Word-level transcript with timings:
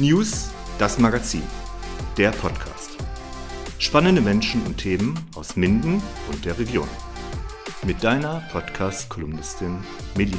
News, 0.00 0.50
das 0.78 0.98
Magazin, 0.98 1.42
der 2.16 2.30
Podcast. 2.30 2.96
Spannende 3.78 4.22
Menschen 4.22 4.64
und 4.64 4.78
Themen 4.78 5.14
aus 5.36 5.56
Minden 5.56 6.00
und 6.32 6.42
der 6.42 6.58
Region. 6.58 6.88
Mit 7.84 8.02
deiner 8.02 8.42
Podcast-Kolumnistin 8.50 9.76
Melina. 10.16 10.38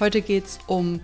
Heute 0.00 0.20
geht 0.20 0.46
es 0.46 0.58
um 0.66 1.00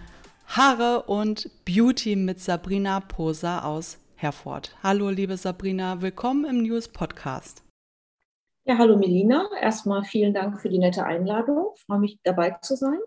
Haare 0.49 1.05
und 1.05 1.49
Beauty 1.65 2.17
mit 2.17 2.41
Sabrina 2.41 2.99
Poser 2.99 3.65
aus 3.65 3.99
Herford. 4.17 4.75
Hallo, 4.83 5.11
liebe 5.11 5.37
Sabrina, 5.37 6.03
willkommen 6.03 6.45
im 6.45 6.65
News 6.65 6.89
Podcast. 6.89 7.63
Ja, 8.65 8.77
hallo 8.77 8.97
Melina. 8.97 9.49
Erstmal 9.63 10.03
vielen 10.03 10.35
Dank 10.35 10.61
für 10.61 10.69
die 10.69 10.81
nette 10.81 11.05
Einladung. 11.05 11.75
Ich 11.77 11.85
freue 11.85 12.01
mich 12.01 12.19
dabei 12.25 12.57
zu 12.61 12.75
sein. 12.75 12.99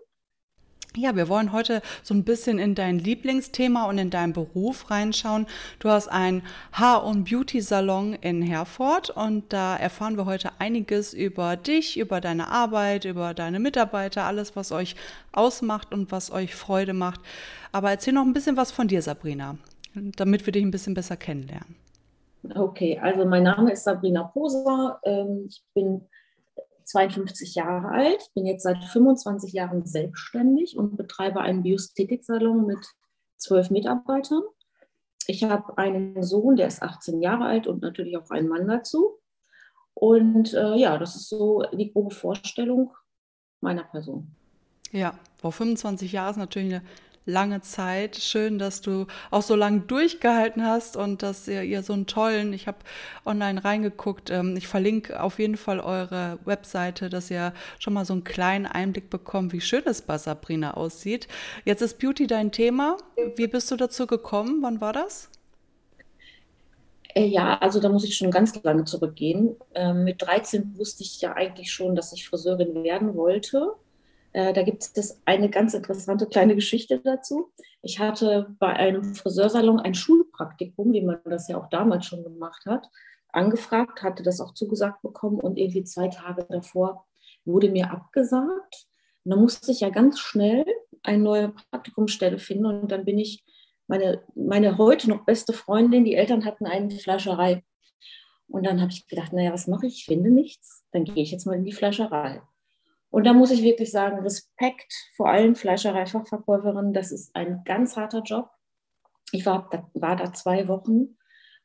Ja, 0.96 1.16
wir 1.16 1.28
wollen 1.28 1.52
heute 1.52 1.80
so 2.02 2.12
ein 2.12 2.22
bisschen 2.22 2.58
in 2.58 2.74
dein 2.74 2.98
Lieblingsthema 2.98 3.86
und 3.86 3.96
in 3.96 4.10
deinen 4.10 4.34
Beruf 4.34 4.90
reinschauen. 4.90 5.46
Du 5.78 5.88
hast 5.88 6.08
einen 6.08 6.42
Haar- 6.72 7.04
und 7.04 7.24
Beauty-Salon 7.24 8.12
in 8.20 8.42
Herford 8.42 9.08
und 9.08 9.50
da 9.54 9.74
erfahren 9.74 10.18
wir 10.18 10.26
heute 10.26 10.50
einiges 10.58 11.14
über 11.14 11.56
dich, 11.56 11.98
über 11.98 12.20
deine 12.20 12.48
Arbeit, 12.48 13.06
über 13.06 13.32
deine 13.32 13.58
Mitarbeiter, 13.58 14.24
alles, 14.24 14.54
was 14.54 14.70
euch 14.70 14.94
ausmacht 15.32 15.94
und 15.94 16.12
was 16.12 16.30
euch 16.30 16.54
Freude 16.54 16.92
macht. 16.92 17.20
Aber 17.72 17.90
erzähl 17.90 18.12
noch 18.12 18.26
ein 18.26 18.34
bisschen 18.34 18.58
was 18.58 18.70
von 18.70 18.86
dir, 18.86 19.00
Sabrina, 19.00 19.56
damit 19.94 20.44
wir 20.44 20.52
dich 20.52 20.62
ein 20.62 20.70
bisschen 20.70 20.92
besser 20.92 21.16
kennenlernen. 21.16 21.74
Okay, 22.54 22.98
also 22.98 23.24
mein 23.24 23.44
Name 23.44 23.72
ist 23.72 23.84
Sabrina 23.84 24.24
Poser. 24.24 25.00
Ähm, 25.04 25.46
ich 25.48 25.62
bin 25.74 26.02
52 26.92 27.54
Jahre 27.54 27.88
alt, 27.88 28.30
bin 28.34 28.46
jetzt 28.46 28.62
seit 28.62 28.84
25 28.84 29.52
Jahren 29.52 29.84
selbstständig 29.86 30.76
und 30.76 30.96
betreibe 30.96 31.40
einen 31.40 31.62
Biosthetik-Salon 31.62 32.66
mit 32.66 32.86
zwölf 33.38 33.70
Mitarbeitern. 33.70 34.42
Ich 35.26 35.42
habe 35.44 35.78
einen 35.78 36.22
Sohn, 36.22 36.56
der 36.56 36.66
ist 36.66 36.82
18 36.82 37.22
Jahre 37.22 37.44
alt 37.44 37.66
und 37.66 37.82
natürlich 37.82 38.16
auch 38.16 38.30
einen 38.30 38.48
Mann 38.48 38.68
dazu. 38.68 39.18
Und 39.94 40.52
äh, 40.52 40.76
ja, 40.76 40.98
das 40.98 41.16
ist 41.16 41.28
so 41.28 41.64
die 41.72 41.92
grobe 41.92 42.14
Vorstellung 42.14 42.92
meiner 43.60 43.84
Person. 43.84 44.34
Ja, 44.90 45.18
vor 45.36 45.52
25 45.52 46.12
Jahren 46.12 46.32
ist 46.32 46.36
natürlich 46.36 46.74
eine 46.74 46.84
lange 47.24 47.60
Zeit. 47.60 48.16
Schön, 48.16 48.58
dass 48.58 48.80
du 48.80 49.06
auch 49.30 49.42
so 49.42 49.54
lange 49.54 49.80
durchgehalten 49.80 50.64
hast 50.64 50.96
und 50.96 51.22
dass 51.22 51.46
ihr, 51.48 51.62
ihr 51.62 51.82
so 51.82 51.92
einen 51.92 52.06
tollen, 52.06 52.52
ich 52.52 52.66
habe 52.66 52.78
online 53.24 53.64
reingeguckt, 53.64 54.30
ähm, 54.30 54.56
ich 54.56 54.68
verlinke 54.68 55.22
auf 55.22 55.38
jeden 55.38 55.56
Fall 55.56 55.80
eure 55.80 56.38
Webseite, 56.44 57.10
dass 57.10 57.30
ihr 57.30 57.52
schon 57.78 57.94
mal 57.94 58.04
so 58.04 58.12
einen 58.12 58.24
kleinen 58.24 58.66
Einblick 58.66 59.10
bekommt, 59.10 59.52
wie 59.52 59.60
schön 59.60 59.82
es 59.86 60.02
bei 60.02 60.18
Sabrina 60.18 60.74
aussieht. 60.74 61.28
Jetzt 61.64 61.82
ist 61.82 61.98
Beauty 61.98 62.26
dein 62.26 62.52
Thema. 62.52 62.96
Wie 63.36 63.46
bist 63.46 63.70
du 63.70 63.76
dazu 63.76 64.06
gekommen? 64.06 64.58
Wann 64.62 64.80
war 64.80 64.92
das? 64.92 65.28
Äh, 67.14 67.26
ja, 67.26 67.58
also 67.58 67.80
da 67.80 67.88
muss 67.88 68.04
ich 68.04 68.16
schon 68.16 68.30
ganz 68.30 68.62
lange 68.62 68.84
zurückgehen. 68.84 69.56
Ähm, 69.74 70.04
mit 70.04 70.22
13 70.22 70.76
wusste 70.78 71.02
ich 71.02 71.20
ja 71.20 71.34
eigentlich 71.34 71.72
schon, 71.72 71.94
dass 71.94 72.12
ich 72.12 72.28
Friseurin 72.28 72.82
werden 72.82 73.14
wollte. 73.14 73.74
Äh, 74.32 74.52
da 74.52 74.62
gibt 74.62 74.82
es 74.94 75.20
eine 75.24 75.50
ganz 75.50 75.74
interessante 75.74 76.26
kleine 76.26 76.54
Geschichte 76.54 77.00
dazu. 77.00 77.52
Ich 77.82 77.98
hatte 77.98 78.54
bei 78.58 78.72
einem 78.72 79.14
Friseursalon 79.14 79.80
ein 79.80 79.94
Schulpraktikum, 79.94 80.92
wie 80.92 81.02
man 81.02 81.20
das 81.24 81.48
ja 81.48 81.58
auch 81.58 81.68
damals 81.68 82.06
schon 82.06 82.22
gemacht 82.22 82.64
hat, 82.66 82.88
angefragt, 83.28 84.02
hatte 84.02 84.22
das 84.22 84.40
auch 84.40 84.54
zugesagt 84.54 85.02
bekommen 85.02 85.40
und 85.40 85.58
irgendwie 85.58 85.84
zwei 85.84 86.08
Tage 86.08 86.46
davor 86.48 87.06
wurde 87.44 87.70
mir 87.70 87.90
abgesagt. 87.90 88.86
Und 89.24 89.30
dann 89.30 89.40
musste 89.40 89.70
ich 89.70 89.80
ja 89.80 89.90
ganz 89.90 90.18
schnell 90.18 90.64
eine 91.02 91.18
neue 91.18 91.48
Praktikumsstelle 91.70 92.38
finden 92.38 92.66
und 92.66 92.92
dann 92.92 93.04
bin 93.04 93.18
ich, 93.18 93.44
meine, 93.88 94.22
meine 94.34 94.78
heute 94.78 95.10
noch 95.10 95.24
beste 95.24 95.52
Freundin, 95.52 96.04
die 96.04 96.14
Eltern 96.14 96.44
hatten 96.44 96.66
eine 96.66 96.90
Fleischerei. 96.90 97.62
Und 98.48 98.64
dann 98.64 98.80
habe 98.80 98.92
ich 98.92 99.06
gedacht, 99.06 99.32
naja, 99.32 99.52
was 99.52 99.66
mache 99.66 99.86
ich? 99.86 99.94
Ich 99.94 100.04
finde 100.04 100.30
nichts. 100.30 100.84
Dann 100.92 101.04
gehe 101.04 101.22
ich 101.22 101.30
jetzt 101.30 101.46
mal 101.46 101.56
in 101.56 101.64
die 101.64 101.72
Fleischerei. 101.72 102.42
Und 103.12 103.24
da 103.24 103.34
muss 103.34 103.50
ich 103.50 103.62
wirklich 103.62 103.90
sagen, 103.90 104.20
Respekt 104.20 104.90
vor 105.16 105.28
allen 105.28 105.54
Fleischereifachverkäuferinnen. 105.54 106.94
Das 106.94 107.12
ist 107.12 107.36
ein 107.36 107.62
ganz 107.66 107.94
harter 107.94 108.22
Job. 108.22 108.48
Ich 109.32 109.44
war, 109.44 109.68
war 109.92 110.16
da 110.16 110.32
zwei 110.32 110.66
Wochen 110.66 111.18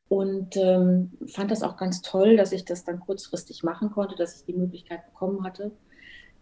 und 0.08 0.58
ähm, 0.58 1.16
fand 1.26 1.50
das 1.50 1.62
auch 1.62 1.78
ganz 1.78 2.02
toll, 2.02 2.36
dass 2.36 2.52
ich 2.52 2.66
das 2.66 2.84
dann 2.84 3.00
kurzfristig 3.00 3.62
machen 3.62 3.90
konnte, 3.90 4.14
dass 4.14 4.36
ich 4.36 4.44
die 4.44 4.52
Möglichkeit 4.52 5.06
bekommen 5.06 5.42
hatte. 5.42 5.72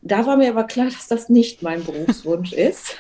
Da 0.02 0.26
war 0.26 0.36
mir 0.36 0.50
aber 0.50 0.64
klar, 0.64 0.86
dass 0.86 1.06
das 1.06 1.28
nicht 1.28 1.62
mein 1.62 1.84
Berufswunsch 1.84 2.52
ist. 2.52 2.96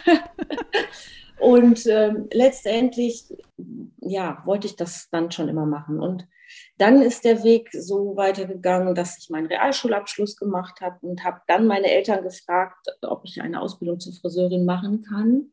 und 1.40 1.86
ähm, 1.86 2.28
letztendlich, 2.32 3.34
ja, 4.00 4.42
wollte 4.44 4.68
ich 4.68 4.76
das 4.76 5.08
dann 5.10 5.32
schon 5.32 5.48
immer 5.48 5.66
machen. 5.66 5.98
Und 5.98 6.28
dann 6.78 7.02
ist 7.02 7.24
der 7.24 7.44
Weg 7.44 7.70
so 7.72 8.16
weitergegangen, 8.16 8.94
dass 8.94 9.18
ich 9.18 9.30
meinen 9.30 9.46
Realschulabschluss 9.46 10.36
gemacht 10.36 10.80
habe 10.80 10.98
und 11.06 11.24
habe 11.24 11.40
dann 11.46 11.66
meine 11.66 11.90
Eltern 11.90 12.22
gefragt, 12.22 12.88
ob 13.02 13.22
ich 13.24 13.40
eine 13.40 13.60
Ausbildung 13.60 14.00
zur 14.00 14.12
Friseurin 14.14 14.64
machen 14.64 15.02
kann. 15.02 15.52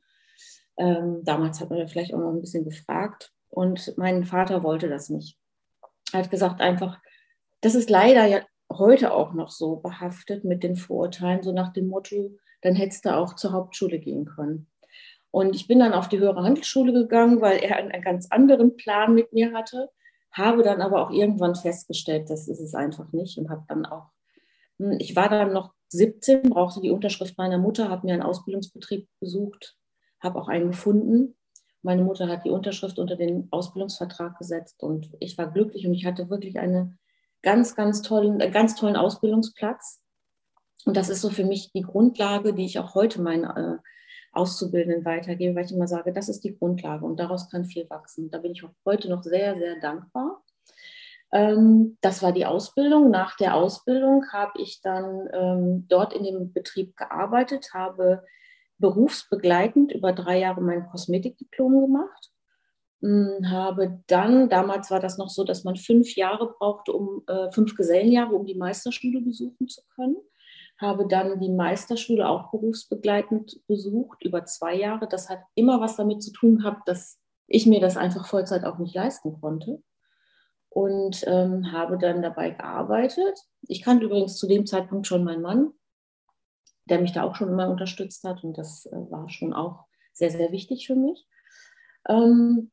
Ähm, 0.77 1.21
damals 1.23 1.61
hat 1.61 1.69
man 1.69 1.79
ja 1.79 1.87
vielleicht 1.87 2.13
auch 2.13 2.19
noch 2.19 2.31
ein 2.31 2.41
bisschen 2.41 2.65
gefragt 2.65 3.31
und 3.49 3.93
mein 3.97 4.25
Vater 4.25 4.63
wollte 4.63 4.89
das 4.89 5.09
nicht. 5.09 5.37
Er 6.11 6.19
hat 6.19 6.31
gesagt 6.31 6.61
einfach, 6.61 6.99
das 7.61 7.75
ist 7.75 7.89
leider 7.89 8.25
ja 8.25 8.41
heute 8.71 9.13
auch 9.13 9.33
noch 9.33 9.49
so 9.49 9.77
behaftet 9.77 10.43
mit 10.43 10.63
den 10.63 10.75
Vorurteilen, 10.75 11.43
so 11.43 11.51
nach 11.51 11.73
dem 11.73 11.87
Motto, 11.87 12.37
dann 12.61 12.75
hättest 12.75 13.05
du 13.05 13.15
auch 13.15 13.35
zur 13.35 13.51
Hauptschule 13.51 13.99
gehen 13.99 14.25
können. 14.25 14.67
Und 15.31 15.55
ich 15.55 15.67
bin 15.67 15.79
dann 15.79 15.93
auf 15.93 16.09
die 16.09 16.19
höhere 16.19 16.43
Handelsschule 16.43 16.93
gegangen, 16.93 17.41
weil 17.41 17.57
er 17.57 17.77
einen, 17.77 17.91
einen 17.91 18.03
ganz 18.03 18.27
anderen 18.29 18.75
Plan 18.77 19.13
mit 19.13 19.33
mir 19.33 19.53
hatte 19.53 19.89
habe 20.33 20.63
dann 20.63 20.81
aber 20.81 21.01
auch 21.01 21.11
irgendwann 21.11 21.55
festgestellt, 21.55 22.29
das 22.29 22.47
ist 22.47 22.59
es 22.59 22.73
einfach 22.73 23.11
nicht 23.13 23.37
und 23.37 23.49
habe 23.49 23.63
dann 23.67 23.85
auch, 23.85 24.09
hm, 24.79 24.97
ich 24.99 25.15
war 25.15 25.29
dann 25.29 25.53
noch 25.53 25.73
17, 25.89 26.49
brauchte 26.49 26.81
die 26.81 26.89
Unterschrift 26.89 27.37
meiner 27.37 27.59
Mutter, 27.59 27.89
habe 27.89 28.07
mir 28.07 28.13
einen 28.13 28.23
Ausbildungsbetrieb 28.23 29.07
besucht, 29.19 29.77
habe 30.19 30.39
auch 30.41 30.47
einen 30.47 30.71
gefunden. 30.71 31.35
Meine 31.83 32.03
Mutter 32.03 32.27
hat 32.27 32.45
die 32.45 32.49
Unterschrift 32.49 32.97
unter 32.97 33.15
den 33.15 33.47
Ausbildungsvertrag 33.51 34.37
gesetzt 34.37 34.81
und 34.81 35.11
ich 35.19 35.37
war 35.37 35.51
glücklich 35.51 35.85
und 35.85 35.93
ich 35.93 36.05
hatte 36.05 36.29
wirklich 36.29 36.57
einen 36.57 36.97
ganz, 37.43 37.75
ganz 37.75 38.01
tollen, 38.01 38.39
äh, 38.39 38.49
ganz 38.49 38.75
tollen 38.75 38.95
Ausbildungsplatz. 38.95 40.01
Und 40.85 40.97
das 40.97 41.09
ist 41.09 41.21
so 41.21 41.29
für 41.29 41.45
mich 41.45 41.71
die 41.71 41.81
Grundlage, 41.81 42.53
die 42.53 42.65
ich 42.65 42.79
auch 42.79 42.95
heute 42.95 43.21
meinen 43.21 43.43
äh, 43.43 43.77
Auszubildenden 44.33 45.05
weitergebe, 45.05 45.55
weil 45.55 45.65
ich 45.65 45.71
immer 45.71 45.87
sage, 45.87 46.11
das 46.11 46.29
ist 46.29 46.43
die 46.43 46.57
Grundlage 46.57 47.05
und 47.05 47.19
daraus 47.19 47.49
kann 47.49 47.65
viel 47.65 47.89
wachsen. 47.89 48.29
Da 48.31 48.39
bin 48.39 48.51
ich 48.51 48.63
auch 48.63 48.73
heute 48.85 49.09
noch 49.09 49.23
sehr, 49.23 49.57
sehr 49.57 49.79
dankbar. 49.79 50.43
Ähm, 51.31 51.97
das 52.01 52.21
war 52.23 52.31
die 52.31 52.45
Ausbildung. 52.45 53.11
Nach 53.11 53.37
der 53.37 53.55
Ausbildung 53.55 54.25
habe 54.31 54.61
ich 54.61 54.81
dann 54.81 55.29
ähm, 55.33 55.85
dort 55.87 56.13
in 56.13 56.23
dem 56.23 56.51
Betrieb 56.51 56.97
gearbeitet, 56.97 57.73
habe 57.73 58.23
berufsbegleitend 58.79 59.91
über 59.91 60.13
drei 60.13 60.39
Jahre 60.39 60.61
mein 60.61 60.87
Kosmetikdiplom 60.87 61.81
gemacht. 61.81 62.31
Hm, 63.01 63.49
habe 63.49 64.01
dann, 64.07 64.49
damals 64.49 64.89
war 64.89 64.99
das 64.99 65.17
noch 65.17 65.29
so, 65.29 65.43
dass 65.43 65.63
man 65.63 65.75
fünf 65.75 66.15
Jahre 66.15 66.53
brauchte, 66.57 66.91
um 66.93 67.23
äh, 67.27 67.51
fünf 67.51 67.75
Gesellenjahre, 67.75 68.33
um 68.33 68.45
die 68.45 68.55
Meisterschule 68.55 69.21
besuchen 69.21 69.67
zu 69.67 69.81
können 69.95 70.17
habe 70.83 71.07
dann 71.07 71.39
die 71.39 71.51
Meisterschule 71.51 72.27
auch 72.27 72.51
berufsbegleitend 72.51 73.61
besucht 73.67 74.23
über 74.23 74.45
zwei 74.45 74.75
Jahre. 74.75 75.07
Das 75.07 75.29
hat 75.29 75.39
immer 75.55 75.81
was 75.81 75.95
damit 75.95 76.21
zu 76.21 76.31
tun 76.31 76.57
gehabt, 76.57 76.87
dass 76.87 77.19
ich 77.47 77.65
mir 77.65 77.79
das 77.79 77.97
einfach 77.97 78.27
Vollzeit 78.27 78.65
auch 78.65 78.77
nicht 78.77 78.95
leisten 78.95 79.39
konnte 79.39 79.81
und 80.69 81.23
ähm, 81.27 81.71
habe 81.71 81.97
dann 81.97 82.21
dabei 82.21 82.49
gearbeitet. 82.49 83.39
Ich 83.61 83.81
kannte 83.81 84.05
übrigens 84.05 84.37
zu 84.37 84.47
dem 84.47 84.65
Zeitpunkt 84.65 85.07
schon 85.07 85.23
meinen 85.23 85.41
Mann, 85.41 85.71
der 86.85 86.99
mich 86.99 87.11
da 87.11 87.23
auch 87.23 87.35
schon 87.35 87.49
immer 87.49 87.69
unterstützt 87.69 88.23
hat 88.23 88.43
und 88.43 88.57
das 88.57 88.85
äh, 88.87 89.11
war 89.11 89.29
schon 89.29 89.53
auch 89.53 89.85
sehr, 90.13 90.31
sehr 90.31 90.51
wichtig 90.51 90.87
für 90.87 90.95
mich. 90.95 91.27
Ähm, 92.09 92.71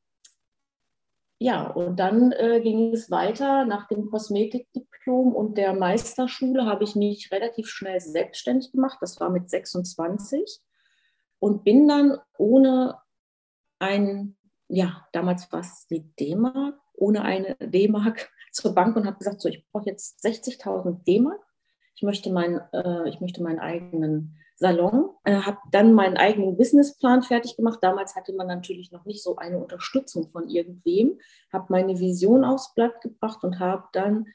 ja, 1.43 1.69
und 1.69 1.97
dann 1.97 2.33
äh, 2.33 2.61
ging 2.61 2.93
es 2.93 3.11
weiter. 3.11 3.65
Nach 3.65 3.89
dem 3.89 4.11
Kosmetikdiplom 4.11 5.35
und 5.35 5.57
der 5.57 5.73
Meisterschule 5.73 6.67
habe 6.67 6.85
ich 6.85 6.95
mich 6.97 7.33
relativ 7.33 7.67
schnell 7.67 7.99
selbstständig 7.99 8.73
gemacht. 8.73 8.99
Das 9.01 9.19
war 9.21 9.31
mit 9.31 9.49
26 9.49 10.61
und 11.39 11.65
bin 11.65 11.89
dann 11.89 12.19
ohne 12.37 12.99
ein, 13.79 14.37
ja, 14.69 15.07
damals 15.15 15.51
war 15.51 15.61
es 15.61 15.87
die 15.87 16.15
D-Mark, 16.17 16.79
ohne 16.93 17.23
eine 17.23 17.57
D-Mark 17.59 18.31
zur 18.53 18.75
Bank 18.75 18.95
und 18.97 19.07
habe 19.07 19.17
gesagt, 19.17 19.41
so, 19.41 19.49
ich 19.49 19.67
brauche 19.73 19.89
jetzt 19.89 20.23
60.000 20.23 21.05
D-Mark. 21.05 21.41
Ich 21.95 22.03
möchte, 22.03 22.31
mein, 22.31 22.61
äh, 22.75 23.09
ich 23.09 23.23
möchte 23.23 23.43
meinen 23.43 23.61
eigenen 23.61 24.37
Salon, 24.61 25.09
äh, 25.25 25.37
habe 25.37 25.57
dann 25.73 25.95
meinen 25.95 26.19
eigenen 26.19 26.55
Businessplan 26.59 27.23
fertig 27.23 27.57
gemacht. 27.57 27.79
Damals 27.81 28.15
hatte 28.15 28.35
man 28.35 28.47
natürlich 28.47 28.93
noch 28.93 29.07
nicht 29.07 29.23
so 29.23 29.37
eine 29.37 29.59
Unterstützung 29.59 30.29
von 30.31 30.51
irgendwem, 30.51 31.19
habe 31.51 31.65
meine 31.71 31.99
Vision 31.99 32.45
aufs 32.45 32.75
Blatt 32.75 33.01
gebracht 33.01 33.43
und 33.43 33.59
habe 33.59 33.85
dann 33.95 34.27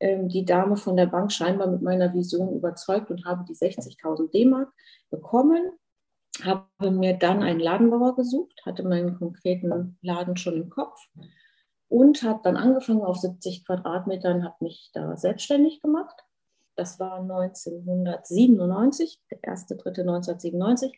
ähm, 0.00 0.30
die 0.30 0.46
Dame 0.46 0.78
von 0.78 0.96
der 0.96 1.04
Bank 1.04 1.30
scheinbar 1.30 1.66
mit 1.66 1.82
meiner 1.82 2.14
Vision 2.14 2.56
überzeugt 2.56 3.10
und 3.10 3.26
habe 3.26 3.44
die 3.46 3.54
60.000 3.54 4.30
D-Mark 4.32 4.72
bekommen. 5.10 5.72
habe 6.42 6.90
mir 6.90 7.18
dann 7.18 7.42
einen 7.42 7.60
Ladenbauer 7.60 8.16
gesucht, 8.16 8.58
hatte 8.64 8.82
meinen 8.82 9.18
konkreten 9.18 9.98
Laden 10.00 10.38
schon 10.38 10.56
im 10.56 10.70
Kopf 10.70 10.98
und 11.88 12.22
habe 12.22 12.40
dann 12.42 12.56
angefangen 12.56 13.02
auf 13.02 13.18
70 13.18 13.66
Quadratmetern, 13.66 14.42
habe 14.42 14.56
mich 14.60 14.90
da 14.94 15.18
selbstständig 15.18 15.82
gemacht. 15.82 16.25
Das 16.76 17.00
war 17.00 17.20
1997, 17.20 19.20
der 19.30 19.40
1.3.1997. 19.40 20.92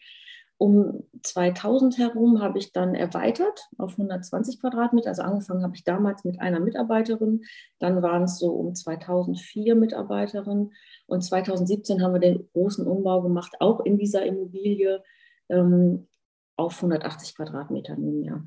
Um 0.61 1.05
2000 1.23 1.99
herum 1.99 2.43
habe 2.43 2.59
ich 2.59 2.73
dann 2.73 2.97
erweitert 2.97 3.69
auf 3.79 3.93
120 3.93 4.61
Quadratmeter. 4.61 5.11
Also 5.11 5.23
angefangen 5.23 5.63
habe 5.63 5.77
ich 5.77 5.85
damals 5.85 6.25
mit 6.25 6.41
einer 6.41 6.59
Mitarbeiterin. 6.59 7.45
Dann 7.79 8.03
waren 8.03 8.25
es 8.25 8.41
so 8.41 8.53
um 8.53 8.75
2004 8.75 9.77
Mitarbeiterinnen. 9.77 10.73
Und 11.07 11.21
2017 11.23 12.03
haben 12.03 12.13
wir 12.13 12.21
den 12.21 12.49
großen 12.53 12.89
Umbau 12.89 13.23
gemacht, 13.23 13.55
auch 13.61 13.85
in 13.85 13.99
dieser 13.99 14.27
Immobilie 14.27 15.05
ähm, 15.49 16.09
auf 16.57 16.79
180 16.79 17.37
Quadratmeter 17.37 17.97
nunmehr. 17.97 18.43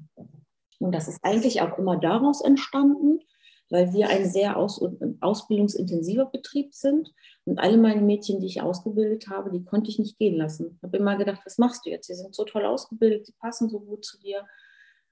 Und 0.80 0.94
das 0.94 1.08
ist 1.08 1.24
eigentlich 1.24 1.62
auch 1.62 1.78
immer 1.78 1.98
daraus 1.98 2.42
entstanden, 2.42 3.22
weil 3.72 3.94
wir 3.94 4.10
ein 4.10 4.30
sehr 4.30 4.58
aus, 4.58 4.82
ausbildungsintensiver 5.22 6.26
Betrieb 6.26 6.74
sind. 6.74 7.14
Und 7.46 7.58
alle 7.58 7.78
meine 7.78 8.02
Mädchen, 8.02 8.40
die 8.42 8.48
ich 8.48 8.62
ausgebildet 8.62 9.30
habe, 9.30 9.50
die 9.50 9.64
konnte 9.64 9.90
ich 9.90 9.98
nicht 9.98 10.20
gehen 10.20 10.36
lassen. 10.36 10.76
Ich 10.78 10.84
habe 10.84 10.98
immer 10.98 11.18
gedacht, 11.18 11.42
was 11.46 11.58
machst 11.58 11.86
du 11.86 11.90
jetzt? 11.90 12.08
Sie 12.08 12.14
sind 12.14 12.36
so 12.36 12.44
toll 12.44 12.66
ausgebildet, 12.66 13.26
sie 13.26 13.34
passen 13.40 13.70
so 13.70 13.80
gut 13.80 14.06
zu 14.06 14.20
dir. 14.20 14.46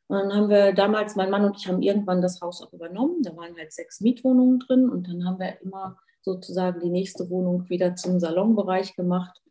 Und 0.07 0.17
dann 0.17 0.35
haben 0.35 0.49
wir 0.49 0.73
damals, 0.73 1.15
mein 1.15 1.29
Mann 1.29 1.45
und 1.45 1.57
ich 1.57 1.67
haben 1.67 1.81
irgendwann 1.81 2.21
das 2.21 2.41
Haus 2.41 2.61
auch 2.61 2.73
übernommen. 2.73 3.21
Da 3.23 3.35
waren 3.37 3.55
halt 3.57 3.71
sechs 3.71 4.01
Mietwohnungen 4.01 4.59
drin 4.59 4.89
und 4.89 5.07
dann 5.07 5.25
haben 5.25 5.39
wir 5.39 5.61
immer 5.61 5.97
sozusagen 6.21 6.81
die 6.81 6.89
nächste 6.89 7.29
Wohnung 7.29 7.69
wieder 7.69 7.95
zum 7.95 8.19
Salonbereich 8.19 8.95
gemacht. 8.95 9.41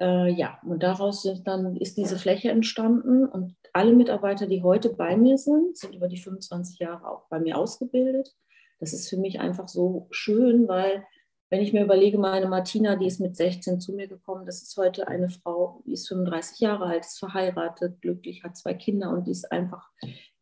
Äh, 0.00 0.32
ja, 0.32 0.58
und 0.64 0.82
daraus 0.82 1.28
dann 1.44 1.76
ist 1.76 1.96
diese 1.96 2.18
Fläche 2.18 2.50
entstanden 2.50 3.26
und 3.26 3.54
alle 3.72 3.94
Mitarbeiter, 3.94 4.46
die 4.46 4.62
heute 4.62 4.90
bei 4.90 5.16
mir 5.16 5.38
sind, 5.38 5.76
sind 5.76 5.94
über 5.94 6.08
die 6.08 6.18
25 6.18 6.78
Jahre 6.78 7.08
auch 7.08 7.28
bei 7.28 7.38
mir 7.38 7.58
ausgebildet. 7.58 8.34
Das 8.78 8.92
ist 8.92 9.08
für 9.08 9.16
mich 9.16 9.40
einfach 9.40 9.68
so 9.68 10.08
schön, 10.10 10.68
weil 10.68 11.04
wenn 11.50 11.60
ich 11.62 11.72
mir 11.72 11.82
überlege, 11.82 12.16
meine 12.16 12.46
Martina, 12.46 12.94
die 12.94 13.06
ist 13.06 13.20
mit 13.20 13.36
16 13.36 13.80
zu 13.80 13.92
mir 13.92 14.06
gekommen, 14.06 14.46
das 14.46 14.62
ist 14.62 14.76
heute 14.76 15.08
eine 15.08 15.28
Frau, 15.28 15.82
die 15.84 15.94
ist 15.94 16.06
35 16.08 16.60
Jahre 16.60 16.84
alt, 16.84 17.04
ist 17.04 17.18
verheiratet, 17.18 18.00
glücklich, 18.00 18.44
hat 18.44 18.56
zwei 18.56 18.74
Kinder 18.74 19.10
und 19.10 19.26
die 19.26 19.32
ist 19.32 19.50
einfach 19.50 19.90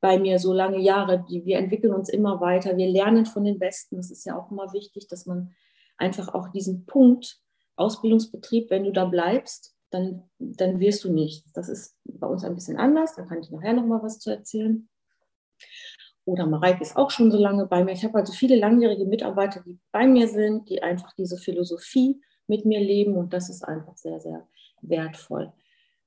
bei 0.01 0.19
mir 0.19 0.39
so 0.39 0.53
lange 0.53 0.79
Jahre. 0.79 1.25
Wir 1.29 1.59
entwickeln 1.59 1.95
uns 1.95 2.11
immer 2.11 2.41
weiter, 2.43 2.77
wir 2.77 2.89
lernen 2.89 3.25
von 3.25 3.45
den 3.45 3.59
Besten. 3.59 3.97
Das 3.97 4.11
ist 4.11 4.27
ja 4.27 4.39
auch 4.39 4.51
immer 4.51 4.73
wichtig, 4.75 5.09
dass 5.09 5.25
man 5.25 5.55
einfach 5.97 6.35
auch 6.35 6.49
diesen 6.49 6.85
Punkt 6.85 7.41
Ausbildungsbetrieb, 7.77 8.71
wenn 8.71 8.85
du 8.85 8.93
da 8.93 9.07
bleibst, 9.07 9.78
dann, 9.91 10.23
dann 10.39 10.81
wirst 10.81 11.05
du 11.05 11.13
nicht. 11.13 11.45
Das 11.55 11.69
ist 11.69 11.97
bei 12.05 12.27
uns 12.27 12.45
ein 12.45 12.55
bisschen 12.55 12.77
anders, 12.77 13.15
da 13.17 13.23
kann 13.23 13.41
ich 13.41 13.51
nachher 13.51 13.73
nochmal 13.73 14.03
was 14.03 14.19
zu 14.19 14.31
erzählen. 14.31 14.89
Oder 16.25 16.47
Mareike 16.47 16.83
ist 16.83 16.97
auch 16.97 17.11
schon 17.11 17.31
so 17.31 17.39
lange 17.39 17.67
bei 17.67 17.83
mir. 17.83 17.93
Ich 17.93 18.05
habe 18.05 18.19
also 18.19 18.35
viele 18.35 18.57
langjährige 18.57 19.07
Mitarbeiter, 19.07 19.63
die 19.65 19.79
bei 19.93 20.07
mir 20.07 20.29
sind, 20.29 20.69
die 20.69 20.83
einfach 20.83 21.13
diese 21.15 21.39
Philosophie 21.39 22.21
mit 22.47 22.67
mir 22.67 22.81
leben 22.81 23.17
und 23.17 23.33
das 23.33 23.49
ist 23.49 23.63
einfach 23.63 23.97
sehr, 23.97 24.21
sehr 24.21 24.47
wertvoll. 24.83 25.53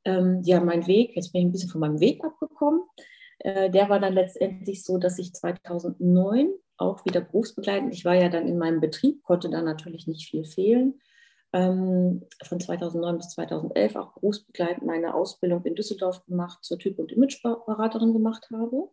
Ähm, 0.06 0.42
ja, 0.44 0.60
mein 0.60 0.86
Weg, 0.88 1.16
jetzt 1.16 1.31
bin 1.31 1.42
ich 1.42 1.48
ein 1.48 1.51
bisschen 1.51 1.69
von 1.69 1.81
meinem 1.81 2.00
Weg 2.00 2.24
abgekommen. 2.24 2.83
Äh, 3.39 3.69
der 3.72 3.89
war 3.89 4.00
dann 4.00 4.13
letztendlich 4.13 4.83
so, 4.83 4.98
dass 4.98 5.18
ich 5.19 5.33
2009 5.33 6.51
auch 6.78 7.06
wieder 7.06 7.22
berufsbegleitend, 7.22 7.94
ich 7.94 8.06
war 8.06 8.16
ja 8.16 8.30
dann 8.30 8.48
in 8.48 8.57
meinem 8.57 8.81
Betrieb, 8.81 9.24
konnte 9.24 9.50
da 9.50 9.62
natürlich 9.62 10.07
nicht 10.07 10.30
viel 10.30 10.45
fehlen, 10.45 11.00
ähm, 11.53 12.25
von 12.44 12.59
2009 12.59 13.18
bis 13.18 13.30
2011 13.30 13.95
auch 13.95 14.13
berufsbegleitend 14.13 14.86
meine 14.86 15.13
Ausbildung 15.13 15.63
in 15.65 15.75
Düsseldorf 15.75 16.25
gemacht, 16.25 16.63
zur 16.63 16.80
Typ- 16.80 17.00
und 17.00 17.12
Imageberaterin 17.12 18.13
gemacht 18.13 18.48
habe. 18.53 18.89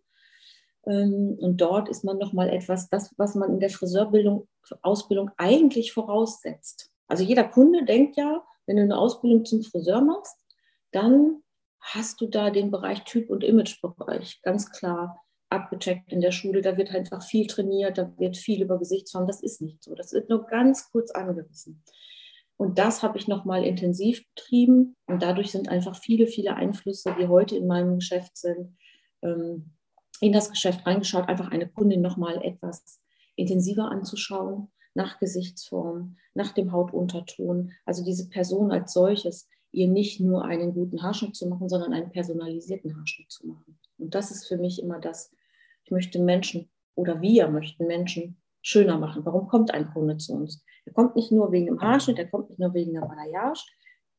Ähm, 0.86 1.36
und 1.40 1.60
dort 1.60 1.88
ist 1.88 2.04
man 2.04 2.18
nochmal 2.18 2.48
etwas, 2.48 2.88
das, 2.88 3.14
was 3.16 3.34
man 3.34 3.54
in 3.54 3.60
der 3.60 3.70
Friseurbildung, 3.70 4.48
Ausbildung 4.82 5.30
eigentlich 5.36 5.92
voraussetzt. 5.92 6.90
Also 7.06 7.24
jeder 7.24 7.44
Kunde 7.44 7.84
denkt 7.84 8.16
ja, 8.16 8.44
wenn 8.66 8.76
du 8.76 8.82
eine 8.82 8.98
Ausbildung 8.98 9.44
zum 9.44 9.62
Friseur 9.62 10.00
machst, 10.00 10.36
dann 10.92 11.42
hast 11.80 12.20
du 12.20 12.26
da 12.26 12.50
den 12.50 12.70
Bereich 12.70 13.04
Typ- 13.04 13.30
und 13.30 13.44
Imagebereich 13.44 14.40
ganz 14.42 14.70
klar 14.70 15.24
abgecheckt 15.48 16.12
in 16.12 16.20
der 16.20 16.32
Schule. 16.32 16.60
Da 16.60 16.76
wird 16.76 16.94
einfach 16.94 17.22
viel 17.22 17.46
trainiert, 17.46 17.96
da 17.96 18.12
wird 18.18 18.36
viel 18.36 18.62
über 18.62 18.78
Gesichtsform. 18.78 19.26
Das 19.26 19.42
ist 19.42 19.62
nicht 19.62 19.82
so. 19.82 19.94
Das 19.94 20.12
wird 20.12 20.28
nur 20.28 20.46
ganz 20.46 20.90
kurz 20.90 21.10
angerissen. 21.10 21.82
Und 22.58 22.78
das 22.78 23.04
habe 23.04 23.16
ich 23.16 23.28
nochmal 23.28 23.64
intensiv 23.64 24.26
betrieben. 24.34 24.96
Und 25.06 25.22
dadurch 25.22 25.52
sind 25.52 25.68
einfach 25.68 25.96
viele, 25.96 26.26
viele 26.26 26.56
Einflüsse, 26.56 27.14
die 27.18 27.28
heute 27.28 27.56
in 27.56 27.68
meinem 27.68 28.00
Geschäft 28.00 28.36
sind, 28.36 28.76
ähm, 29.22 29.70
in 30.20 30.32
das 30.32 30.50
Geschäft 30.50 30.84
reingeschaut, 30.84 31.28
einfach 31.28 31.52
eine 31.52 31.68
Kundin 31.68 32.02
nochmal 32.02 32.42
etwas 32.42 33.00
intensiver 33.36 33.90
anzuschauen, 33.90 34.72
nach 34.94 35.20
Gesichtsform, 35.20 36.16
nach 36.34 36.52
dem 36.52 36.72
Hautunterton. 36.72 37.72
Also 37.84 38.04
diese 38.04 38.28
Person 38.28 38.72
als 38.72 38.92
solches, 38.92 39.48
ihr 39.70 39.86
nicht 39.86 40.18
nur 40.18 40.44
einen 40.44 40.74
guten 40.74 41.00
Haarschnitt 41.00 41.36
zu 41.36 41.46
machen, 41.46 41.68
sondern 41.68 41.92
einen 41.92 42.10
personalisierten 42.10 42.96
Haarschnitt 42.96 43.30
zu 43.30 43.46
machen. 43.46 43.78
Und 43.98 44.16
das 44.16 44.32
ist 44.32 44.48
für 44.48 44.56
mich 44.56 44.82
immer 44.82 44.98
das, 44.98 45.30
ich 45.84 45.92
möchte 45.92 46.18
Menschen 46.18 46.68
oder 46.96 47.20
wir 47.20 47.46
möchten 47.48 47.86
Menschen 47.86 48.42
schöner 48.62 48.98
machen. 48.98 49.24
Warum 49.24 49.48
kommt 49.48 49.72
ein 49.72 49.90
Kunde 49.92 50.16
zu 50.16 50.34
uns? 50.34 50.64
Er 50.84 50.92
kommt 50.92 51.16
nicht 51.16 51.32
nur 51.32 51.52
wegen 51.52 51.66
dem 51.66 51.80
Haarschnitt, 51.80 52.18
er 52.18 52.28
kommt 52.28 52.50
nicht 52.50 52.58
nur 52.58 52.74
wegen 52.74 52.94
der 52.94 53.02
Balayage, 53.02 53.64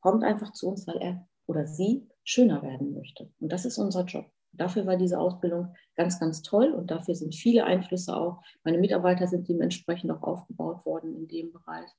kommt 0.02 0.24
einfach 0.24 0.54
zu 0.54 0.70
uns, 0.70 0.88
weil 0.88 0.98
er 0.98 1.28
oder 1.48 1.66
sie 1.66 2.08
schöner 2.24 2.62
werden 2.62 2.94
möchte. 2.94 3.32
Und 3.40 3.52
das 3.52 3.66
ist 3.66 3.78
unser 3.80 4.06
Job. 4.06 4.26
Dafür 4.52 4.86
war 4.86 4.98
diese 4.98 5.20
Ausbildung 5.20 5.74
ganz, 5.96 6.20
ganz 6.20 6.42
toll 6.42 6.72
und 6.72 6.92
dafür 6.92 7.16
sind 7.16 7.36
viele 7.36 7.66
Einflüsse 7.66 8.16
auch. 8.16 8.42
Meine 8.64 8.78
Mitarbeiter 8.78 9.28
sind 9.28 9.48
dementsprechend 9.48 10.12
auch 10.12 10.24
aufgebaut 10.24 10.86
worden 10.86 11.16
in 11.16 11.28
dem 11.28 11.52
Bereich. 11.52 11.90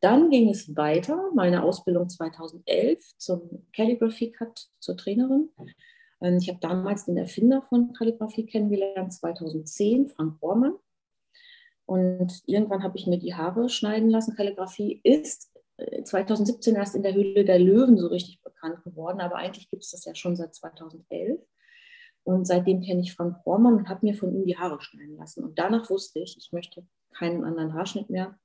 Dann 0.00 0.30
ging 0.30 0.50
es 0.50 0.76
weiter, 0.76 1.30
meine 1.34 1.62
Ausbildung 1.62 2.08
2011 2.08 3.16
zum 3.16 3.66
Calligraphy 3.74 4.32
Cut 4.32 4.68
zur 4.78 4.96
Trainerin. 4.96 5.50
Ähm, 6.20 6.36
ich 6.36 6.48
habe 6.48 6.58
damals 6.60 7.06
den 7.06 7.16
Erfinder 7.16 7.62
von 7.62 7.92
Calligraphy 7.92 8.46
kennengelernt, 8.46 9.12
2010, 9.12 10.08
Frank 10.08 10.38
Bormann. 10.40 10.74
Und 11.86 12.42
irgendwann 12.46 12.82
habe 12.82 12.98
ich 12.98 13.06
mir 13.06 13.18
die 13.18 13.34
Haare 13.34 13.68
schneiden 13.68 14.10
lassen. 14.10 14.34
Kalligrafie 14.34 15.00
ist 15.04 15.52
2017 16.04 16.74
äh, 16.74 16.78
erst 16.78 16.94
in 16.94 17.02
der 17.02 17.14
Höhle 17.14 17.44
der 17.44 17.58
Löwen 17.58 17.96
so 17.96 18.08
richtig 18.08 18.42
bekannt 18.42 18.82
geworden, 18.82 19.20
aber 19.20 19.36
eigentlich 19.36 19.70
gibt 19.70 19.84
es 19.84 19.90
das 19.90 20.04
ja 20.04 20.14
schon 20.14 20.36
seit 20.36 20.54
2011. 20.54 21.40
Und 22.24 22.44
seitdem 22.44 22.80
kenne 22.80 23.02
ich 23.02 23.14
Frank 23.14 23.44
Bormann 23.44 23.74
und 23.74 23.88
habe 23.88 24.04
mir 24.04 24.14
von 24.14 24.34
ihm 24.34 24.46
die 24.46 24.58
Haare 24.58 24.80
schneiden 24.80 25.16
lassen. 25.16 25.44
Und 25.44 25.58
danach 25.60 25.88
wusste 25.90 26.18
ich, 26.18 26.36
ich 26.36 26.50
möchte 26.50 26.84
keinen 27.14 27.44
anderen 27.44 27.72
Haarschnitt 27.72 28.10
mehr, 28.10 28.36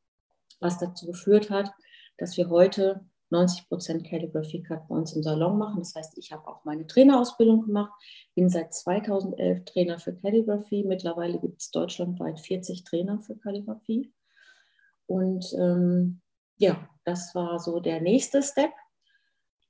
was 0.60 0.78
dazu 0.78 1.08
geführt 1.08 1.50
hat, 1.50 1.74
dass 2.18 2.38
wir 2.38 2.50
heute 2.50 3.04
90 3.32 3.68
Prozent 3.68 4.08
Calligraphy 4.08 4.64
Cut 4.64 4.88
bei 4.88 4.96
uns 4.96 5.16
im 5.16 5.24
Salon 5.24 5.58
machen. 5.58 5.80
Das 5.80 5.96
heißt, 5.96 6.18
ich 6.18 6.32
habe 6.32 6.48
auch 6.48 6.64
meine 6.66 6.88
Trainerausbildung 6.88 7.66
gemacht, 7.66 7.92
bin 8.36 8.50
seit 8.50 8.74
2011 8.74 9.66
Trainer 9.66 10.00
für 10.00 10.14
Calligraphy. 10.14 10.84
Mittlerweile 10.86 11.40
gibt 11.40 11.62
es 11.62 11.72
deutschlandweit 11.72 12.40
40 12.40 12.84
Trainer 12.84 13.20
für 13.20 13.36
Calligraphy. 13.36 14.14
Und 15.08 15.54
ähm, 15.58 16.22
ja, 16.58 16.88
das 17.04 17.34
war 17.36 17.60
so 17.60 17.80
der 17.80 18.02
nächste 18.02 18.42
Step. 18.42 18.72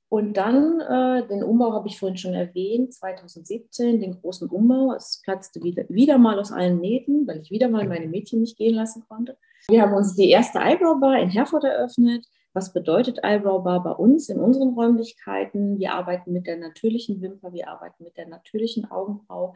Und 0.10 0.34
dann, 0.34 0.82
äh, 0.82 1.26
den 1.30 1.42
Umbau 1.42 1.72
habe 1.72 1.88
ich 1.88 1.98
vorhin 1.98 2.18
schon 2.18 2.34
erwähnt, 2.34 2.94
2017, 2.94 4.02
den 4.02 4.20
großen 4.20 4.50
Umbau. 4.50 4.94
Es 4.94 5.22
platzte 5.24 5.64
wieder, 5.64 5.86
wieder 5.88 6.18
mal 6.18 6.38
aus 6.38 6.52
allen 6.52 6.82
Nähten, 6.82 7.26
weil 7.28 7.40
ich 7.40 7.50
wieder 7.50 7.70
mal 7.70 7.88
meine 7.88 8.08
Mädchen 8.08 8.42
nicht 8.42 8.58
gehen 8.58 8.76
lassen 8.76 9.06
konnte. 9.08 9.38
Wir 9.70 9.82
haben 9.84 9.94
uns 9.94 10.16
die 10.16 10.30
erste 10.30 10.60
Eyebrow 10.60 11.00
Bar 11.00 11.18
in 11.18 11.30
Herford 11.30 11.64
eröffnet. 11.64 12.26
Was 12.54 12.74
bedeutet 12.74 13.20
Eyebrow 13.24 13.64
Bar 13.64 13.84
bei 13.84 13.92
uns 13.92 14.28
in 14.28 14.40
unseren 14.40 14.74
Räumlichkeiten? 14.74 15.80
Wir 15.80 15.94
arbeiten 15.94 16.34
mit 16.34 16.48
der 16.48 16.58
natürlichen 16.58 17.22
Wimper, 17.22 17.54
wir 17.54 17.70
arbeiten 17.70 18.04
mit 18.04 18.18
der 18.18 18.28
natürlichen 18.28 18.92
Augenbraue. 18.92 19.54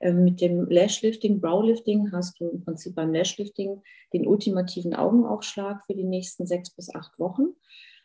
Ähm, 0.00 0.22
mit 0.22 0.40
dem 0.40 0.68
Lashlifting, 0.70 1.40
Browlifting 1.40 2.12
hast 2.12 2.38
du 2.38 2.48
im 2.48 2.60
Prinzip 2.60 2.94
beim 2.94 3.12
Lashlifting 3.12 3.82
den 4.12 4.28
ultimativen 4.28 4.94
Augenaufschlag 4.94 5.84
für 5.86 5.94
die 5.94 6.04
nächsten 6.04 6.46
sechs 6.46 6.70
bis 6.70 6.94
acht 6.94 7.18
Wochen. 7.18 7.54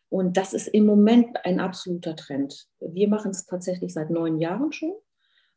Und 0.10 0.38
das 0.38 0.54
ist 0.54 0.68
im 0.68 0.88
Moment 0.88 1.38
ein 1.46 1.60
absoluter 1.60 2.16
Trend. 2.16 2.68
Wir 2.80 3.08
machen 3.08 3.32
es 3.32 3.46
tatsächlich 3.46 3.94
seit 3.94 4.10
neun 4.10 4.40
Jahren 4.40 4.74
schon 4.74 4.94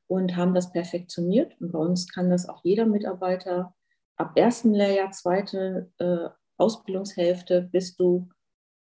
und 0.06 0.36
haben 0.36 0.54
das 0.54 0.72
perfektioniert. 0.72 1.58
Und 1.60 1.72
bei 1.72 1.78
uns 1.78 2.12
kann 2.12 2.30
das 2.30 2.48
auch 2.48 2.60
jeder 2.62 2.84
Mitarbeiter 2.84 3.74
ab 4.16 4.32
ersten 4.36 4.72
Lehrjahr, 4.74 5.10
zweite 5.10 5.90
äh, 5.98 6.28
Ausbildungshälfte, 6.56 7.62
bist 7.72 7.98
du 7.98 8.28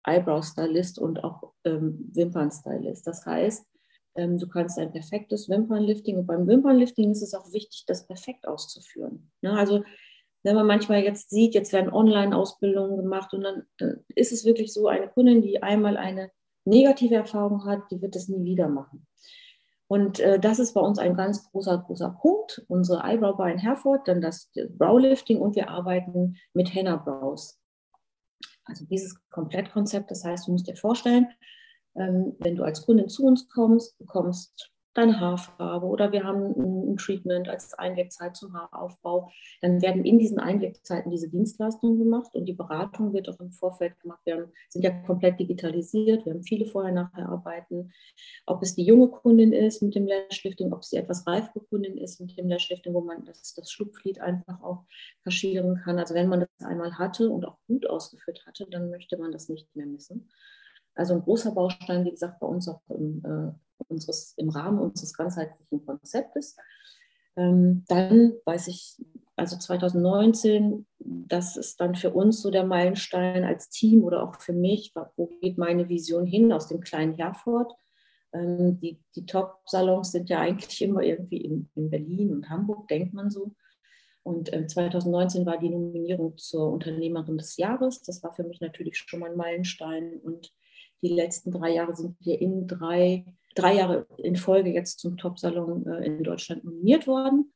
Eyebrow-Stylist 0.09 0.99
und 0.99 1.23
auch 1.23 1.53
ähm, 1.63 2.09
Wimpern-Stylist. 2.13 3.05
Das 3.05 3.25
heißt, 3.25 3.65
ähm, 4.15 4.37
du 4.37 4.47
kannst 4.47 4.77
ein 4.79 4.91
perfektes 4.91 5.49
Wimpernlifting 5.49 6.17
und 6.17 6.25
beim 6.25 6.47
Wimpernlifting 6.47 7.11
ist 7.11 7.21
es 7.21 7.33
auch 7.33 7.51
wichtig, 7.53 7.85
das 7.87 8.07
perfekt 8.07 8.47
auszuführen. 8.47 9.31
Ne? 9.41 9.53
Also 9.53 9.83
wenn 10.43 10.55
man 10.55 10.67
manchmal 10.67 11.03
jetzt 11.03 11.29
sieht, 11.29 11.53
jetzt 11.53 11.73
werden 11.73 11.91
Online-Ausbildungen 11.91 12.97
gemacht 12.97 13.33
und 13.33 13.41
dann, 13.41 13.63
dann 13.77 14.03
ist 14.15 14.31
es 14.31 14.45
wirklich 14.45 14.73
so, 14.73 14.87
eine 14.87 15.09
Kundin, 15.09 15.41
die 15.41 15.61
einmal 15.61 15.97
eine 15.97 16.31
negative 16.65 17.15
Erfahrungen 17.15 17.65
hat, 17.65 17.81
die 17.91 18.01
wird 18.01 18.15
es 18.15 18.29
nie 18.29 18.43
wieder 18.43 18.69
machen. 18.69 19.05
Und 19.87 20.19
äh, 20.19 20.39
das 20.39 20.59
ist 20.59 20.73
bei 20.73 20.81
uns 20.81 20.99
ein 20.99 21.15
ganz 21.15 21.49
großer, 21.51 21.79
großer 21.79 22.15
Punkt. 22.21 22.63
Unsere 22.67 23.01
Eyebrow 23.03 23.35
Bar 23.37 23.51
in 23.51 23.57
Herford, 23.57 24.07
dann 24.07 24.21
das 24.21 24.51
Browlifting 24.77 25.39
und 25.39 25.55
wir 25.55 25.69
arbeiten 25.69 26.35
mit 26.53 26.73
Henna 26.73 26.95
Brows. 26.95 27.59
Also 28.69 28.85
dieses 28.85 29.17
Komplettkonzept, 29.29 30.11
das 30.11 30.23
heißt, 30.23 30.47
du 30.47 30.51
musst 30.51 30.67
dir 30.67 30.75
vorstellen, 30.75 31.27
ähm, 31.95 32.35
wenn 32.39 32.55
du 32.55 32.63
als 32.63 32.85
Kundin 32.85 33.09
zu 33.09 33.25
uns 33.25 33.49
kommst, 33.49 33.97
bekommst 33.97 34.71
deine 34.93 35.19
Haarfarbe 35.19 35.85
oder 35.85 36.11
wir 36.11 36.23
haben 36.23 36.53
ein, 36.57 36.97
Treatment 36.97 37.47
als 37.47 37.73
Einwegzeit 37.75 38.35
zum 38.35 38.53
Haaraufbau, 38.53 39.31
dann 39.61 39.81
werden 39.81 40.03
in 40.03 40.19
diesen 40.19 40.39
Einwegzeiten 40.39 41.11
diese 41.11 41.29
Dienstleistungen 41.29 41.97
gemacht 41.97 42.35
und 42.35 42.45
die 42.45 42.53
Beratung 42.53 43.13
wird 43.13 43.29
auch 43.29 43.39
im 43.39 43.51
Vorfeld 43.51 43.97
gemacht. 44.01 44.19
Wir 44.25 44.51
sind 44.67 44.83
ja 44.83 44.91
komplett 45.03 45.39
digitalisiert, 45.39 46.25
wir 46.25 46.33
haben 46.33 46.43
viele 46.43 46.65
Vorher-Nachher-Arbeiten. 46.65 47.93
Ob 48.47 48.61
es 48.63 48.75
die 48.75 48.83
junge 48.83 49.07
Kundin 49.07 49.53
ist 49.53 49.81
mit 49.81 49.95
dem 49.95 50.07
Lashlifting, 50.07 50.73
ob 50.73 50.81
es 50.81 50.89
die 50.89 50.97
etwas 50.97 51.25
reifere 51.25 51.61
Kundin 51.61 51.97
ist 51.97 52.19
mit 52.19 52.37
dem 52.37 52.49
Lashlifting, 52.49 52.93
wo 52.93 53.01
man 53.01 53.23
das, 53.23 53.53
das 53.53 53.71
Schlupflied 53.71 54.19
einfach 54.19 54.61
auch 54.61 54.83
kaschieren 55.23 55.79
kann. 55.83 55.99
Also 55.99 56.15
wenn 56.15 56.27
man 56.27 56.41
das 56.41 56.67
einmal 56.67 56.97
hatte 56.97 57.29
und 57.29 57.45
auch 57.45 57.57
gut 57.67 57.87
ausgeführt 57.87 58.43
hatte, 58.45 58.67
dann 58.69 58.89
möchte 58.89 59.17
man 59.17 59.31
das 59.31 59.47
nicht 59.47 59.73
mehr 59.75 59.85
missen. 59.85 60.29
Also 60.95 61.13
ein 61.13 61.21
großer 61.21 61.51
Baustein, 61.51 62.03
wie 62.03 62.11
gesagt, 62.11 62.39
bei 62.39 62.47
uns 62.47 62.67
auch 62.67 62.81
im, 62.89 63.23
äh, 63.23 63.53
unseres, 63.87 64.33
im 64.37 64.49
Rahmen 64.49 64.79
unseres 64.79 65.13
ganzheitlichen 65.13 65.85
Konzeptes. 65.85 66.55
Ähm, 67.35 67.85
dann 67.87 68.33
weiß 68.45 68.67
ich, 68.67 68.97
also 69.35 69.57
2019, 69.57 70.85
das 70.99 71.55
ist 71.55 71.79
dann 71.79 71.95
für 71.95 72.11
uns 72.11 72.41
so 72.41 72.51
der 72.51 72.65
Meilenstein 72.65 73.45
als 73.45 73.69
Team 73.69 74.03
oder 74.03 74.23
auch 74.23 74.35
für 74.41 74.53
mich, 74.53 74.93
wo 75.15 75.27
geht 75.41 75.57
meine 75.57 75.87
Vision 75.87 76.25
hin 76.25 76.51
aus 76.51 76.67
dem 76.67 76.81
kleinen 76.81 77.13
Herford. 77.13 77.73
Ähm, 78.33 78.79
die 78.79 78.99
die 79.15 79.25
Top-Salons 79.25 80.11
sind 80.11 80.29
ja 80.29 80.41
eigentlich 80.41 80.81
immer 80.81 81.01
irgendwie 81.01 81.37
in, 81.37 81.69
in, 81.75 81.89
Berlin 81.89 82.33
und 82.33 82.49
Hamburg, 82.49 82.87
denkt 82.89 83.13
man 83.13 83.29
so. 83.29 83.55
Und 84.23 84.51
äh, 84.53 84.67
2019 84.67 85.45
war 85.45 85.57
die 85.57 85.69
Nominierung 85.69 86.37
zur 86.37 86.71
Unternehmerin 86.71 87.37
des 87.37 87.57
Jahres. 87.57 88.01
Das 88.01 88.21
war 88.21 88.33
für 88.33 88.43
mich 88.43 88.59
natürlich 88.59 88.97
schon 88.97 89.21
mal 89.21 89.31
ein 89.31 89.37
Meilenstein. 89.37 90.19
Und 90.21 90.53
die 91.01 91.07
letzten 91.07 91.51
drei 91.51 91.71
Jahre 91.73 91.95
sind 91.95 92.17
wir 92.19 92.39
in 92.39 92.67
drei 92.67 93.25
drei 93.59 93.75
Jahre 93.75 94.07
in 94.17 94.35
Folge 94.35 94.71
jetzt 94.71 94.99
zum 94.99 95.17
Top-Salon 95.17 95.85
äh, 95.87 96.05
in 96.05 96.23
Deutschland 96.23 96.63
nominiert 96.63 97.07
worden 97.07 97.53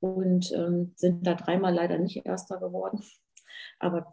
und 0.00 0.52
ähm, 0.52 0.92
sind 0.96 1.26
da 1.26 1.34
dreimal 1.34 1.74
leider 1.74 1.98
nicht 1.98 2.24
Erster 2.26 2.58
geworden. 2.58 3.02
Aber 3.78 4.10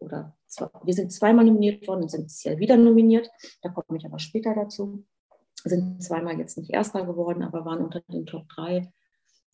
oder 0.00 0.36
wir 0.84 0.94
sind 0.94 1.12
zweimal 1.12 1.44
nominiert 1.44 1.86
worden 1.88 2.02
und 2.02 2.10
sind 2.10 2.24
bisher 2.24 2.58
wieder 2.58 2.76
nominiert. 2.76 3.30
Da 3.62 3.70
komme 3.70 3.98
ich 3.98 4.04
aber 4.04 4.18
später 4.18 4.54
dazu. 4.54 5.04
Sind 5.64 6.02
zweimal 6.02 6.38
jetzt 6.38 6.56
nicht 6.58 6.70
Erster 6.70 7.04
geworden, 7.04 7.42
aber 7.42 7.64
waren 7.64 7.84
unter 7.84 8.00
den 8.00 8.26
Top 8.26 8.48
3. 8.48 8.90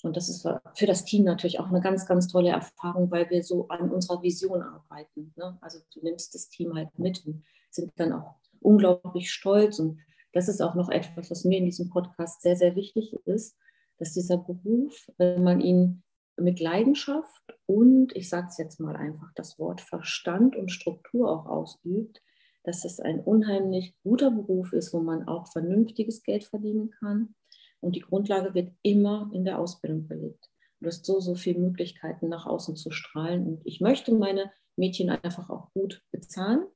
Und 0.03 0.17
das 0.17 0.29
ist 0.29 0.47
für 0.75 0.87
das 0.87 1.05
Team 1.05 1.25
natürlich 1.25 1.59
auch 1.59 1.69
eine 1.69 1.81
ganz, 1.81 2.07
ganz 2.07 2.29
tolle 2.29 2.51
Erfahrung, 2.51 3.11
weil 3.11 3.29
wir 3.31 3.43
so 3.43 3.69
an 3.69 3.91
unserer 3.91 4.23
Vision 4.23 4.63
arbeiten. 4.63 5.33
Ne? 5.37 5.59
Also 5.61 5.79
du 5.95 6.01
nimmst 6.03 6.35
das 6.35 6.49
Team 6.49 6.75
halt 6.75 6.97
mit 6.99 7.27
und 7.27 7.43
sind 7.71 7.93
dann 7.97 8.13
auch 8.13 8.37
unglaublich 8.61 9.33
stolz 9.33 9.79
und 9.79 9.99
das 10.33 10.49
ist 10.49 10.61
auch 10.61 10.75
noch 10.75 10.91
etwas, 10.91 11.31
was 11.31 11.45
mir 11.45 11.59
in 11.59 11.65
diesem 11.65 11.89
Podcast 11.91 12.43
sehr, 12.43 12.57
sehr 12.57 12.77
wichtig 12.77 13.15
ist, 13.25 13.57
dass 13.99 14.13
dieser 14.13 14.37
Beruf, 14.37 15.07
wenn 15.19 15.43
man 15.43 15.61
ihn 15.61 16.03
mit 16.37 16.61
Leidenschaft 16.61 17.59
und, 17.67 18.15
ich 18.15 18.29
sage 18.29 18.49
es 18.51 18.59
jetzt 18.59 18.79
mal 18.81 18.97
einfach, 18.97 19.33
das 19.35 19.59
Wort 19.59 19.81
Verstand 19.81 20.57
und 20.57 20.71
Struktur 20.71 21.31
auch 21.31 21.47
ausübt, 21.47 22.21
dass 22.65 22.85
es 22.85 23.01
ein 23.01 23.21
unheimlich 23.21 23.95
guter 24.03 24.31
Beruf 24.31 24.73
ist, 24.73 24.93
wo 24.93 25.01
man 25.01 25.27
auch 25.29 25.47
vernünftiges 25.51 26.23
Geld 26.23 26.45
verdienen 26.45 26.91
kann. 26.91 27.35
Und 27.81 27.95
die 27.95 28.01
Grundlage 28.01 28.55
wird 28.55 28.73
immer 28.83 29.31
in 29.33 29.45
der 29.45 29.59
Ausbildung 29.59 30.09
gelegt. 30.09 30.51
Du 30.81 30.89
hast 30.89 31.07
so, 31.07 31.21
so 31.21 31.35
viele 31.37 31.61
Möglichkeiten, 31.61 32.29
nach 32.29 32.45
außen 32.45 32.77
zu 32.77 32.91
strahlen. 32.91 33.47
Und 33.47 33.61
ich 33.65 33.81
möchte 33.81 34.13
meine 34.13 34.51
Mädchen 34.77 35.11
einfach 35.11 35.49
auch 35.49 35.73
gut 35.73 36.03
bezahlen. 36.11 36.67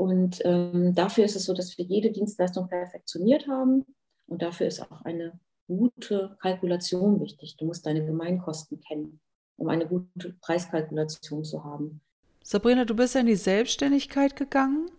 Und 0.00 0.40
ähm, 0.46 0.94
dafür 0.94 1.26
ist 1.26 1.36
es 1.36 1.44
so, 1.44 1.52
dass 1.52 1.76
wir 1.76 1.84
jede 1.84 2.10
Dienstleistung 2.10 2.68
perfektioniert 2.68 3.46
haben. 3.46 3.84
Und 4.28 4.40
dafür 4.40 4.66
ist 4.66 4.80
auch 4.80 5.02
eine 5.02 5.38
gute 5.68 6.38
Kalkulation 6.40 7.20
wichtig. 7.20 7.58
Du 7.58 7.66
musst 7.66 7.84
deine 7.84 8.06
Gemeinkosten 8.06 8.80
kennen, 8.80 9.20
um 9.58 9.68
eine 9.68 9.86
gute 9.86 10.32
Preiskalkulation 10.40 11.44
zu 11.44 11.64
haben. 11.64 12.00
Sabrina, 12.42 12.86
du 12.86 12.96
bist 12.96 13.14
ja 13.14 13.20
in 13.20 13.26
die 13.26 13.36
Selbstständigkeit 13.36 14.36
gegangen, 14.36 14.90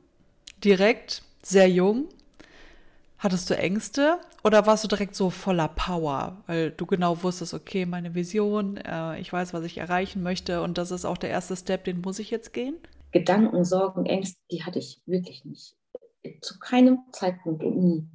direkt, 0.64 1.24
sehr 1.42 1.68
jung. 1.68 2.06
Hattest 3.18 3.50
du 3.50 3.58
Ängste 3.58 4.20
oder 4.44 4.68
warst 4.68 4.84
du 4.84 4.88
direkt 4.88 5.16
so 5.16 5.32
voller 5.32 5.70
Power, 5.70 6.44
weil 6.46 6.70
du 6.70 6.86
genau 6.86 7.24
wusstest, 7.24 7.56
okay, 7.56 7.88
meine 7.88 8.14
Vision, 8.14 8.78
äh, 8.78 9.20
ich 9.20 9.34
weiß, 9.34 9.52
was 9.56 9.64
ich 9.64 9.80
erreichen 9.80 10.22
möchte 10.22 10.62
und 10.62 10.78
das 10.78 10.92
ist 10.92 11.06
auch 11.06 11.18
der 11.18 11.32
erste 11.32 11.56
Step, 11.56 11.86
den 11.86 12.02
muss 12.02 12.20
ich 12.20 12.30
jetzt 12.30 12.54
gehen? 12.54 12.76
Gedanken, 13.12 13.66
Sorgen, 13.66 14.06
Ängste, 14.06 14.40
die 14.52 14.64
hatte 14.64 14.80
ich 14.80 15.02
wirklich 15.06 15.44
nicht. 15.46 15.76
Zu 16.42 16.60
keinem 16.60 17.00
Zeitpunkt 17.12 17.64
und 17.64 17.78
nie. 17.78 18.08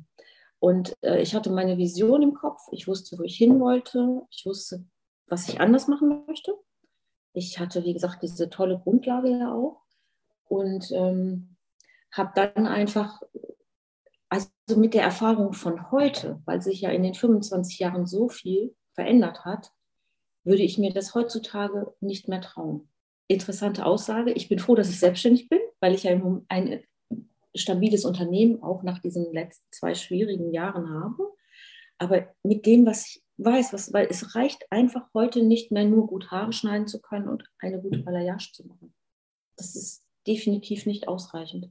Und 0.58 0.96
äh, 1.02 1.20
ich 1.20 1.34
hatte 1.34 1.50
meine 1.50 1.76
Vision 1.76 2.22
im 2.22 2.34
Kopf. 2.34 2.60
Ich 2.72 2.88
wusste, 2.88 3.18
wo 3.18 3.22
ich 3.22 3.36
hin 3.36 3.60
wollte. 3.60 4.22
Ich 4.30 4.46
wusste, 4.46 4.84
was 5.26 5.48
ich 5.48 5.60
anders 5.60 5.86
machen 5.86 6.24
möchte. 6.26 6.54
Ich 7.32 7.58
hatte, 7.58 7.84
wie 7.84 7.92
gesagt, 7.92 8.22
diese 8.22 8.48
tolle 8.48 8.78
Grundlage 8.78 9.28
ja 9.28 9.52
auch. 9.52 9.82
Und 10.48 10.90
ähm, 10.92 11.56
habe 12.12 12.32
dann 12.34 12.66
einfach, 12.66 13.20
also 14.28 14.48
mit 14.76 14.94
der 14.94 15.02
Erfahrung 15.02 15.52
von 15.52 15.90
heute, 15.90 16.40
weil 16.46 16.62
sich 16.62 16.80
ja 16.80 16.90
in 16.90 17.02
den 17.02 17.14
25 17.14 17.78
Jahren 17.78 18.06
so 18.06 18.28
viel 18.28 18.74
verändert 18.94 19.44
hat, 19.44 19.72
würde 20.44 20.62
ich 20.62 20.78
mir 20.78 20.92
das 20.92 21.14
heutzutage 21.14 21.94
nicht 22.00 22.28
mehr 22.28 22.40
trauen 22.40 22.88
interessante 23.28 23.84
Aussage. 23.84 24.32
Ich 24.32 24.48
bin 24.48 24.58
froh, 24.58 24.74
dass 24.74 24.90
ich 24.90 24.98
selbstständig 24.98 25.48
bin, 25.48 25.60
weil 25.80 25.94
ich 25.94 26.04
ja 26.04 26.20
ein 26.48 26.82
stabiles 27.54 28.04
Unternehmen 28.04 28.62
auch 28.62 28.82
nach 28.82 28.98
diesen 28.98 29.32
letzten 29.32 29.66
zwei 29.70 29.94
schwierigen 29.94 30.52
Jahren 30.52 30.90
habe. 30.90 31.32
Aber 31.98 32.28
mit 32.42 32.66
dem, 32.66 32.86
was 32.86 33.06
ich 33.06 33.22
weiß, 33.38 33.72
was, 33.72 33.92
weil 33.92 34.06
es 34.10 34.34
reicht 34.34 34.70
einfach 34.70 35.08
heute 35.12 35.42
nicht 35.42 35.72
mehr 35.72 35.84
nur 35.84 36.06
gut 36.06 36.30
Haare 36.30 36.52
schneiden 36.52 36.86
zu 36.86 37.00
können 37.00 37.28
und 37.28 37.44
eine 37.58 37.80
gute 37.80 37.98
Balayage 37.98 38.52
zu 38.52 38.66
machen. 38.66 38.94
Das 39.56 39.76
ist 39.76 40.06
definitiv 40.26 40.86
nicht 40.86 41.08
ausreichend. 41.08 41.70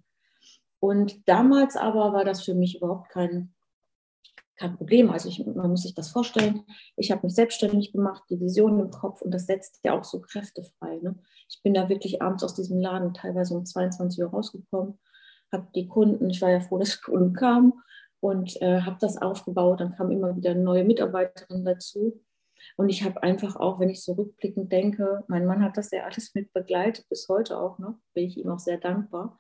Und 0.80 1.28
damals 1.28 1.76
aber 1.76 2.14
war 2.14 2.26
das 2.26 2.44
für 2.44 2.54
mich 2.54 2.78
überhaupt 2.78 3.10
kein 3.10 3.55
kein 4.58 4.78
Problem. 4.78 5.10
Also 5.10 5.30
ich, 5.30 5.46
man 5.46 5.70
muss 5.70 5.84
sich 5.84 5.96
das 5.96 6.10
vorstellen. 6.10 6.64
Ich 6.96 7.12
habe 7.12 7.26
mich 7.26 7.36
selbstständig 7.36 7.92
gemacht, 7.92 8.24
die 8.30 8.40
Vision 8.40 8.80
im 8.80 8.92
Kopf 8.92 9.22
und 9.22 9.32
das 9.32 9.46
setzt 9.46 9.80
ja 9.84 9.98
auch 9.98 10.04
so 10.04 10.22
Kräfte 10.22 10.64
frei. 10.64 11.00
Ne? 11.02 11.16
Ich 11.50 11.62
bin 11.64 11.74
da 11.74 11.90
wirklich 11.90 12.22
abends 12.22 12.44
aus 12.44 12.56
diesem 12.56 12.80
Laden 12.80 13.14
teilweise 13.14 13.54
um 13.56 13.66
22 13.66 14.24
Uhr 14.24 14.30
rausgekommen, 14.30 15.00
habe 15.52 15.68
die 15.76 15.88
Kunden, 15.88 16.30
ich 16.30 16.42
war 16.42 16.50
ja 16.50 16.60
froh, 16.60 16.78
dass 16.80 16.98
die 16.98 17.04
Kunden 17.04 17.34
kamen 17.34 17.74
und 18.20 18.62
äh, 18.62 18.82
habe 18.82 18.98
das 19.00 19.22
aufgebaut. 19.22 19.82
Dann 19.82 19.96
kam 19.96 20.12
immer 20.12 20.36
wieder 20.36 20.56
neue 20.56 20.84
Mitarbeiterin 20.84 21.66
dazu. 21.66 22.22
Und 22.78 22.90
ich 22.90 23.04
habe 23.04 23.22
einfach 23.22 23.56
auch, 23.58 23.80
wenn 23.80 23.90
ich 23.90 24.04
so 24.04 24.14
rückblickend 24.14 24.72
denke, 24.72 25.24
mein 25.28 25.46
Mann 25.46 25.62
hat 25.62 25.78
das 25.78 25.92
ja 25.92 26.04
alles 26.04 26.34
mit 26.34 26.52
begleitet, 26.52 27.08
bis 27.10 27.28
heute 27.30 27.60
auch 27.60 27.78
noch, 27.78 28.00
bin 28.14 28.26
ich 28.26 28.38
ihm 28.38 28.50
auch 28.50 28.60
sehr 28.60 28.78
dankbar. 28.78 29.40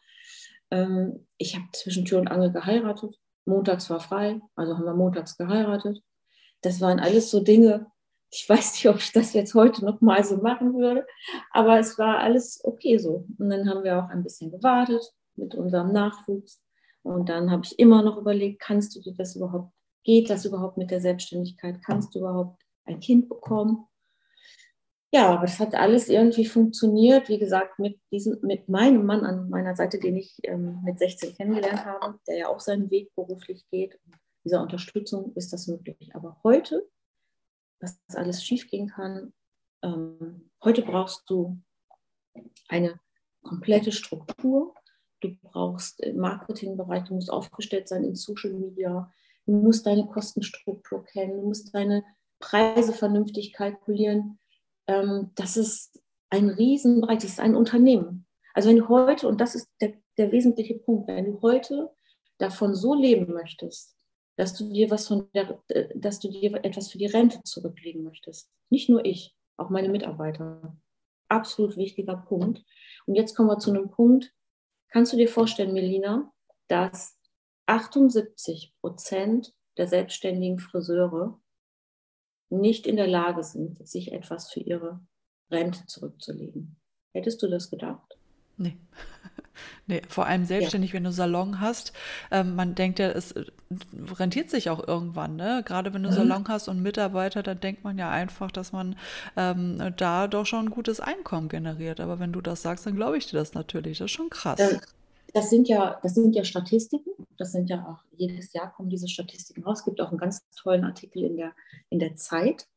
Ähm, 0.69 1.25
ich 1.37 1.55
habe 1.55 1.65
zwischen 1.73 2.05
Tür 2.05 2.19
und 2.19 2.27
Angel 2.27 2.51
geheiratet 2.51 3.19
montags 3.45 3.89
war 3.89 3.99
frei, 3.99 4.41
also 4.55 4.77
haben 4.77 4.85
wir 4.85 4.93
montags 4.93 5.37
geheiratet. 5.37 6.01
Das 6.61 6.81
waren 6.81 6.99
alles 6.99 7.31
so 7.31 7.41
Dinge, 7.41 7.87
ich 8.31 8.49
weiß 8.49 8.73
nicht, 8.73 8.89
ob 8.89 8.97
ich 8.97 9.11
das 9.11 9.33
jetzt 9.33 9.53
heute 9.53 9.85
noch 9.85 10.01
mal 10.01 10.23
so 10.23 10.37
machen 10.37 10.73
würde, 10.73 11.05
aber 11.51 11.79
es 11.79 11.97
war 11.97 12.19
alles 12.19 12.59
okay 12.63 12.97
so. 12.97 13.25
Und 13.37 13.49
dann 13.49 13.69
haben 13.69 13.83
wir 13.83 14.03
auch 14.03 14.09
ein 14.09 14.23
bisschen 14.23 14.51
gewartet 14.51 15.03
mit 15.35 15.55
unserem 15.55 15.91
Nachwuchs. 15.91 16.61
Und 17.03 17.29
dann 17.29 17.51
habe 17.51 17.63
ich 17.63 17.77
immer 17.77 18.01
noch 18.01 18.17
überlegt, 18.17 18.59
kannst 18.59 18.95
du 18.95 18.99
dir 18.99 19.13
das 19.13 19.35
überhaupt, 19.35 19.71
geht 20.03 20.29
das 20.29 20.45
überhaupt 20.45 20.77
mit 20.77 20.91
der 20.91 21.01
Selbstständigkeit? 21.01 21.81
Kannst 21.85 22.15
du 22.15 22.19
überhaupt 22.19 22.61
ein 22.85 22.99
Kind 22.99 23.29
bekommen? 23.29 23.85
Ja, 25.13 25.29
aber 25.29 25.43
das 25.43 25.59
hat 25.59 25.75
alles 25.75 26.09
irgendwie 26.09 26.45
funktioniert. 26.45 27.29
Wie 27.29 27.39
gesagt, 27.39 27.79
mit, 27.79 27.99
diesem, 28.11 28.39
mit 28.41 28.67
meinem 28.67 29.05
Mann 29.05 29.23
an 29.23 29.49
meiner 29.49 29.75
Seite, 29.75 29.99
den 29.99 30.17
ich 30.17 30.39
ähm, 30.43 30.81
mit 30.83 30.99
16 30.99 31.35
kennengelernt 31.35 31.85
habe, 31.85 32.19
der 32.27 32.37
ja 32.37 32.47
auch 32.49 32.59
seinen 32.59 32.89
Weg 32.91 33.13
beruflich 33.15 33.65
geht. 33.71 33.99
Dieser 34.43 34.61
Unterstützung 34.61 35.33
ist 35.35 35.53
das 35.53 35.67
möglich. 35.67 36.13
Aber 36.13 36.37
heute, 36.43 36.87
was 37.79 37.97
alles 38.13 38.43
schiefgehen 38.43 38.89
kann, 38.89 39.33
ähm, 39.83 40.49
heute 40.63 40.81
brauchst 40.81 41.29
du 41.29 41.61
eine 42.67 42.99
komplette 43.41 43.91
Struktur. 43.91 44.73
Du 45.21 45.35
brauchst 45.41 46.01
im 46.01 46.17
Marketingbereich, 46.17 47.05
du 47.05 47.15
musst 47.15 47.31
aufgestellt 47.31 47.87
sein 47.87 48.03
in 48.03 48.15
Social 48.15 48.51
Media. 48.51 49.11
Du 49.45 49.53
musst 49.53 49.85
deine 49.85 50.07
Kostenstruktur 50.07 51.05
kennen, 51.05 51.37
du 51.37 51.47
musst 51.47 51.73
deine 51.73 52.03
Preise 52.39 52.91
vernünftig 52.91 53.53
kalkulieren 53.53 54.39
ähm, 54.87 55.31
das 55.35 55.57
ist 55.57 55.99
ein 56.29 56.49
Riesenbereich, 56.49 57.19
das 57.19 57.31
ist 57.31 57.39
ein 57.39 57.55
Unternehmen. 57.55 58.25
Also 58.53 58.69
wenn 58.69 58.77
du 58.77 58.87
heute, 58.87 59.27
und 59.27 59.41
das 59.41 59.55
ist 59.55 59.69
der, 59.81 59.93
der 60.17 60.31
wesentliche 60.31 60.75
Punkt, 60.75 61.07
wenn 61.07 61.25
du 61.25 61.41
heute 61.41 61.91
davon 62.37 62.75
so 62.75 62.93
leben 62.93 63.33
möchtest, 63.33 63.95
dass 64.37 64.53
du 64.53 64.71
dir 64.71 64.89
was 64.89 65.07
von 65.07 65.27
der, 65.33 65.61
äh, 65.69 65.87
dass 65.95 66.19
du 66.19 66.29
dir 66.29 66.53
etwas 66.63 66.91
für 66.91 66.97
die 66.97 67.05
Rente 67.05 67.41
zurücklegen 67.43 68.03
möchtest. 68.03 68.49
Nicht 68.69 68.89
nur 68.89 69.05
ich, 69.05 69.35
auch 69.57 69.69
meine 69.69 69.89
Mitarbeiter. 69.89 70.77
Absolut 71.29 71.77
wichtiger 71.77 72.17
Punkt. 72.17 72.63
Und 73.05 73.15
jetzt 73.15 73.35
kommen 73.35 73.49
wir 73.49 73.59
zu 73.59 73.71
einem 73.71 73.89
Punkt. 73.89 74.33
Kannst 74.89 75.13
du 75.13 75.17
dir 75.17 75.27
vorstellen, 75.27 75.73
Melina, 75.73 76.31
dass 76.67 77.17
78 77.65 78.73
Prozent 78.81 79.53
der 79.77 79.87
selbstständigen 79.87 80.59
Friseure 80.59 81.39
nicht 82.59 82.87
in 82.87 82.95
der 82.95 83.07
Lage 83.07 83.43
sind, 83.43 83.87
sich 83.87 84.11
etwas 84.11 84.51
für 84.51 84.59
ihre 84.59 84.99
Rente 85.51 85.85
zurückzulegen. 85.87 86.75
Hättest 87.13 87.41
du 87.41 87.47
das 87.47 87.69
gedacht? 87.69 88.17
Nee. 88.57 88.77
nee, 89.87 90.01
vor 90.09 90.25
allem 90.25 90.45
selbstständig, 90.45 90.91
ja. 90.91 90.95
wenn 90.95 91.03
du 91.05 91.11
Salon 91.11 91.61
hast. 91.61 91.93
Ähm, 92.31 92.55
man 92.55 92.75
denkt 92.75 92.99
ja, 92.99 93.09
es 93.09 93.33
äh, 93.33 93.45
rentiert 94.17 94.49
sich 94.49 94.69
auch 94.69 94.85
irgendwann, 94.85 95.35
ne? 95.35 95.63
Gerade 95.65 95.93
wenn 95.93 96.03
du 96.03 96.09
mhm. 96.09 96.13
Salon 96.13 96.47
hast 96.47 96.67
und 96.67 96.81
Mitarbeiter, 96.81 97.43
dann 97.43 97.59
denkt 97.59 97.83
man 97.83 97.97
ja 97.97 98.09
einfach, 98.09 98.51
dass 98.51 98.71
man 98.71 98.95
ähm, 99.37 99.93
da 99.97 100.27
doch 100.27 100.45
schon 100.45 100.65
ein 100.65 100.71
gutes 100.71 100.99
Einkommen 100.99 101.49
generiert. 101.49 101.99
Aber 101.99 102.19
wenn 102.19 102.33
du 102.33 102.41
das 102.41 102.61
sagst, 102.61 102.85
dann 102.85 102.95
glaube 102.95 103.17
ich 103.17 103.27
dir 103.27 103.37
das 103.37 103.53
natürlich. 103.53 103.99
Das 103.99 104.05
ist 104.05 104.11
schon 104.11 104.29
krass. 104.29 104.57
Dann, 104.57 104.79
das 105.35 105.49
sind 105.49 105.67
ja, 105.67 105.99
das 106.01 106.15
sind 106.15 106.33
ja 106.33 106.45
Statistiken. 106.45 107.11
Das 107.37 107.51
sind 107.51 107.69
ja 107.69 107.85
auch, 107.85 108.01
jedes 108.15 108.53
Jahr 108.53 108.71
kommen 108.71 108.89
diese 108.89 109.09
Statistiken 109.09 109.65
raus. 109.65 109.79
Es 109.79 109.85
gibt 109.85 109.99
auch 109.99 110.09
einen 110.09 110.17
ganz 110.17 110.47
tollen 110.55 110.85
Artikel 110.85 111.23
in 111.23 111.35
der, 111.35 111.51
in 111.89 111.99
der 111.99 112.15
Zeit, 112.15 112.69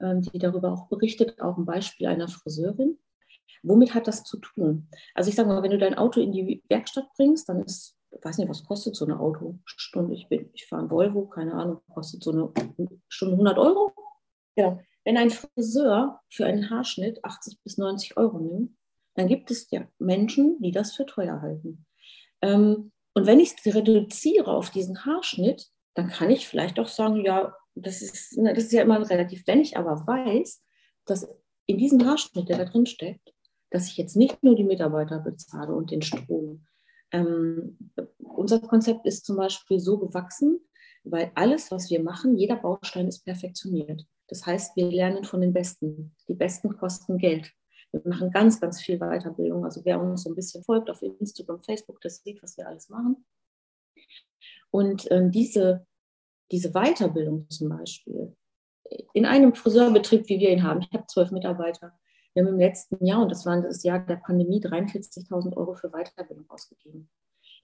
ähm, 0.00 0.20
die 0.20 0.40
darüber 0.40 0.72
auch 0.72 0.88
berichtet, 0.88 1.40
auch 1.40 1.56
ein 1.56 1.66
Beispiel 1.66 2.08
einer 2.08 2.26
Friseurin. 2.26 2.98
Womit 3.62 3.94
hat 3.94 4.08
das 4.08 4.24
zu 4.24 4.38
tun? 4.38 4.88
Also 5.14 5.30
ich 5.30 5.36
sage 5.36 5.48
mal, 5.48 5.62
wenn 5.62 5.70
du 5.70 5.78
dein 5.78 5.94
Auto 5.94 6.20
in 6.20 6.32
die 6.32 6.64
Werkstatt 6.68 7.06
bringst, 7.14 7.48
dann 7.48 7.62
ist, 7.62 7.96
ich 8.10 8.24
weiß 8.24 8.38
nicht, 8.38 8.48
was 8.48 8.64
kostet 8.64 8.96
so 8.96 9.04
eine 9.04 9.20
Autostunde? 9.20 10.14
Ich, 10.14 10.26
ich 10.30 10.66
fahre 10.66 10.82
ein 10.82 10.90
Volvo, 10.90 11.26
keine 11.26 11.54
Ahnung, 11.54 11.80
kostet 11.94 12.24
so 12.24 12.32
eine 12.32 12.50
Stunde 13.08 13.34
100 13.34 13.56
Euro? 13.56 13.92
Ja. 14.56 14.80
Wenn 15.04 15.16
ein 15.16 15.30
Friseur 15.30 16.20
für 16.28 16.44
einen 16.44 16.70
Haarschnitt 16.70 17.24
80 17.24 17.62
bis 17.62 17.78
90 17.78 18.16
Euro 18.16 18.40
nimmt, 18.40 18.76
dann 19.14 19.28
gibt 19.28 19.52
es 19.52 19.70
ja 19.70 19.86
Menschen, 20.00 20.60
die 20.60 20.72
das 20.72 20.96
für 20.96 21.06
teuer 21.06 21.40
halten. 21.40 21.86
Ähm, 22.42 22.92
und 23.14 23.26
wenn 23.26 23.40
ich 23.40 23.54
es 23.56 23.74
reduziere 23.74 24.52
auf 24.52 24.70
diesen 24.70 25.04
Haarschnitt, 25.04 25.68
dann 25.94 26.08
kann 26.08 26.30
ich 26.30 26.46
vielleicht 26.46 26.78
auch 26.78 26.88
sagen, 26.88 27.24
ja, 27.24 27.54
das 27.74 28.02
ist, 28.02 28.36
das 28.36 28.64
ist 28.64 28.72
ja 28.72 28.82
immer 28.82 29.08
relativ, 29.08 29.46
wenn 29.46 29.60
ich 29.60 29.76
aber 29.76 30.06
weiß, 30.06 30.62
dass 31.06 31.28
in 31.66 31.78
diesem 31.78 32.04
Haarschnitt, 32.04 32.48
der 32.48 32.58
da 32.58 32.64
drin 32.64 32.86
steckt, 32.86 33.32
dass 33.70 33.86
ich 33.86 33.96
jetzt 33.96 34.16
nicht 34.16 34.42
nur 34.42 34.56
die 34.56 34.64
Mitarbeiter 34.64 35.20
bezahle 35.20 35.74
und 35.74 35.90
den 35.90 36.02
Strom. 36.02 36.66
Ähm, 37.12 37.78
unser 38.18 38.60
Konzept 38.60 39.06
ist 39.06 39.24
zum 39.24 39.36
Beispiel 39.36 39.80
so 39.80 39.98
gewachsen, 39.98 40.60
weil 41.04 41.30
alles, 41.34 41.70
was 41.70 41.90
wir 41.90 42.02
machen, 42.02 42.36
jeder 42.36 42.56
Baustein 42.56 43.08
ist 43.08 43.24
perfektioniert. 43.24 44.04
Das 44.28 44.46
heißt, 44.46 44.76
wir 44.76 44.90
lernen 44.90 45.24
von 45.24 45.40
den 45.40 45.52
Besten. 45.52 46.14
Die 46.28 46.34
Besten 46.34 46.76
kosten 46.76 47.18
Geld. 47.18 47.52
Wir 47.92 48.02
machen 48.04 48.30
ganz, 48.30 48.60
ganz 48.60 48.80
viel 48.80 48.98
Weiterbildung. 48.98 49.64
Also 49.64 49.84
wer 49.84 50.00
uns 50.00 50.22
so 50.22 50.30
ein 50.30 50.36
bisschen 50.36 50.62
folgt 50.62 50.90
auf 50.90 51.02
Instagram, 51.02 51.62
Facebook, 51.62 52.00
das 52.00 52.22
sieht, 52.22 52.42
was 52.42 52.56
wir 52.56 52.68
alles 52.68 52.88
machen. 52.88 53.24
Und 54.70 55.10
ähm, 55.10 55.30
diese, 55.30 55.86
diese 56.52 56.72
Weiterbildung 56.72 57.48
zum 57.50 57.68
Beispiel, 57.70 58.36
in 59.12 59.26
einem 59.26 59.54
Friseurbetrieb, 59.54 60.28
wie 60.28 60.40
wir 60.40 60.50
ihn 60.50 60.62
haben, 60.62 60.80
ich 60.80 60.92
habe 60.92 61.06
zwölf 61.06 61.30
Mitarbeiter, 61.30 61.92
wir 62.34 62.44
haben 62.44 62.52
im 62.52 62.58
letzten 62.58 63.04
Jahr, 63.04 63.22
und 63.22 63.30
das 63.30 63.44
war 63.44 63.60
das 63.60 63.82
Jahr 63.82 64.00
der 64.00 64.16
Pandemie, 64.16 64.60
43.000 64.60 65.56
Euro 65.56 65.74
für 65.74 65.90
Weiterbildung 65.90 66.48
ausgegeben. 66.48 67.10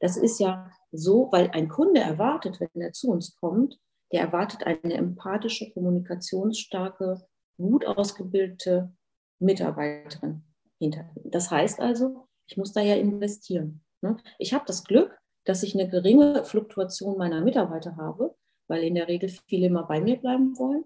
Das 0.01 0.17
ist 0.17 0.41
ja 0.41 0.71
so, 0.93 1.29
weil 1.33 1.51
ein 1.51 1.69
Kunde 1.69 2.01
erwartet, 2.01 2.61
wenn 2.61 2.83
er 2.83 2.93
zu 2.93 3.11
uns 3.11 3.37
kommt, 3.37 3.79
der 4.13 4.21
erwartet 4.21 4.65
eine 4.65 4.95
empathische, 4.95 5.71
kommunikationsstarke, 5.73 7.27
gut 7.57 7.87
ausgebildete 7.87 8.93
Mitarbeiterin 9.39 10.43
hinter. 10.79 11.11
Das 11.25 11.51
heißt 11.51 11.81
also, 11.81 12.27
ich 12.47 12.57
muss 12.57 12.73
da 12.73 12.81
ja 12.81 12.95
investieren. 12.95 13.83
Ne? 14.03 14.17
Ich 14.39 14.55
habe 14.55 14.65
das 14.67 14.85
Glück, 14.85 15.19
dass 15.45 15.63
ich 15.63 15.75
eine 15.75 15.89
geringe 15.89 16.45
Fluktuation 16.45 17.19
meiner 17.19 17.41
Mitarbeiter 17.41 17.97
habe, 17.97 18.35
weil 18.69 18.83
in 18.83 18.95
der 18.95 19.09
Regel 19.09 19.31
viele 19.47 19.67
immer 19.67 19.85
bei 19.85 20.01
mir 20.01 20.17
bleiben 20.17 20.59
wollen, 20.59 20.85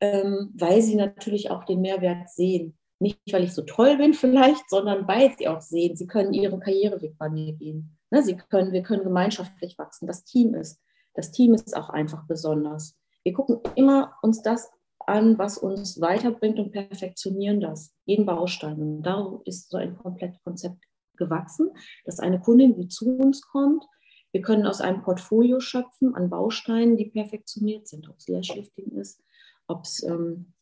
ähm, 0.00 0.50
weil 0.54 0.82
sie 0.82 0.96
natürlich 0.96 1.50
auch 1.50 1.64
den 1.64 1.80
Mehrwert 1.80 2.30
sehen. 2.30 2.76
Nicht, 2.98 3.20
weil 3.32 3.44
ich 3.44 3.54
so 3.54 3.62
toll 3.62 3.96
bin 3.96 4.12
vielleicht, 4.12 4.68
sondern 4.68 5.08
weil 5.08 5.34
sie 5.36 5.48
auch 5.48 5.60
sehen, 5.60 5.96
sie 5.96 6.06
können 6.06 6.34
ihren 6.34 6.60
Karriereweg 6.60 7.16
bei 7.16 7.30
mir 7.30 7.54
gehen. 7.54 7.96
Ne, 8.10 8.22
sie 8.22 8.36
können, 8.36 8.72
wir 8.72 8.82
können 8.82 9.04
gemeinschaftlich 9.04 9.78
wachsen. 9.78 10.06
Das 10.06 10.24
Team 10.24 10.54
ist, 10.54 10.82
das 11.14 11.30
Team 11.32 11.54
ist 11.54 11.76
auch 11.76 11.90
einfach 11.90 12.26
besonders. 12.26 12.98
Wir 13.22 13.32
gucken 13.32 13.60
immer 13.74 14.14
uns 14.22 14.42
das 14.42 14.70
an, 15.06 15.38
was 15.38 15.58
uns 15.58 16.00
weiterbringt 16.00 16.58
und 16.58 16.72
perfektionieren 16.72 17.60
das, 17.60 17.94
jeden 18.04 18.26
Baustein. 18.26 18.80
Und 18.80 19.02
darum 19.02 19.42
ist 19.44 19.70
so 19.70 19.76
ein 19.76 19.96
komplettes 19.96 20.42
Konzept 20.42 20.84
gewachsen, 21.16 21.70
dass 22.04 22.20
eine 22.20 22.40
Kundin, 22.40 22.74
die 22.74 22.88
zu 22.88 23.16
uns 23.16 23.42
kommt, 23.42 23.84
wir 24.32 24.42
können 24.42 24.66
aus 24.66 24.80
einem 24.80 25.02
Portfolio 25.02 25.58
schöpfen 25.60 26.14
an 26.14 26.30
Bausteinen, 26.30 26.96
die 26.96 27.06
perfektioniert 27.06 27.88
sind, 27.88 28.08
ob 28.08 28.16
es 28.18 28.28
Lashlifting 28.28 28.92
ist, 28.92 29.20
ob 29.66 29.82
es 29.82 30.02
ähm, 30.04 30.52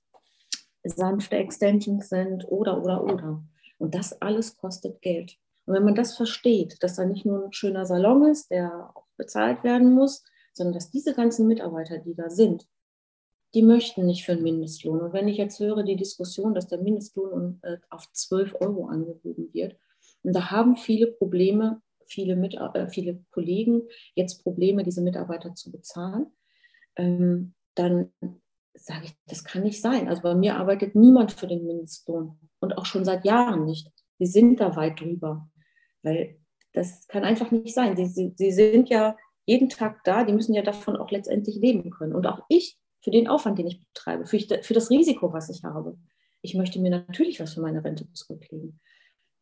sanfte 0.84 1.36
Extensions 1.36 2.08
sind 2.08 2.46
oder, 2.48 2.82
oder, 2.82 3.04
oder. 3.04 3.44
Und 3.78 3.94
das 3.94 4.20
alles 4.22 4.56
kostet 4.56 5.02
Geld. 5.02 5.36
Und 5.66 5.74
wenn 5.74 5.84
man 5.84 5.94
das 5.94 6.16
versteht, 6.16 6.82
dass 6.82 6.96
da 6.96 7.04
nicht 7.04 7.26
nur 7.26 7.44
ein 7.44 7.52
schöner 7.52 7.84
Salon 7.84 8.24
ist, 8.24 8.50
der 8.50 8.90
auch 8.94 9.04
bezahlt 9.18 9.62
werden 9.64 9.92
muss, 9.92 10.24
sondern 10.54 10.72
dass 10.72 10.90
diese 10.90 11.14
ganzen 11.14 11.46
Mitarbeiter, 11.46 11.98
die 11.98 12.14
da 12.14 12.30
sind, 12.30 12.66
die 13.54 13.62
möchten 13.62 14.06
nicht 14.06 14.24
für 14.24 14.32
einen 14.32 14.42
Mindestlohn. 14.42 15.00
Und 15.00 15.12
wenn 15.12 15.28
ich 15.28 15.38
jetzt 15.38 15.58
höre 15.60 15.82
die 15.82 15.96
Diskussion, 15.96 16.54
dass 16.54 16.68
der 16.68 16.78
Mindestlohn 16.78 17.60
äh, 17.62 17.78
auf 17.90 18.10
12 18.12 18.56
Euro 18.60 18.86
angehoben 18.86 19.52
wird, 19.52 19.76
und 20.22 20.34
da 20.34 20.50
haben 20.50 20.76
viele 20.76 21.06
Probleme, 21.06 21.80
viele, 22.06 22.36
Mit 22.36 22.54
äh, 22.54 22.88
viele 22.88 23.24
Kollegen 23.30 23.82
jetzt 24.14 24.42
Probleme, 24.42 24.82
diese 24.82 25.02
Mitarbeiter 25.02 25.54
zu 25.54 25.70
bezahlen, 25.70 26.26
ähm, 26.96 27.54
dann 27.74 28.12
sage 28.74 29.06
ich, 29.06 29.14
das 29.26 29.44
kann 29.44 29.62
nicht 29.62 29.80
sein. 29.80 30.08
Also 30.08 30.22
bei 30.22 30.34
mir 30.34 30.56
arbeitet 30.56 30.94
niemand 30.94 31.32
für 31.32 31.46
den 31.46 31.66
Mindestlohn 31.66 32.38
und 32.60 32.76
auch 32.76 32.86
schon 32.86 33.04
seit 33.04 33.24
Jahren 33.24 33.64
nicht. 33.64 33.90
Sie 34.18 34.26
sind 34.26 34.60
da 34.60 34.76
weit 34.76 35.00
drüber, 35.00 35.48
weil 36.02 36.38
das 36.72 37.06
kann 37.08 37.24
einfach 37.24 37.50
nicht 37.50 37.74
sein. 37.74 37.96
Sie, 37.96 38.06
sie, 38.06 38.32
sie 38.36 38.52
sind 38.52 38.88
ja 38.88 39.16
jeden 39.46 39.68
Tag 39.68 40.04
da, 40.04 40.24
die 40.24 40.32
müssen 40.32 40.54
ja 40.54 40.62
davon 40.62 40.96
auch 40.96 41.10
letztendlich 41.10 41.56
leben 41.56 41.90
können. 41.90 42.14
Und 42.14 42.26
auch 42.26 42.42
ich, 42.48 42.78
für 43.00 43.10
den 43.10 43.28
Aufwand, 43.28 43.58
den 43.58 43.66
ich 43.66 43.82
betreibe, 43.84 44.26
für, 44.26 44.36
ich, 44.36 44.48
für 44.62 44.74
das 44.74 44.90
Risiko, 44.90 45.32
was 45.32 45.48
ich 45.48 45.64
habe, 45.64 45.96
ich 46.42 46.54
möchte 46.54 46.80
mir 46.80 46.90
natürlich 46.90 47.40
was 47.40 47.54
für 47.54 47.60
meine 47.60 47.84
Rente 47.84 48.10
zurücklegen. 48.12 48.80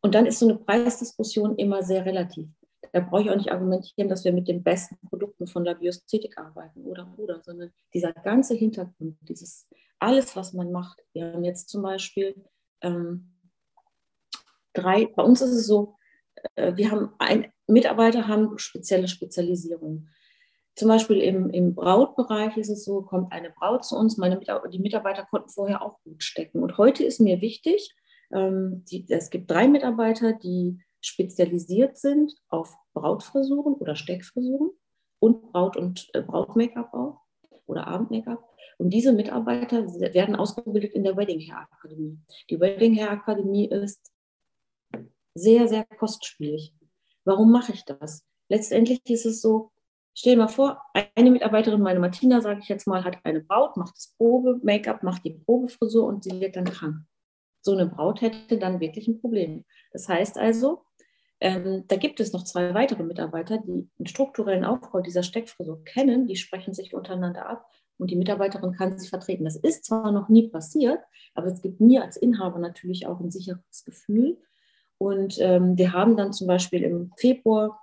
Und 0.01 0.15
dann 0.15 0.25
ist 0.25 0.39
so 0.39 0.47
eine 0.47 0.57
Preisdiskussion 0.57 1.57
immer 1.57 1.83
sehr 1.83 2.05
relativ. 2.05 2.47
Da 2.93 3.01
brauche 3.01 3.23
ich 3.23 3.29
auch 3.29 3.35
nicht 3.35 3.51
argumentieren, 3.51 4.09
dass 4.09 4.23
wir 4.23 4.31
mit 4.31 4.47
den 4.47 4.63
besten 4.63 4.97
Produkten 5.09 5.47
von 5.47 5.65
der 5.65 5.75
Biosthetik 5.75 6.37
arbeiten 6.37 6.85
oder 6.85 7.13
oder, 7.17 7.41
sondern 7.41 7.71
dieser 7.93 8.13
ganze 8.13 8.55
Hintergrund, 8.55 9.17
dieses 9.21 9.67
alles, 9.99 10.35
was 10.35 10.53
man 10.53 10.71
macht. 10.71 11.03
Wir 11.13 11.33
haben 11.33 11.43
jetzt 11.43 11.69
zum 11.69 11.81
Beispiel 11.81 12.35
ähm, 12.81 13.33
drei, 14.73 15.07
bei 15.07 15.23
uns 15.23 15.41
ist 15.41 15.51
es 15.51 15.67
so, 15.67 15.95
äh, 16.55 16.75
wir 16.75 16.91
haben 16.91 17.13
ein, 17.17 17.51
Mitarbeiter 17.67 18.27
haben 18.27 18.57
spezielle 18.57 19.07
Spezialisierungen. 19.07 20.09
Zum 20.77 20.89
Beispiel 20.89 21.17
im, 21.17 21.49
im 21.49 21.73
Brautbereich 21.73 22.55
ist 22.55 22.69
es 22.69 22.85
so, 22.85 23.01
kommt 23.01 23.31
eine 23.31 23.49
Braut 23.49 23.83
zu 23.83 23.97
uns, 23.97 24.17
meine 24.17 24.39
die 24.71 24.77
Mitarbeiter 24.77 25.25
konnten 25.25 25.49
vorher 25.49 25.81
auch 25.81 25.99
gut 26.03 26.21
stecken. 26.21 26.61
Und 26.61 26.77
heute 26.77 27.03
ist 27.03 27.19
mir 27.19 27.41
wichtig, 27.41 27.95
ähm, 28.31 28.85
die, 28.85 29.03
es 29.09 29.31
gibt 29.31 29.49
drei 29.49 29.67
Mitarbeiter, 29.67 30.33
die 30.33 30.79
spezialisiert 31.01 31.97
sind 31.97 32.31
auf 32.49 32.75
Brautfrisuren 32.93 33.73
oder 33.73 33.95
Steckfrisuren 33.95 34.69
und 35.17 35.51
Braut- 35.51 35.77
und 35.77 36.11
äh, 36.13 36.21
Braut-Make-up 36.21 36.93
auch 36.93 37.21
oder 37.65 37.87
Abend-Make-up. 37.87 38.47
Und 38.77 38.91
diese 38.91 39.13
Mitarbeiter 39.13 39.83
werden 40.13 40.35
ausgebildet 40.35 40.93
in 40.93 41.03
der 41.03 41.17
Wedding 41.17 41.39
Hair 41.39 41.67
Akademie. 41.71 42.19
Die 42.51 42.59
Wedding 42.59 42.95
Hair 42.95 43.09
Akademie 43.09 43.67
ist 43.67 44.11
sehr, 45.33 45.67
sehr 45.67 45.85
kostspielig. 45.85 46.75
Warum 47.25 47.51
mache 47.51 47.73
ich 47.73 47.83
das? 47.83 48.23
Letztendlich 48.47 49.01
ist 49.09 49.25
es 49.25 49.41
so, 49.41 49.71
stell 50.17 50.33
dir 50.33 50.39
mal 50.39 50.47
vor, 50.47 50.81
eine 51.15 51.29
Mitarbeiterin, 51.29 51.79
meine 51.79 51.99
Martina, 51.99 52.41
sage 52.41 52.59
ich 52.61 52.69
jetzt 52.69 52.87
mal, 52.87 53.03
hat 53.03 53.19
eine 53.23 53.41
Braut, 53.41 53.77
macht 53.77 53.95
das 53.95 54.15
Probe-Make-up, 54.17 55.03
macht 55.03 55.23
die 55.23 55.35
Probefrisur 55.45 56.07
und 56.07 56.23
sie 56.23 56.41
wird 56.41 56.55
dann 56.55 56.65
krank. 56.65 57.03
So 57.61 57.73
eine 57.73 57.85
Braut 57.85 58.21
hätte 58.21 58.57
dann 58.57 58.79
wirklich 58.79 59.07
ein 59.07 59.21
Problem. 59.21 59.63
Das 59.91 60.09
heißt 60.09 60.39
also, 60.39 60.81
ähm, 61.39 61.83
da 61.87 61.97
gibt 61.97 62.19
es 62.19 62.33
noch 62.33 62.43
zwei 62.45 62.73
weitere 62.73 63.03
Mitarbeiter, 63.03 63.59
die 63.59 63.87
den 63.99 64.07
strukturellen 64.07 64.65
Aufbau 64.65 65.01
dieser 65.01 65.21
Steckfrisur 65.21 65.83
kennen, 65.83 66.25
die 66.25 66.35
sprechen 66.35 66.73
sich 66.73 66.95
untereinander 66.95 67.47
ab 67.47 67.69
und 67.99 68.09
die 68.09 68.15
Mitarbeiterin 68.15 68.71
kann 68.71 68.97
sich 68.97 69.11
vertreten. 69.11 69.43
Das 69.43 69.55
ist 69.55 69.85
zwar 69.85 70.11
noch 70.11 70.29
nie 70.29 70.47
passiert, 70.47 70.99
aber 71.35 71.47
es 71.47 71.61
gibt 71.61 71.79
mir 71.79 72.03
als 72.03 72.17
Inhaber 72.17 72.57
natürlich 72.57 73.05
auch 73.05 73.19
ein 73.19 73.29
sicheres 73.29 73.85
Gefühl. 73.85 74.39
Und 74.97 75.37
ähm, 75.39 75.77
wir 75.77 75.93
haben 75.93 76.17
dann 76.17 76.33
zum 76.33 76.47
Beispiel 76.47 76.81
im 76.81 77.11
Februar 77.17 77.79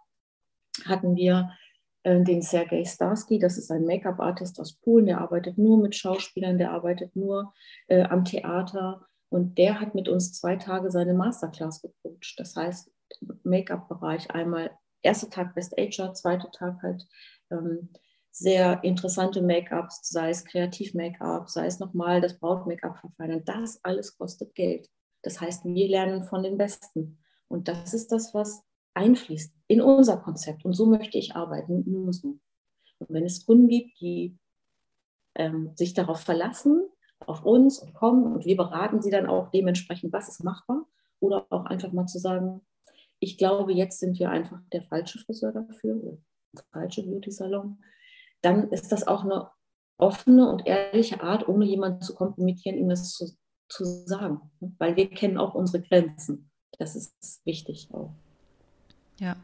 hatten 0.84 1.14
wir 1.14 1.52
den 2.04 2.42
Sergei 2.42 2.84
Starsky, 2.84 3.38
das 3.38 3.56
ist 3.56 3.70
ein 3.70 3.86
Make-up-Artist 3.86 4.60
aus 4.60 4.74
Polen, 4.74 5.06
der 5.06 5.20
arbeitet 5.20 5.56
nur 5.56 5.78
mit 5.78 5.96
Schauspielern, 5.96 6.58
der 6.58 6.72
arbeitet 6.72 7.16
nur 7.16 7.54
äh, 7.88 8.02
am 8.02 8.24
Theater 8.24 9.06
und 9.30 9.56
der 9.56 9.80
hat 9.80 9.94
mit 9.94 10.08
uns 10.08 10.32
zwei 10.32 10.56
Tage 10.56 10.90
seine 10.90 11.14
Masterclass 11.14 11.80
gecoacht. 11.80 12.34
Das 12.36 12.56
heißt, 12.56 12.90
Make-up-Bereich 13.42 14.30
einmal, 14.30 14.70
erster 15.02 15.30
Tag 15.30 15.54
Best 15.54 15.78
Ager, 15.78 16.12
zweiter 16.12 16.50
Tag 16.50 16.82
halt 16.82 17.06
ähm, 17.50 17.88
sehr 18.30 18.82
interessante 18.82 19.40
Make-ups, 19.40 20.00
sei 20.02 20.30
es 20.30 20.44
Kreativ-Make-up, 20.44 21.48
sei 21.48 21.66
es 21.66 21.78
nochmal 21.78 22.20
das 22.20 22.38
Braut-Make-up 22.38 22.98
verfeinern. 22.98 23.44
Das 23.44 23.82
alles 23.84 24.18
kostet 24.18 24.54
Geld. 24.54 24.90
Das 25.22 25.40
heißt, 25.40 25.64
wir 25.64 25.88
lernen 25.88 26.24
von 26.24 26.42
den 26.42 26.58
Besten. 26.58 27.18
Und 27.48 27.68
das 27.68 27.94
ist 27.94 28.10
das, 28.10 28.34
was 28.34 28.62
einfließt 28.94 29.52
in 29.68 29.80
unser 29.80 30.16
Konzept. 30.18 30.64
Und 30.64 30.72
so 30.72 30.86
möchte 30.86 31.18
ich 31.18 31.36
arbeiten, 31.36 31.84
nur. 31.90 32.06
Und 32.06 32.40
wenn 33.08 33.24
es 33.24 33.44
Kunden 33.44 33.68
gibt, 33.68 34.00
die 34.00 34.38
ähm, 35.34 35.72
sich 35.74 35.94
darauf 35.94 36.20
verlassen, 36.20 36.88
auf 37.26 37.44
uns 37.44 37.78
und 37.78 37.94
kommen 37.94 38.32
und 38.32 38.44
wir 38.44 38.56
beraten 38.56 39.00
sie 39.02 39.10
dann 39.10 39.26
auch 39.26 39.50
dementsprechend, 39.50 40.12
was 40.12 40.28
ist 40.28 40.44
machbar 40.44 40.86
oder 41.20 41.46
auch 41.50 41.64
einfach 41.64 41.92
mal 41.92 42.06
zu 42.06 42.18
sagen, 42.18 42.60
ich 43.18 43.38
glaube, 43.38 43.72
jetzt 43.72 44.00
sind 44.00 44.18
wir 44.18 44.30
einfach 44.30 44.60
der 44.72 44.82
falsche 44.82 45.18
Friseur 45.18 45.52
dafür, 45.52 46.18
der 46.52 46.64
falsche 46.72 47.02
Beauty-Salon, 47.02 47.78
dann 48.42 48.70
ist 48.70 48.92
das 48.92 49.06
auch 49.06 49.24
eine 49.24 49.50
offene 49.96 50.50
und 50.50 50.66
ehrliche 50.66 51.22
Art, 51.22 51.48
ohne 51.48 51.64
jemanden 51.64 52.02
zu 52.02 52.14
kompromittieren, 52.14 52.76
ihm 52.76 52.88
das 52.88 53.12
zu, 53.12 53.34
zu 53.68 53.84
sagen. 53.84 54.40
Weil 54.78 54.96
wir 54.96 55.08
kennen 55.08 55.38
auch 55.38 55.54
unsere 55.54 55.82
Grenzen. 55.82 56.50
Das 56.78 56.96
ist 56.96 57.40
wichtig 57.46 57.88
auch. 57.92 58.12
Ja, 59.18 59.36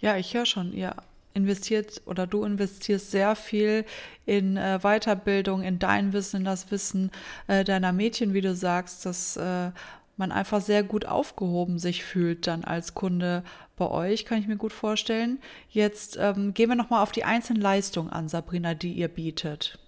ja, 0.00 0.16
ich 0.16 0.34
höre 0.34 0.46
schon, 0.46 0.72
ihr 0.72 0.94
investiert 1.32 2.02
oder 2.06 2.26
du 2.26 2.44
investierst 2.44 3.10
sehr 3.10 3.36
viel 3.36 3.84
in 4.26 4.56
äh, 4.56 4.80
Weiterbildung, 4.82 5.62
in 5.62 5.78
dein 5.78 6.12
Wissen, 6.12 6.38
in 6.38 6.44
das 6.44 6.70
Wissen 6.70 7.10
äh, 7.46 7.64
deiner 7.64 7.92
Mädchen, 7.92 8.34
wie 8.34 8.40
du 8.40 8.54
sagst, 8.54 9.06
dass 9.06 9.36
äh, 9.36 9.70
man 10.16 10.32
einfach 10.32 10.60
sehr 10.60 10.82
gut 10.82 11.06
aufgehoben 11.06 11.78
sich 11.78 12.04
fühlt 12.04 12.46
dann 12.46 12.64
als 12.64 12.94
Kunde 12.94 13.42
bei 13.76 13.90
euch, 13.90 14.26
kann 14.26 14.38
ich 14.38 14.46
mir 14.46 14.56
gut 14.56 14.72
vorstellen. 14.72 15.38
Jetzt 15.70 16.18
ähm, 16.20 16.52
gehen 16.52 16.68
wir 16.68 16.76
nochmal 16.76 17.02
auf 17.02 17.12
die 17.12 17.24
einzelnen 17.24 17.62
Leistungen 17.62 18.10
an, 18.10 18.28
Sabrina, 18.28 18.74
die 18.74 18.92
ihr 18.92 19.08
bietet. 19.08 19.78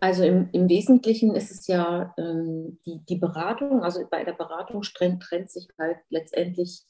Also 0.00 0.24
im, 0.24 0.48
im 0.52 0.68
Wesentlichen 0.68 1.34
ist 1.34 1.50
es 1.50 1.66
ja 1.68 2.14
ähm, 2.18 2.78
die, 2.84 3.00
die 3.08 3.16
Beratung, 3.16 3.82
also 3.82 4.04
bei 4.10 4.24
der 4.24 4.32
Beratung 4.32 4.82
trennt, 4.82 5.22
trennt 5.22 5.50
sich 5.50 5.68
halt 5.78 5.98
letztendlich 6.10 6.82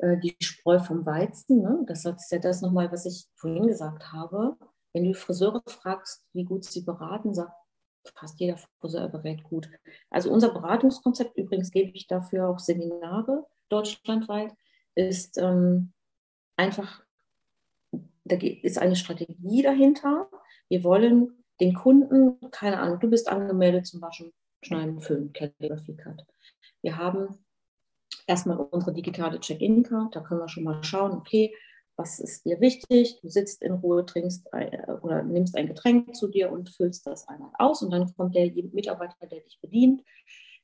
die 0.00 0.36
Spreu 0.40 0.78
vom 0.78 1.04
Weizen. 1.04 1.62
Ne? 1.62 1.84
Das 1.86 2.04
ist 2.04 2.30
ja 2.30 2.38
das 2.38 2.62
nochmal, 2.62 2.90
was 2.92 3.06
ich 3.06 3.26
vorhin 3.34 3.66
gesagt 3.66 4.12
habe. 4.12 4.56
Wenn 4.92 5.04
du 5.04 5.14
Friseure 5.14 5.62
fragst, 5.66 6.24
wie 6.32 6.44
gut 6.44 6.64
sie 6.64 6.82
beraten, 6.82 7.34
sagt 7.34 7.52
fast 8.14 8.40
jeder 8.40 8.56
Friseur 8.80 9.08
berät 9.08 9.42
gut. 9.42 9.68
Also 10.10 10.30
unser 10.30 10.52
Beratungskonzept, 10.52 11.36
übrigens 11.36 11.70
gebe 11.70 11.90
ich 11.90 12.06
dafür 12.06 12.48
auch 12.48 12.58
Seminare 12.58 13.46
deutschlandweit, 13.68 14.54
ist 14.94 15.38
ähm, 15.38 15.92
einfach, 16.56 17.04
da 18.24 18.36
ist 18.36 18.78
eine 18.78 18.96
Strategie 18.96 19.62
dahinter. 19.62 20.30
Wir 20.68 20.84
wollen 20.84 21.44
den 21.60 21.74
Kunden, 21.74 22.50
keine 22.50 22.78
Ahnung, 22.80 23.00
du 23.00 23.10
bist 23.10 23.28
angemeldet 23.28 23.86
zum 23.86 24.00
Waschen, 24.00 24.32
Schneiden, 24.62 25.00
Füllen, 25.00 25.32
Calligraphy-Cut. 25.32 26.24
Wir 26.82 26.96
haben 26.96 27.44
erstmal 28.26 28.58
unsere 28.58 28.92
digitale 28.92 29.40
Check-in-Card. 29.40 30.14
Da 30.14 30.20
können 30.20 30.40
wir 30.40 30.48
schon 30.48 30.64
mal 30.64 30.82
schauen, 30.82 31.12
okay, 31.12 31.54
was 31.96 32.20
ist 32.20 32.44
dir 32.44 32.60
wichtig? 32.60 33.18
Du 33.20 33.28
sitzt 33.28 33.60
in 33.62 33.72
Ruhe, 33.72 34.06
trinkst 34.06 34.52
ein, 34.52 34.72
äh, 34.72 34.92
oder 35.02 35.22
nimmst 35.22 35.56
ein 35.56 35.66
Getränk 35.66 36.14
zu 36.14 36.28
dir 36.28 36.52
und 36.52 36.70
füllst 36.70 37.06
das 37.06 37.26
einmal 37.26 37.50
aus. 37.58 37.82
Und 37.82 37.90
dann 37.90 38.14
kommt 38.16 38.36
der 38.36 38.50
Mitarbeiter, 38.72 39.26
der 39.26 39.40
dich 39.40 39.58
bedient. 39.60 40.02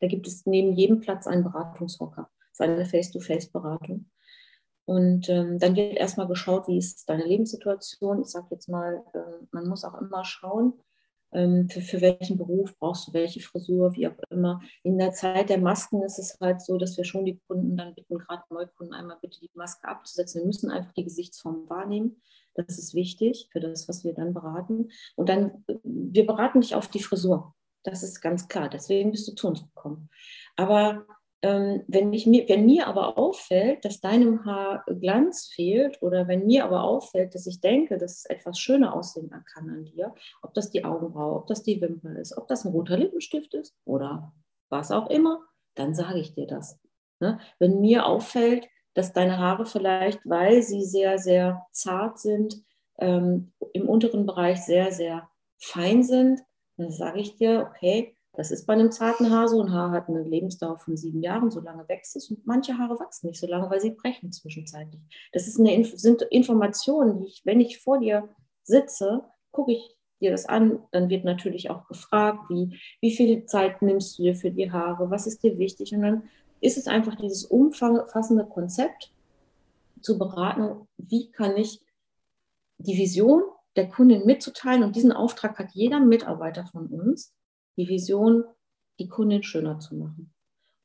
Da 0.01 0.07
gibt 0.07 0.27
es 0.27 0.47
neben 0.47 0.75
jedem 0.75 1.01
Platz 1.01 1.27
einen 1.27 1.43
Beratungshocker. 1.43 2.31
Das 2.39 2.53
ist 2.53 2.61
eine 2.61 2.87
Face-to-Face-Beratung. 2.87 4.11
Und 4.87 5.29
ähm, 5.29 5.59
dann 5.59 5.75
wird 5.75 5.97
erstmal 5.97 6.29
geschaut, 6.29 6.69
wie 6.69 6.79
ist 6.79 7.09
deine 7.09 7.25
Lebenssituation. 7.25 8.21
Ich 8.21 8.29
sage 8.29 8.49
jetzt 8.51 8.69
mal, 8.69 9.03
äh, 9.15 9.47
man 9.51 9.67
muss 9.67 9.85
auch 9.85 10.01
immer 10.01 10.25
schauen, 10.25 10.75
für, 11.35 11.81
für 11.81 12.01
welchen 12.01 12.39
Beruf 12.39 12.77
brauchst 12.79 13.09
du 13.09 13.13
welche 13.13 13.41
Frisur, 13.41 13.95
wie 13.95 14.07
auch 14.07 14.19
immer. 14.31 14.61
In 14.83 14.99
der 14.99 15.13
Zeit 15.13 15.51
der 15.51 15.59
Masken 15.59 16.03
ist 16.03 16.19
es 16.19 16.39
halt 16.41 16.63
so, 16.63 16.79
dass 16.79 16.97
wir 16.97 17.05
schon 17.05 17.25
die 17.25 17.41
Kunden 17.49 17.77
dann 17.77 17.95
bitten, 17.95 18.19
gerade 18.19 18.45
Neukunden 18.51 18.95
einmal 18.95 19.19
bitte 19.21 19.41
die 19.41 19.51
Maske 19.55 19.89
abzusetzen. 19.89 20.43
Wir 20.43 20.47
müssen 20.47 20.71
einfach 20.71 20.93
die 20.93 21.05
Gesichtsform 21.05 21.69
wahrnehmen. 21.69 22.23
Das 22.55 22.79
ist 22.79 22.95
wichtig 22.95 23.49
für 23.51 23.61
das, 23.61 23.89
was 23.89 24.05
wir 24.05 24.15
dann 24.15 24.33
beraten. 24.33 24.91
Und 25.17 25.29
dann, 25.29 25.65
wir 25.83 26.25
beraten 26.25 26.61
dich 26.61 26.75
auf 26.75 26.89
die 26.89 27.03
Frisur. 27.03 27.55
Das 27.83 28.03
ist 28.03 28.21
ganz 28.21 28.49
klar. 28.49 28.69
Deswegen 28.69 29.11
bist 29.11 29.27
du 29.29 29.33
zu 29.33 29.49
uns 29.49 29.63
gekommen. 29.63 30.09
Aber 30.57 30.91
ähm, 30.91 31.05
wenn, 31.45 32.13
ich 32.13 32.27
mir, 32.27 32.49
wenn 32.49 32.65
mir 32.65 32.87
aber 32.87 33.19
auffällt, 33.19 33.85
dass 33.85 34.01
deinem 34.01 34.45
Haar 34.45 34.85
Glanz 35.01 35.47
fehlt 35.47 36.01
oder 36.03 36.29
wenn 36.29 36.47
mir 36.47 36.65
aber 36.65 36.85
auffällt, 36.85 37.35
dass 37.35 37.47
ich 37.47 37.61
denke, 37.61 37.99
dass 37.99 38.19
es 38.19 38.25
etwas 38.27 38.59
schöner 38.59 38.95
aussehen 38.95 39.31
kann 39.53 39.69
an 39.69 39.85
dir, 39.85 40.15
ob 40.43 40.55
das 40.55 40.71
die 40.71 40.85
Augenbraue, 40.85 41.37
ob 41.37 41.47
das 41.47 41.63
die 41.63 41.81
Wimper 41.81 42.17
ist, 42.19 42.37
ob 42.37 42.49
das 42.49 42.65
ein 42.65 42.73
roter 42.73 42.97
Lippenstift 42.97 43.55
ist 43.55 43.75
oder 43.85 44.33
was 44.71 44.91
auch 44.91 45.11
immer, 45.11 45.41
dann 45.75 45.95
sage 45.95 46.21
ich 46.21 46.35
dir 46.35 46.47
das. 46.47 46.79
Ne? 47.21 47.39
Wenn 47.59 47.81
mir 47.81 48.07
auffällt, 48.07 48.67
dass 48.95 49.13
deine 49.13 49.39
Haare 49.39 49.67
vielleicht, 49.67 50.21
weil 50.25 50.63
sie 50.63 50.85
sehr, 50.85 51.19
sehr 51.19 51.67
zart 51.73 52.19
sind, 52.19 52.65
ähm, 52.99 53.53
im 53.73 53.89
unteren 53.89 54.25
Bereich 54.25 54.63
sehr, 54.63 54.93
sehr 54.93 55.29
fein 55.59 56.03
sind, 56.03 56.41
dann 56.77 56.91
sage 56.91 57.21
ich 57.21 57.37
dir, 57.37 57.71
okay, 57.71 58.14
das 58.37 58.51
ist 58.51 58.67
bei 58.67 58.73
einem 58.73 58.91
zarten 58.91 59.31
Haar 59.31 59.49
so. 59.49 59.63
Ein 59.63 59.73
Haar 59.73 59.93
hat 59.93 60.09
eine 60.09 60.23
Lebensdauer 60.23 60.79
von 60.79 60.97
sieben 60.97 61.23
Jahren, 61.23 61.51
so 61.51 61.61
lange 61.61 61.89
wächst 61.89 62.17
es. 62.17 62.31
Und 62.31 62.47
manche 62.47 62.77
Haare 62.77 62.99
wachsen 62.99 63.29
nicht 63.29 63.41
so 63.41 63.47
lange, 63.47 63.71
weil 63.71 63.81
sie 63.81 63.93
brechen 63.93 64.33
zwischenzeitlich. 64.33 65.01
Das 65.33 65.47
ist 65.47 65.59
eine, 65.61 65.85
sind 65.85 66.23
Informationen, 66.23 67.21
die 67.21 67.27
ich, 67.27 67.43
wenn 67.45 67.61
ich 67.61 67.79
vor 67.79 68.01
dir 68.01 68.29
sitze, 68.65 69.23
gucke 69.53 69.73
ich 69.73 69.97
dir 70.21 70.33
das 70.33 70.47
an. 70.47 70.81
Dann 70.91 71.09
wird 71.09 71.25
natürlich 71.25 71.71
auch 71.71 71.87
gefragt, 71.87 72.51
wie, 72.51 72.77
wie 73.01 73.15
viel 73.15 73.47
Zeit 73.47 73.83
nimmst 73.83 74.19
du 74.19 74.25
dir 74.25 74.35
für 74.35 74.51
die 74.51 74.73
Haare, 74.73 75.11
was 75.11 75.29
ist 75.29 75.45
dir 75.45 75.57
wichtig. 75.59 75.95
Und 75.95 76.03
dann 76.03 76.25
ist 76.61 76.77
es 76.77 76.89
einfach 76.89 77.15
dieses 77.15 77.45
umfassende 77.45 78.47
Konzept 78.47 79.13
zu 80.01 80.19
beraten, 80.19 80.89
wie 80.97 81.31
kann 81.31 81.57
ich 81.57 81.81
die 82.79 82.97
Vision 82.99 83.43
der 83.77 83.89
Kundin 83.89 84.27
mitzuteilen. 84.27 84.83
Und 84.83 84.97
diesen 84.97 85.13
Auftrag 85.13 85.59
hat 85.59 85.71
jeder 85.73 86.01
Mitarbeiter 86.01 86.67
von 86.67 86.89
uns 86.89 87.33
die 87.77 87.89
Vision, 87.89 88.45
die 88.99 89.09
Kundin 89.09 89.43
schöner 89.43 89.79
zu 89.79 89.97
machen. 89.97 90.33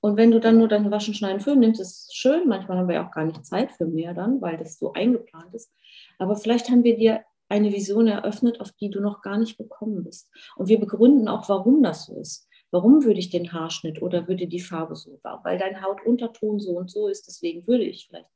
Und 0.01 0.15
wenn 0.15 0.31
du 0.31 0.39
dann 0.39 0.57
nur 0.57 0.67
deine 0.67 0.91
Waschen, 0.91 1.13
Schneiden, 1.13 1.41
Föhn 1.41 1.59
nimmst, 1.59 1.81
ist 1.81 2.15
schön. 2.15 2.47
Manchmal 2.47 2.77
haben 2.77 2.87
wir 2.87 2.95
ja 2.95 3.07
auch 3.07 3.11
gar 3.11 3.25
nicht 3.25 3.45
Zeit 3.45 3.71
für 3.71 3.85
mehr 3.85 4.13
dann, 4.13 4.41
weil 4.41 4.57
das 4.57 4.79
so 4.79 4.93
eingeplant 4.93 5.53
ist. 5.53 5.73
Aber 6.19 6.35
vielleicht 6.35 6.69
haben 6.69 6.83
wir 6.83 6.95
dir 6.95 7.23
eine 7.49 7.73
Vision 7.73 8.07
eröffnet, 8.07 8.61
auf 8.61 8.71
die 8.71 8.89
du 8.89 9.01
noch 9.01 9.21
gar 9.21 9.37
nicht 9.37 9.57
gekommen 9.57 10.03
bist. 10.03 10.31
Und 10.55 10.69
wir 10.69 10.79
begründen 10.79 11.27
auch, 11.27 11.49
warum 11.49 11.83
das 11.83 12.05
so 12.05 12.17
ist. 12.19 12.47
Warum 12.71 13.03
würde 13.03 13.19
ich 13.19 13.31
den 13.31 13.51
Haarschnitt 13.51 14.01
oder 14.01 14.27
würde 14.27 14.47
die 14.47 14.59
Farbe 14.59 14.95
so? 14.95 15.19
Weil 15.23 15.57
dein 15.57 15.81
Hautunterton 15.81 16.59
so 16.59 16.77
und 16.77 16.89
so 16.89 17.07
ist, 17.07 17.27
deswegen 17.27 17.65
würde 17.67 17.83
ich 17.83 18.07
vielleicht 18.07 18.29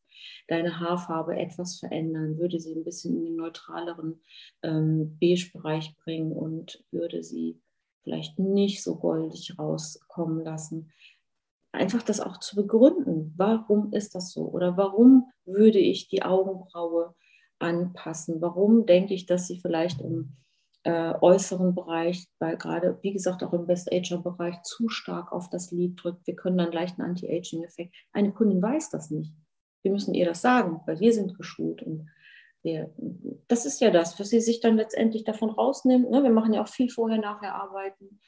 deine 0.47 0.79
Haarfarbe 0.79 1.35
etwas 1.37 1.79
verändern, 1.79 2.39
würde 2.39 2.59
sie 2.59 2.73
ein 2.73 2.83
bisschen 2.83 3.15
in 3.15 3.25
den 3.25 3.35
neutraleren 3.35 4.21
ähm, 4.63 5.17
Beige-Bereich 5.19 5.95
bringen 6.03 6.31
und 6.31 6.83
würde 6.91 7.23
sie 7.23 7.61
vielleicht 8.03 8.39
nicht 8.39 8.83
so 8.83 8.95
goldig 8.95 9.57
rauskommen 9.57 10.43
lassen. 10.43 10.91
Einfach 11.71 12.03
das 12.03 12.19
auch 12.19 12.37
zu 12.37 12.55
begründen. 12.55 13.33
Warum 13.35 13.91
ist 13.93 14.13
das 14.13 14.31
so? 14.31 14.47
Oder 14.47 14.77
warum 14.77 15.31
würde 15.45 15.79
ich 15.79 16.07
die 16.07 16.21
Augenbraue 16.21 17.15
anpassen? 17.59 18.41
Warum 18.41 18.85
denke 18.85 19.13
ich, 19.13 19.25
dass 19.25 19.47
sie 19.47 19.59
vielleicht 19.59 20.01
im 20.01 20.35
äh, 20.83 21.13
äußeren 21.21 21.73
Bereich, 21.73 22.27
weil 22.39 22.57
gerade, 22.57 22.99
wie 23.01 23.13
gesagt, 23.13 23.41
auch 23.43 23.53
im 23.53 23.65
Best-Ager-Bereich 23.65 24.61
zu 24.63 24.89
stark 24.89 25.31
auf 25.31 25.49
das 25.49 25.71
Lid 25.71 26.03
drückt. 26.03 26.27
Wir 26.27 26.35
können 26.35 26.57
dann 26.57 26.71
leicht 26.71 26.99
einen 26.99 27.09
Anti-Aging-Effekt. 27.09 27.95
Eine 28.11 28.33
Kundin 28.33 28.61
weiß 28.61 28.89
das 28.89 29.09
nicht. 29.09 29.33
Wir 29.81 29.91
müssen 29.91 30.13
ihr 30.13 30.25
das 30.25 30.41
sagen, 30.41 30.81
weil 30.85 30.99
wir 30.99 31.13
sind 31.13 31.37
geschult 31.37 31.81
und 31.81 32.07
wir, 32.63 32.93
das 33.47 33.65
ist 33.65 33.81
ja 33.81 33.91
das, 33.91 34.19
was 34.19 34.29
sie 34.29 34.39
sich 34.39 34.59
dann 34.59 34.77
letztendlich 34.77 35.23
davon 35.23 35.49
rausnimmt. 35.49 36.09
Ne? 36.09 36.23
Wir 36.23 36.31
machen 36.31 36.53
ja 36.53 36.63
auch 36.63 36.67
viel 36.67 36.89
Vorher-Nachher-Arbeiten. 36.89 38.19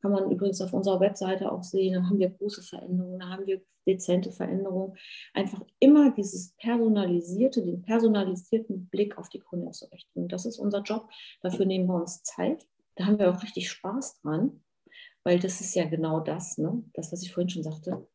Kann 0.00 0.12
man 0.12 0.30
übrigens 0.30 0.60
auf 0.60 0.72
unserer 0.72 1.00
Webseite 1.00 1.52
auch 1.52 1.62
sehen. 1.62 1.94
Da 1.94 2.02
haben 2.08 2.18
wir 2.18 2.30
große 2.30 2.62
Veränderungen, 2.62 3.20
da 3.20 3.28
haben 3.28 3.46
wir 3.46 3.62
dezente 3.86 4.32
Veränderungen. 4.32 4.96
Einfach 5.34 5.62
immer 5.78 6.10
dieses 6.10 6.54
personalisierte, 6.56 7.62
den 7.62 7.82
personalisierten 7.82 8.88
Blick 8.88 9.18
auf 9.18 9.28
die 9.28 9.40
Kunden 9.40 9.72
zu 9.72 9.86
richten. 9.86 10.28
Das 10.28 10.46
ist 10.46 10.58
unser 10.58 10.82
Job. 10.82 11.08
Dafür 11.42 11.66
nehmen 11.66 11.86
wir 11.86 11.94
uns 11.94 12.22
Zeit. 12.22 12.66
Da 12.96 13.06
haben 13.06 13.18
wir 13.18 13.30
auch 13.30 13.42
richtig 13.42 13.70
Spaß 13.70 14.20
dran, 14.20 14.62
weil 15.24 15.38
das 15.38 15.60
ist 15.60 15.74
ja 15.74 15.84
genau 15.84 16.20
das, 16.20 16.58
ne? 16.58 16.82
das, 16.94 17.12
was 17.12 17.22
ich 17.22 17.32
vorhin 17.32 17.48
schon 17.48 17.62
sagte. 17.62 18.06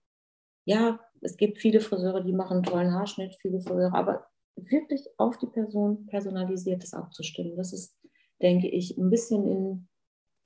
Ja, 0.66 1.00
es 1.22 1.38
gibt 1.38 1.60
viele 1.60 1.80
Friseure, 1.80 2.22
die 2.22 2.34
machen 2.34 2.58
einen 2.58 2.63
tollen 2.63 2.94
Haarschnitt, 2.94 3.36
viele 3.36 3.62
Friseure, 3.62 3.94
aber 3.94 4.28
wirklich 4.58 5.08
auf 5.17 5.38
die 5.38 5.48
Person 5.48 6.06
personalisiertes 6.08 6.93
abzustimmen. 6.93 7.56
Das 7.56 7.74
ist, 7.74 7.96
denke 8.41 8.67
ich, 8.67 8.98
ein 8.98 9.10
bisschen 9.10 9.48
in 9.48 9.88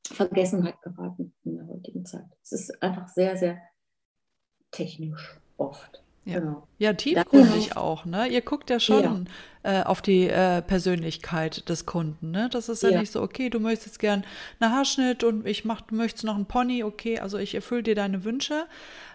Vergessenheit 0.07 0.81
geraten 0.81 1.33
in 1.43 1.55
der 1.55 1.67
heutigen 1.67 2.05
Zeit. 2.05 2.25
Es 2.43 2.51
ist 2.51 2.83
einfach 2.83 3.07
sehr, 3.07 3.37
sehr 3.37 3.61
technisch 4.71 5.39
oft. 5.57 6.03
Ja, 6.23 6.39
genau. 6.39 6.67
ja 6.77 6.93
tiefgründig 6.93 7.77
auch. 7.77 8.05
Ne? 8.05 8.27
Ihr 8.27 8.41
guckt 8.41 8.69
ja 8.69 8.79
schon 8.79 9.27
ja. 9.63 9.81
Äh, 9.81 9.83
auf 9.83 10.03
die 10.03 10.27
äh, 10.27 10.61
Persönlichkeit 10.61 11.67
des 11.67 11.87
Kunden. 11.87 12.29
Ne? 12.29 12.47
Das 12.51 12.69
ist 12.69 12.83
ja, 12.83 12.89
ja, 12.89 12.99
nicht 12.99 13.11
so, 13.11 13.23
okay, 13.23 13.49
du 13.49 13.59
möchtest 13.59 13.87
jetzt 13.87 13.99
gern 13.99 14.23
einen 14.59 14.71
Haarschnitt 14.71 15.23
und 15.23 15.47
ich 15.47 15.65
mach, 15.65 15.81
du 15.81 15.95
möchtest 15.95 16.23
noch 16.23 16.35
einen 16.35 16.45
Pony, 16.45 16.83
okay, 16.83 17.19
also 17.19 17.39
ich 17.39 17.55
erfülle 17.55 17.81
dir 17.81 17.95
deine 17.95 18.23
Wünsche, 18.23 18.67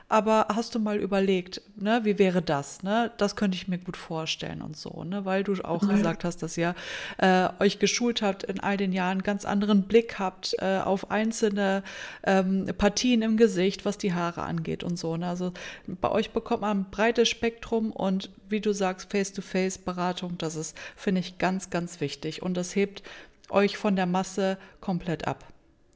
aber 0.08 0.46
hast 0.54 0.74
du 0.74 0.78
mal 0.78 0.98
überlegt, 0.98 1.60
ne, 1.74 2.00
wie 2.04 2.18
wäre 2.18 2.40
das? 2.40 2.84
Ne? 2.84 3.10
Das 3.16 3.34
könnte 3.34 3.56
ich 3.56 3.66
mir 3.66 3.78
gut 3.78 3.96
vorstellen 3.96 4.62
und 4.62 4.76
so, 4.76 5.02
ne? 5.02 5.24
weil 5.24 5.42
du 5.42 5.54
auch 5.64 5.82
mhm. 5.82 5.88
gesagt 5.88 6.22
hast, 6.22 6.42
dass 6.42 6.56
ihr 6.56 6.76
äh, 7.18 7.48
euch 7.58 7.80
geschult 7.80 8.22
habt 8.22 8.44
in 8.44 8.60
all 8.60 8.76
den 8.76 8.92
Jahren, 8.92 9.22
ganz 9.22 9.44
anderen 9.44 9.82
Blick 9.82 10.20
habt 10.20 10.54
äh, 10.60 10.78
auf 10.78 11.10
einzelne 11.10 11.82
ähm, 12.22 12.66
Partien 12.78 13.22
im 13.22 13.36
Gesicht, 13.36 13.84
was 13.84 13.98
die 13.98 14.14
Haare 14.14 14.44
angeht 14.44 14.84
und 14.84 14.96
so. 14.96 15.16
Ne? 15.16 15.26
Also 15.26 15.52
bei 15.86 16.10
euch 16.10 16.30
bekommt 16.30 16.60
man 16.60 16.80
ein 16.80 16.90
breites 16.90 17.28
Spektrum 17.28 17.90
und 17.90 18.30
wie 18.48 18.60
du 18.60 18.72
sagst, 18.72 19.10
Face-to-Face-Beratung, 19.10 20.38
das 20.38 20.54
ist, 20.54 20.76
finde 20.94 21.20
ich, 21.20 21.38
ganz, 21.38 21.70
ganz 21.70 22.00
wichtig 22.00 22.42
und 22.42 22.56
das 22.56 22.76
hebt 22.76 23.02
euch 23.50 23.76
von 23.76 23.96
der 23.96 24.06
Masse 24.06 24.56
komplett 24.80 25.26
ab. 25.26 25.44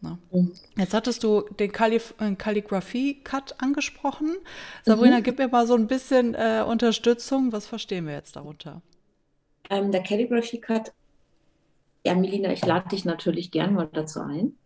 Ne? 0.02 0.18
Mhm. 0.32 0.52
Jetzt 0.76 0.94
hattest 0.94 1.22
du 1.22 1.42
den 1.58 1.72
Kalligrafie-Cut 1.72 3.56
angesprochen. 3.58 4.36
Sabrina, 4.84 5.18
mhm. 5.18 5.22
gib 5.22 5.38
mir 5.38 5.48
mal 5.48 5.66
so 5.66 5.74
ein 5.74 5.86
bisschen 5.86 6.34
äh, 6.34 6.64
Unterstützung. 6.66 7.52
Was 7.52 7.66
verstehen 7.66 8.06
wir 8.06 8.14
jetzt 8.14 8.36
darunter? 8.36 8.82
Ähm, 9.68 9.92
der 9.92 10.02
Calligraphy-Cut, 10.02 10.92
ja, 12.04 12.14
Melina, 12.14 12.50
ich 12.52 12.64
lade 12.64 12.88
dich 12.88 13.04
natürlich 13.04 13.50
gern 13.50 13.74
mal 13.74 13.88
dazu 13.92 14.20
ein. 14.20 14.56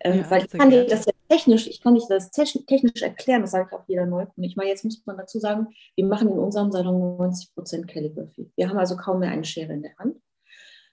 Ähm, 0.00 0.18
ja, 0.18 0.30
weil 0.30 0.44
ich 0.44 0.50
kann 0.52 0.70
dir 0.70 0.86
das 0.86 1.06
ja 1.06 1.12
technisch, 1.28 1.66
ich 1.66 1.80
kann 1.80 1.96
dich 1.96 2.04
das 2.08 2.30
technisch 2.30 3.02
erklären, 3.02 3.42
das 3.42 3.50
sage 3.50 3.68
ich 3.68 3.76
auch 3.76 3.84
jeder 3.88 4.06
Neukunde. 4.06 4.46
Ich 4.46 4.54
meine, 4.54 4.70
jetzt 4.70 4.84
muss 4.84 5.02
man 5.04 5.16
dazu 5.16 5.40
sagen, 5.40 5.68
wir 5.96 6.06
machen 6.06 6.28
in 6.28 6.38
unserem 6.38 6.70
Salon 6.70 7.16
90 7.18 7.54
Prozent 7.54 7.88
Calligraphy. 7.88 8.52
Wir 8.54 8.68
haben 8.68 8.78
also 8.78 8.96
kaum 8.96 9.18
mehr 9.18 9.30
eine 9.30 9.44
Schere 9.44 9.72
in 9.72 9.82
der 9.82 9.96
Hand. 9.98 10.16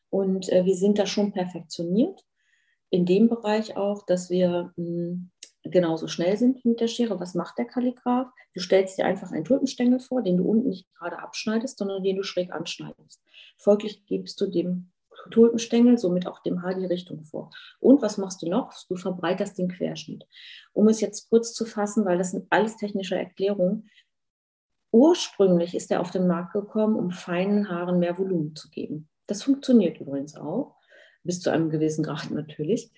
Und 0.10 0.50
äh, 0.50 0.66
wir 0.66 0.76
sind 0.76 0.98
da 0.98 1.06
schon 1.06 1.32
perfektioniert 1.32 2.24
in 2.94 3.08
dem 3.08 3.28
Bereich 3.28 3.76
auch, 3.76 4.06
dass 4.06 4.30
wir 4.30 4.72
mh, 4.76 4.86
hm, 4.86 5.32
genauso 5.64 6.08
schnell 6.08 6.38
sind 6.38 6.64
mit 6.64 6.80
der 6.80 6.88
Schere. 6.88 7.20
Was 7.20 7.34
macht 7.34 7.58
der 7.58 7.66
Kalligraph? 7.66 8.28
Du 8.54 8.60
stellst 8.60 9.00
dir 9.00 9.06
einfach 9.06 9.32
einen 9.32 9.46
Tulpenstängel 9.46 10.00
vor, 10.00 10.22
den 10.22 10.38
du 10.38 10.44
unten 10.44 10.70
nicht 10.70 10.94
gerade 10.94 11.18
abschneidest, 11.18 11.80
sondern 11.80 12.04
den 12.04 12.18
du 12.18 12.24
schräg 12.24 12.54
anschneidest. 12.54 13.20
Folglich 13.58 14.06
gibst 14.06 14.40
du 14.40 14.46
dem 14.46 14.92
Tulpenstängel, 15.32 15.98
somit 15.98 16.28
auch 16.28 16.44
dem 16.44 16.62
Haar 16.62 16.76
die 16.76 16.86
Richtung 16.86 17.24
vor. 17.24 17.50
Und 17.80 18.04
was 18.04 18.20
machst 18.20 18.44
du 18.44 18.50
noch? 18.50 18.72
Du 18.88 18.96
verbreiterst 18.96 19.58
den 19.58 19.70
Querschnitt. 19.70 20.28
Um 20.74 20.88
es 20.88 21.02
jetzt 21.02 21.30
kurz 21.30 21.54
zu 21.54 21.66
fassen, 21.66 22.06
weil 22.06 22.20
das 22.20 22.30
sind 22.30 22.46
alles 22.52 22.78
technische 22.78 23.16
Erklärungen. 23.16 23.90
Ursprünglich 24.92 25.74
ist 25.74 25.90
er 25.90 26.00
auf 26.00 26.12
den 26.12 26.28
Markt 26.28 26.54
gekommen, 26.54 26.96
um 26.96 27.10
feinen 27.10 27.70
Haaren 27.70 27.98
mehr 27.98 28.20
Volumen 28.20 28.56
zu 28.56 28.70
geben. 28.70 29.10
Das 29.26 29.42
funktioniert 29.42 30.00
übrigens 30.00 30.36
auch 30.36 30.76
bis 31.24 31.40
zu 31.40 31.52
einem 31.52 31.70
gewissen 31.70 32.04
Grad 32.04 32.32
natürlich. 32.32 32.92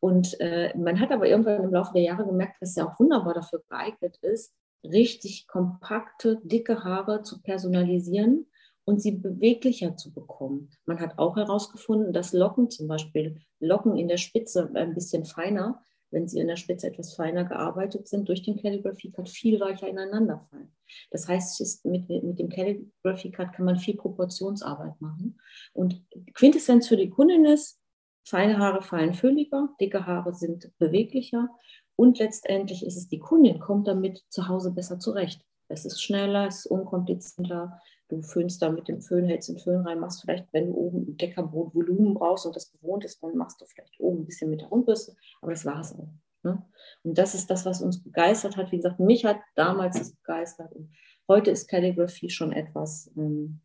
Und 0.00 0.40
äh, 0.40 0.76
man 0.76 1.00
hat 1.00 1.10
aber 1.10 1.28
irgendwann 1.28 1.64
im 1.64 1.72
Laufe 1.72 1.92
der 1.94 2.02
Jahre 2.02 2.24
gemerkt, 2.24 2.60
dass 2.60 2.76
er 2.76 2.86
auch 2.86 3.00
wunderbar 3.00 3.34
dafür 3.34 3.62
geeignet 3.68 4.16
ist, 4.22 4.54
richtig 4.84 5.46
kompakte, 5.48 6.40
dicke 6.44 6.84
Haare 6.84 7.22
zu 7.22 7.42
personalisieren 7.42 8.46
und 8.84 9.02
sie 9.02 9.12
beweglicher 9.12 9.96
zu 9.96 10.12
bekommen. 10.12 10.70
Man 10.86 11.00
hat 11.00 11.18
auch 11.18 11.36
herausgefunden, 11.36 12.12
dass 12.12 12.32
Locken 12.32 12.70
zum 12.70 12.86
Beispiel, 12.86 13.40
Locken 13.60 13.96
in 13.96 14.08
der 14.08 14.16
Spitze 14.18 14.70
ein 14.74 14.94
bisschen 14.94 15.24
feiner, 15.24 15.82
wenn 16.10 16.28
sie 16.28 16.40
in 16.40 16.48
der 16.48 16.56
Spitze 16.56 16.88
etwas 16.88 17.14
feiner 17.14 17.44
gearbeitet 17.44 18.08
sind, 18.08 18.28
durch 18.28 18.42
den 18.42 18.60
Calligraphy 18.60 19.10
Cut 19.10 19.28
viel 19.28 19.60
weicher 19.60 19.88
ineinander 19.88 20.40
fallen. 20.50 20.72
Das 21.10 21.28
heißt, 21.28 21.84
mit, 21.84 22.08
mit 22.08 22.38
dem 22.38 22.48
Calligraphy 22.48 23.30
Cut 23.30 23.52
kann 23.52 23.66
man 23.66 23.78
viel 23.78 23.96
Proportionsarbeit 23.96 25.00
machen. 25.00 25.38
Und 25.72 26.02
Quintessenz 26.34 26.88
für 26.88 26.96
die 26.96 27.10
Kundin 27.10 27.44
ist, 27.44 27.80
feine 28.24 28.58
Haare 28.58 28.82
fallen 28.82 29.14
fülliger, 29.14 29.68
dicke 29.80 30.06
Haare 30.06 30.34
sind 30.34 30.70
beweglicher 30.78 31.48
und 31.96 32.18
letztendlich 32.18 32.84
ist 32.84 32.96
es 32.96 33.08
die 33.08 33.18
Kundin, 33.18 33.58
kommt 33.58 33.88
damit 33.88 34.24
zu 34.28 34.48
Hause 34.48 34.72
besser 34.72 34.98
zurecht. 34.98 35.44
Es 35.68 35.84
ist 35.84 36.02
schneller, 36.02 36.46
es 36.46 36.60
ist 36.60 36.66
unkomplizierter. 36.66 37.80
Du 38.08 38.22
föhnst 38.22 38.62
da 38.62 38.70
mit 38.70 38.88
dem 38.88 39.02
Föhn, 39.02 39.26
hältst 39.26 39.50
den 39.50 39.58
Föhn 39.58 39.86
rein, 39.86 40.00
machst 40.00 40.22
vielleicht, 40.22 40.50
wenn 40.52 40.68
du 40.68 40.74
oben 40.74 41.02
ein 41.08 41.16
Deckerbrot 41.18 41.74
Volumen 41.74 42.14
brauchst 42.14 42.46
und 42.46 42.56
das 42.56 42.72
gewohnt 42.72 43.04
ist, 43.04 43.22
dann 43.22 43.36
machst 43.36 43.60
du 43.60 43.66
vielleicht 43.66 44.00
oben 44.00 44.22
ein 44.22 44.26
bisschen 44.26 44.48
mit 44.48 44.62
der 44.62 44.68
Rundbürste, 44.68 45.14
aber 45.42 45.52
das 45.52 45.66
war 45.66 45.80
es 45.80 45.94
auch. 45.94 46.08
Ne? 46.42 46.62
Und 47.02 47.18
das 47.18 47.34
ist 47.34 47.50
das, 47.50 47.66
was 47.66 47.82
uns 47.82 48.02
begeistert 48.02 48.56
hat. 48.56 48.72
Wie 48.72 48.76
gesagt, 48.76 48.98
mich 48.98 49.24
hat 49.24 49.38
damals 49.56 49.98
das 49.98 50.14
begeistert. 50.14 50.72
Und 50.72 50.90
heute 51.28 51.50
ist 51.50 51.68
Calligraphy 51.68 52.30
schon 52.30 52.52
etwas 52.52 53.10
ähm, 53.16 53.60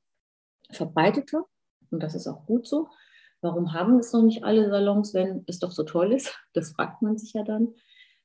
verbreiteter 0.71 1.45
und 1.91 2.03
das 2.03 2.15
ist 2.15 2.27
auch 2.27 2.45
gut 2.45 2.67
so. 2.67 2.89
Warum 3.41 3.73
haben 3.73 3.99
es 3.99 4.11
noch 4.13 4.23
nicht 4.23 4.43
alle 4.43 4.69
Salons, 4.69 5.13
wenn 5.13 5.43
es 5.47 5.59
doch 5.59 5.71
so 5.71 5.83
toll 5.83 6.11
ist? 6.13 6.37
Das 6.53 6.71
fragt 6.71 7.01
man 7.01 7.17
sich 7.17 7.33
ja 7.33 7.43
dann, 7.43 7.73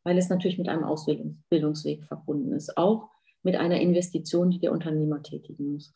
weil 0.04 0.18
es 0.18 0.28
natürlich 0.28 0.59
mit 0.59 0.68
einem 0.68 0.85
Ausbildungsweg 0.85 2.04
verbunden 2.04 2.52
ist. 2.52 2.76
Auch 2.76 3.09
mit 3.42 3.57
einer 3.57 3.81
Investition, 3.81 4.50
die 4.50 4.59
der 4.59 4.72
Unternehmer 4.72 5.22
tätigen 5.22 5.72
muss. 5.72 5.94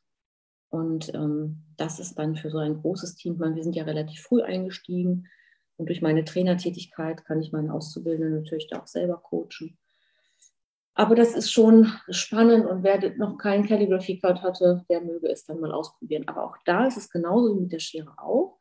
Und 0.73 1.13
ähm, 1.15 1.65
das 1.77 2.01
ist 2.01 2.19
dann 2.19 2.35
für 2.35 2.49
so 2.49 2.57
ein 2.57 2.81
großes 2.81 3.15
Team, 3.17 3.37
meine, 3.37 3.57
wir 3.57 3.63
sind 3.63 3.77
ja 3.77 3.85
relativ 3.85 4.23
früh 4.23 4.41
eingestiegen 4.41 5.29
und 5.77 5.91
durch 5.91 6.01
meine 6.01 6.25
Trainertätigkeit 6.25 7.27
kann 7.27 7.43
ich 7.43 7.53
meinen 7.53 7.71
Auszubildenden 7.71 8.43
natürlich 8.43 8.69
da 8.69 8.81
auch 8.81 8.87
selber 8.87 9.19
coachen. 9.19 9.77
Aber 10.95 11.15
das 11.15 11.35
ist 11.35 11.53
schon 11.53 11.93
spannend 12.09 12.65
und 12.65 12.83
wer 12.85 13.15
noch 13.17 13.37
keinen 13.37 13.67
Calligraphy 13.67 14.19
Card 14.19 14.41
hatte, 14.41 14.83
der 14.89 15.03
möge 15.03 15.29
es 15.29 15.45
dann 15.45 15.61
mal 15.61 15.73
ausprobieren. 15.73 16.27
Aber 16.27 16.45
auch 16.45 16.57
da 16.65 16.87
ist 16.87 16.97
es 16.97 17.11
genauso 17.11 17.55
wie 17.55 17.61
mit 17.61 17.73
der 17.73 17.79
Schere 17.79 18.15
auch. 18.17 18.57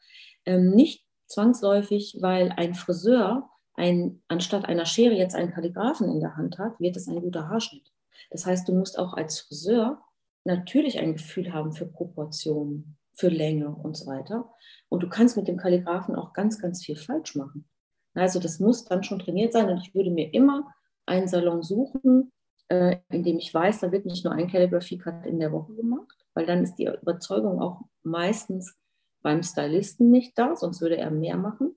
Ähm, 0.45 0.71
nicht 0.71 1.05
zwangsläufig, 1.27 2.17
weil 2.19 2.51
ein 2.57 2.75
Friseur 2.75 3.49
ein, 3.75 4.21
anstatt 4.27 4.65
einer 4.65 4.85
Schere 4.85 5.13
jetzt 5.13 5.35
einen 5.35 5.53
Kalligraphen 5.53 6.11
in 6.11 6.19
der 6.19 6.35
Hand 6.35 6.57
hat, 6.57 6.77
wird 6.81 6.97
es 6.97 7.07
ein 7.07 7.21
guter 7.21 7.47
Haarschnitt. 7.47 7.89
Das 8.31 8.45
heißt, 8.45 8.67
du 8.67 8.73
musst 8.73 8.99
auch 8.99 9.13
als 9.13 9.39
Friseur 9.39 10.01
natürlich 10.43 10.99
ein 10.99 11.13
Gefühl 11.13 11.53
haben 11.53 11.73
für 11.73 11.85
Proportionen, 11.85 12.97
für 13.13 13.29
Länge 13.29 13.69
und 13.69 13.95
so 13.95 14.07
weiter. 14.07 14.49
Und 14.89 15.03
du 15.03 15.09
kannst 15.09 15.37
mit 15.37 15.47
dem 15.47 15.57
Kalligraphen 15.57 16.15
auch 16.15 16.33
ganz, 16.33 16.59
ganz 16.59 16.83
viel 16.83 16.95
falsch 16.95 17.35
machen. 17.35 17.67
Also 18.13 18.39
das 18.39 18.59
muss 18.59 18.85
dann 18.85 19.03
schon 19.03 19.19
trainiert 19.19 19.53
sein 19.53 19.69
und 19.69 19.77
ich 19.77 19.95
würde 19.95 20.11
mir 20.11 20.33
immer 20.33 20.73
einen 21.05 21.27
Salon 21.27 21.63
suchen, 21.63 22.31
äh, 22.67 22.97
in 23.09 23.23
dem 23.23 23.37
ich 23.37 23.53
weiß, 23.53 23.79
da 23.79 23.91
wird 23.91 24.05
nicht 24.05 24.25
nur 24.25 24.33
ein 24.33 24.47
Calligraphy-Cut 24.47 25.25
in 25.25 25.39
der 25.39 25.51
Woche 25.51 25.73
gemacht, 25.73 26.25
weil 26.33 26.45
dann 26.45 26.63
ist 26.63 26.75
die 26.75 26.85
Überzeugung 26.85 27.61
auch 27.61 27.81
meistens 28.03 28.77
beim 29.21 29.43
Stylisten 29.43 30.09
nicht 30.09 30.37
da, 30.37 30.55
sonst 30.55 30.81
würde 30.81 30.97
er 30.97 31.11
mehr 31.11 31.37
machen, 31.37 31.75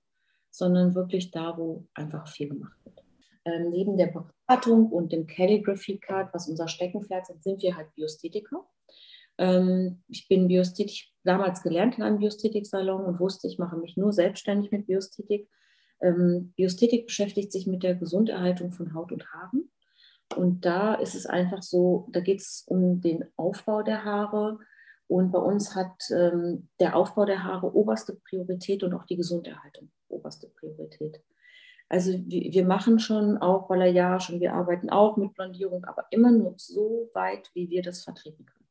sondern 0.49 0.95
wirklich 0.95 1.31
da, 1.31 1.57
wo 1.57 1.85
einfach 1.93 2.27
viel 2.27 2.49
gemacht 2.49 2.77
wird. 2.83 3.03
Ähm, 3.45 3.69
neben 3.69 3.97
der 3.97 4.07
Beratung 4.47 4.91
und 4.91 5.11
dem 5.11 5.27
Calligraphy 5.27 5.97
Card, 5.99 6.33
was 6.33 6.47
unser 6.47 6.67
Steckenpferd 6.67 7.27
sind, 7.27 7.43
sind 7.43 7.61
wir 7.61 7.75
halt 7.75 7.93
Biosthetiker. 7.95 8.67
Ähm, 9.37 10.03
ich 10.07 10.27
bin 10.27 10.47
Biosthetik, 10.47 11.07
damals 11.23 11.61
gelernt 11.61 11.97
in 11.97 12.03
einem 12.03 12.19
Biosthetik-Salon 12.19 13.05
und 13.05 13.19
wusste, 13.19 13.47
ich 13.47 13.57
mache 13.57 13.77
mich 13.77 13.97
nur 13.97 14.13
selbstständig 14.13 14.71
mit 14.71 14.87
Biosthetik. 14.87 15.49
Ähm, 16.01 16.53
Biosthetik 16.55 17.07
beschäftigt 17.07 17.51
sich 17.51 17.67
mit 17.67 17.83
der 17.83 17.95
Gesunderhaltung 17.95 18.71
von 18.71 18.93
Haut 18.93 19.11
und 19.11 19.25
Haaren. 19.33 19.71
Und 20.35 20.65
da 20.65 20.95
ist 20.95 21.15
es 21.15 21.25
einfach 21.25 21.61
so, 21.61 22.07
da 22.11 22.19
geht 22.19 22.41
es 22.41 22.63
um 22.67 23.01
den 23.01 23.25
Aufbau 23.35 23.83
der 23.83 24.03
Haare. 24.03 24.59
Und 25.07 25.31
bei 25.31 25.39
uns 25.39 25.75
hat 25.75 25.93
ähm, 26.11 26.69
der 26.79 26.95
Aufbau 26.95 27.25
der 27.25 27.43
Haare 27.43 27.75
oberste 27.75 28.15
Priorität 28.15 28.83
und 28.83 28.93
auch 28.93 29.05
die 29.05 29.17
Gesunderhaltung 29.17 29.91
oberste 30.07 30.47
Priorität. 30.47 31.21
Also 31.87 32.13
wir, 32.25 32.65
machen 32.65 32.99
schon 32.99 33.37
auch 33.37 33.67
Balayage 33.67 34.33
und 34.33 34.39
wir 34.39 34.53
arbeiten 34.53 34.89
auch 34.89 35.17
mit 35.17 35.33
Blondierung, 35.35 35.85
aber 35.85 36.05
immer 36.09 36.31
nur 36.31 36.55
so 36.57 37.09
weit, 37.13 37.51
wie 37.53 37.69
wir 37.69 37.83
das 37.83 38.03
vertreten 38.03 38.45
können. 38.45 38.65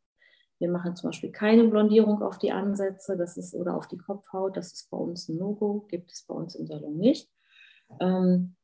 Wir 0.58 0.68
machen 0.68 0.96
zum 0.96 1.08
Beispiel 1.10 1.30
keine 1.30 1.64
Blondierung 1.64 2.22
auf 2.22 2.38
die 2.38 2.52
Ansätze 2.52 3.16
das 3.16 3.36
ist, 3.36 3.54
oder 3.54 3.76
auf 3.76 3.86
die 3.86 3.98
Kopfhaut. 3.98 4.56
Das 4.56 4.72
ist 4.72 4.90
bei 4.90 4.96
uns 4.96 5.28
ein 5.28 5.36
No-Go, 5.36 5.86
gibt 5.88 6.10
es 6.10 6.24
bei 6.24 6.34
uns 6.34 6.54
im 6.54 6.66
Salon 6.66 6.96
nicht. 6.96 7.30
Ähm, 8.00 8.56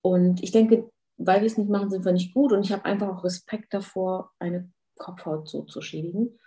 und 0.00 0.42
ich 0.42 0.50
denke, 0.50 0.90
weil 1.16 1.40
wir 1.40 1.46
es 1.46 1.58
nicht 1.58 1.70
machen, 1.70 1.90
sind 1.90 2.04
wir 2.04 2.12
nicht 2.12 2.34
gut. 2.34 2.52
Und 2.52 2.64
ich 2.64 2.72
habe 2.72 2.84
einfach 2.84 3.08
auch 3.08 3.24
Respekt 3.24 3.72
davor, 3.74 4.32
eine 4.38 4.72
Kopfhaut 4.96 5.48
so 5.48 5.62
zu 5.62 5.80
schädigen. 5.80 6.38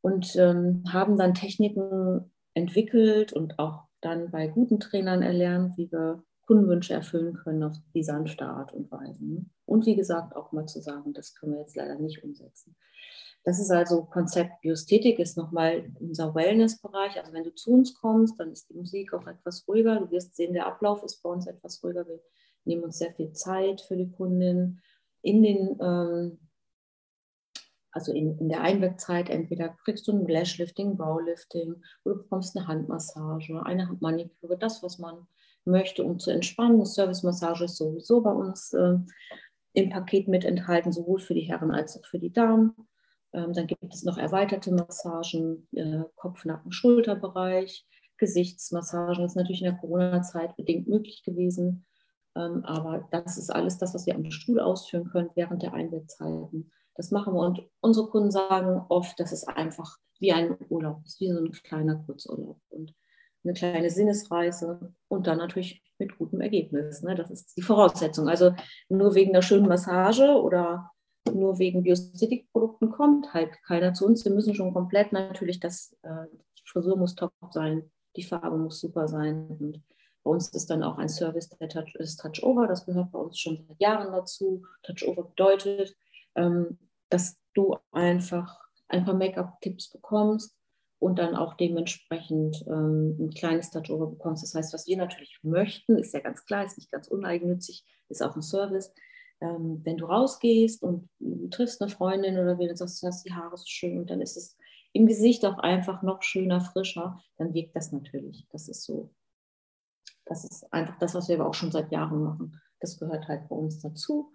Und 0.00 0.36
ähm, 0.36 0.84
haben 0.88 1.16
dann 1.16 1.34
Techniken 1.34 2.30
entwickelt 2.54 3.32
und 3.32 3.58
auch 3.58 3.84
dann 4.00 4.30
bei 4.30 4.48
guten 4.48 4.80
Trainern 4.80 5.22
erlernt, 5.22 5.76
wie 5.76 5.90
wir 5.90 6.22
Kundenwünsche 6.46 6.94
erfüllen 6.94 7.34
können 7.34 7.62
auf 7.62 7.76
die 7.94 8.04
sanfte 8.04 8.46
Art 8.46 8.72
und 8.72 8.90
Weise. 8.90 9.44
Und 9.66 9.86
wie 9.86 9.96
gesagt, 9.96 10.36
auch 10.36 10.52
mal 10.52 10.66
zu 10.66 10.80
sagen, 10.80 11.12
das 11.12 11.34
können 11.34 11.52
wir 11.52 11.60
jetzt 11.60 11.76
leider 11.76 11.98
nicht 11.98 12.22
umsetzen. 12.22 12.76
Das 13.44 13.60
ist 13.60 13.70
also 13.70 14.04
Konzept 14.04 14.62
Biosthetik, 14.62 15.18
ist 15.18 15.36
nochmal 15.36 15.92
unser 16.00 16.34
Wellness-Bereich. 16.34 17.18
Also 17.18 17.32
wenn 17.34 17.44
du 17.44 17.54
zu 17.54 17.72
uns 17.72 17.94
kommst, 17.94 18.40
dann 18.40 18.50
ist 18.50 18.70
die 18.70 18.74
Musik 18.74 19.12
auch 19.12 19.26
etwas 19.26 19.68
ruhiger. 19.68 20.00
Du 20.00 20.10
wirst 20.10 20.34
sehen, 20.34 20.54
der 20.54 20.66
Ablauf 20.66 21.02
ist 21.02 21.22
bei 21.22 21.28
uns 21.28 21.46
etwas 21.46 21.82
ruhiger. 21.84 22.06
Wir 22.06 22.20
nehmen 22.64 22.84
uns 22.84 22.98
sehr 22.98 23.12
viel 23.12 23.32
Zeit 23.32 23.82
für 23.82 23.96
die 23.96 24.10
Kundin. 24.10 24.80
In 25.20 25.42
den, 25.42 25.78
ähm, 25.80 26.38
also 27.90 28.12
in, 28.12 28.38
in 28.38 28.48
der 28.48 28.62
Einwegzeit, 28.62 29.28
entweder 29.28 29.76
kriegst 29.84 30.08
du 30.08 30.12
ein 30.12 30.26
Lashlifting, 30.26 30.96
Browlifting 30.96 31.82
oder 32.04 32.16
du 32.16 32.22
bekommst 32.22 32.56
eine 32.56 32.66
Handmassage, 32.66 33.62
eine 33.64 33.88
Handmaniküre, 33.88 34.56
das, 34.56 34.82
was 34.82 34.98
man 34.98 35.26
möchte, 35.66 36.04
um 36.04 36.18
zu 36.18 36.30
entspannen. 36.30 36.84
Service-Massage 36.84 37.64
ist 37.64 37.76
sowieso 37.76 38.20
bei 38.20 38.32
uns 38.32 38.72
äh, 38.72 38.96
im 39.72 39.90
Paket 39.90 40.28
mit 40.28 40.44
enthalten, 40.44 40.92
sowohl 40.92 41.18
für 41.18 41.34
die 41.34 41.42
Herren 41.42 41.70
als 41.70 41.98
auch 41.98 42.06
für 42.06 42.18
die 42.18 42.32
Damen. 42.32 42.74
Ähm, 43.32 43.52
dann 43.52 43.66
gibt 43.66 43.92
es 43.92 44.04
noch 44.04 44.16
erweiterte 44.16 44.72
Massagen, 44.72 45.66
äh, 45.72 46.04
Kopf-, 46.16 46.44
Nacken-, 46.44 46.72
Schulterbereich, 46.72 47.86
Gesichtsmassagen. 48.16 49.22
Das 49.22 49.32
ist 49.32 49.36
natürlich 49.36 49.62
in 49.62 49.70
der 49.70 49.80
Corona-Zeit 49.80 50.56
bedingt 50.56 50.88
möglich 50.88 51.22
gewesen. 51.24 51.84
Ähm, 52.36 52.64
aber 52.64 53.08
das 53.10 53.36
ist 53.36 53.50
alles 53.50 53.78
das, 53.78 53.94
was 53.94 54.06
wir 54.06 54.14
am 54.14 54.30
Stuhl 54.30 54.60
ausführen 54.60 55.08
können 55.10 55.30
während 55.34 55.62
der 55.62 55.74
Einwegzeiten. 55.74 56.72
Das 56.94 57.10
machen 57.10 57.34
wir. 57.34 57.40
Und 57.40 57.62
unsere 57.80 58.08
Kunden 58.08 58.30
sagen 58.30 58.82
oft, 58.88 59.18
das 59.18 59.32
ist 59.32 59.48
einfach 59.48 59.98
wie 60.20 60.32
ein 60.32 60.56
Urlaub, 60.68 61.04
ist 61.04 61.20
wie 61.20 61.30
so 61.30 61.38
ein 61.38 61.50
kleiner 61.50 61.96
Kurzurlaub. 61.96 62.60
Und 62.68 62.94
eine 63.44 63.54
kleine 63.54 63.90
Sinnesreise 63.90 64.94
und 65.08 65.26
dann 65.26 65.38
natürlich 65.38 65.82
mit 65.98 66.18
gutem 66.18 66.40
Ergebnis. 66.40 67.02
Ne? 67.02 67.14
Das 67.14 67.30
ist 67.30 67.56
die 67.56 67.62
Voraussetzung. 67.62 68.28
Also 68.28 68.54
nur 68.88 69.14
wegen 69.14 69.30
einer 69.30 69.42
schönen 69.42 69.68
Massage 69.68 70.40
oder 70.40 70.90
nur 71.32 71.58
wegen 71.58 71.82
Biosthetikprodukten 71.82 72.90
kommt 72.90 73.32
halt 73.32 73.50
keiner 73.62 73.94
zu 73.94 74.06
uns. 74.06 74.24
Wir 74.24 74.32
müssen 74.32 74.54
schon 74.54 74.74
komplett 74.74 75.12
natürlich, 75.12 75.60
das, 75.60 75.96
äh, 76.02 76.26
die 76.58 76.62
Frisur 76.66 76.96
muss 76.96 77.14
top 77.14 77.32
sein, 77.50 77.90
die 78.16 78.22
Farbe 78.22 78.58
muss 78.58 78.80
super 78.80 79.08
sein. 79.08 79.46
Und 79.48 79.82
bei 80.22 80.30
uns 80.30 80.48
ist 80.48 80.70
dann 80.70 80.82
auch 80.82 80.98
ein 80.98 81.08
Service, 81.08 81.48
der 81.48 81.68
Touch, 81.68 81.94
ist 81.96 82.20
Touch-Over. 82.20 82.66
Das 82.66 82.84
gehört 82.86 83.12
bei 83.12 83.18
uns 83.18 83.38
schon 83.38 83.64
seit 83.68 83.80
Jahren 83.80 84.12
dazu. 84.12 84.64
Touch-Over 84.82 85.24
bedeutet, 85.24 85.96
ähm, 86.34 86.78
dass 87.08 87.38
du 87.54 87.76
einfach 87.92 88.58
ein 88.88 89.04
paar 89.04 89.14
Make-up-Tipps 89.14 89.90
bekommst 89.90 90.53
und 91.04 91.18
dann 91.18 91.36
auch 91.36 91.52
dementsprechend 91.52 92.64
ähm, 92.66 93.14
ein 93.20 93.28
kleines 93.28 93.70
Touch-Over 93.70 94.06
bekommst. 94.06 94.42
Das 94.42 94.54
heißt, 94.54 94.72
was 94.72 94.86
wir 94.86 94.96
natürlich 94.96 95.38
möchten, 95.42 95.98
ist 95.98 96.14
ja 96.14 96.20
ganz 96.20 96.46
klar, 96.46 96.64
ist 96.64 96.78
nicht 96.78 96.90
ganz 96.90 97.08
uneigennützig, 97.08 97.84
ist 98.08 98.22
auch 98.22 98.34
ein 98.34 98.40
Service. 98.40 98.90
Ähm, 99.42 99.82
wenn 99.84 99.98
du 99.98 100.06
rausgehst 100.06 100.82
und 100.82 101.10
du 101.18 101.48
triffst 101.48 101.82
eine 101.82 101.90
Freundin 101.90 102.38
oder 102.38 102.58
wenn 102.58 102.68
du 102.68 102.76
sagst, 102.76 103.02
du 103.02 103.06
hast 103.06 103.22
die 103.22 103.34
Haare 103.34 103.54
so 103.58 103.66
schön 103.66 103.98
und 103.98 104.08
dann 104.08 104.22
ist 104.22 104.38
es 104.38 104.56
im 104.94 105.06
Gesicht 105.06 105.44
auch 105.44 105.58
einfach 105.58 106.02
noch 106.02 106.22
schöner, 106.22 106.62
frischer, 106.62 107.22
dann 107.36 107.52
wirkt 107.52 107.76
das 107.76 107.92
natürlich. 107.92 108.46
Das 108.50 108.68
ist 108.68 108.84
so, 108.84 109.10
das 110.24 110.44
ist 110.46 110.72
einfach 110.72 110.98
das, 111.00 111.14
was 111.14 111.28
wir 111.28 111.38
aber 111.38 111.50
auch 111.50 111.54
schon 111.54 111.70
seit 111.70 111.92
Jahren 111.92 112.22
machen. 112.22 112.62
Das 112.80 112.98
gehört 112.98 113.28
halt 113.28 113.46
bei 113.50 113.56
uns 113.56 113.78
dazu. 113.78 114.32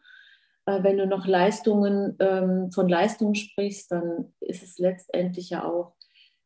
Äh, 0.67 0.83
wenn 0.83 0.97
du 0.97 1.07
noch 1.07 1.25
Leistungen, 1.25 2.15
ähm, 2.19 2.71
von 2.71 2.87
Leistungen 2.87 3.33
sprichst, 3.33 3.91
dann 3.91 4.33
ist 4.39 4.61
es 4.61 4.77
letztendlich 4.77 5.49
ja 5.49 5.63
auch 5.63 5.95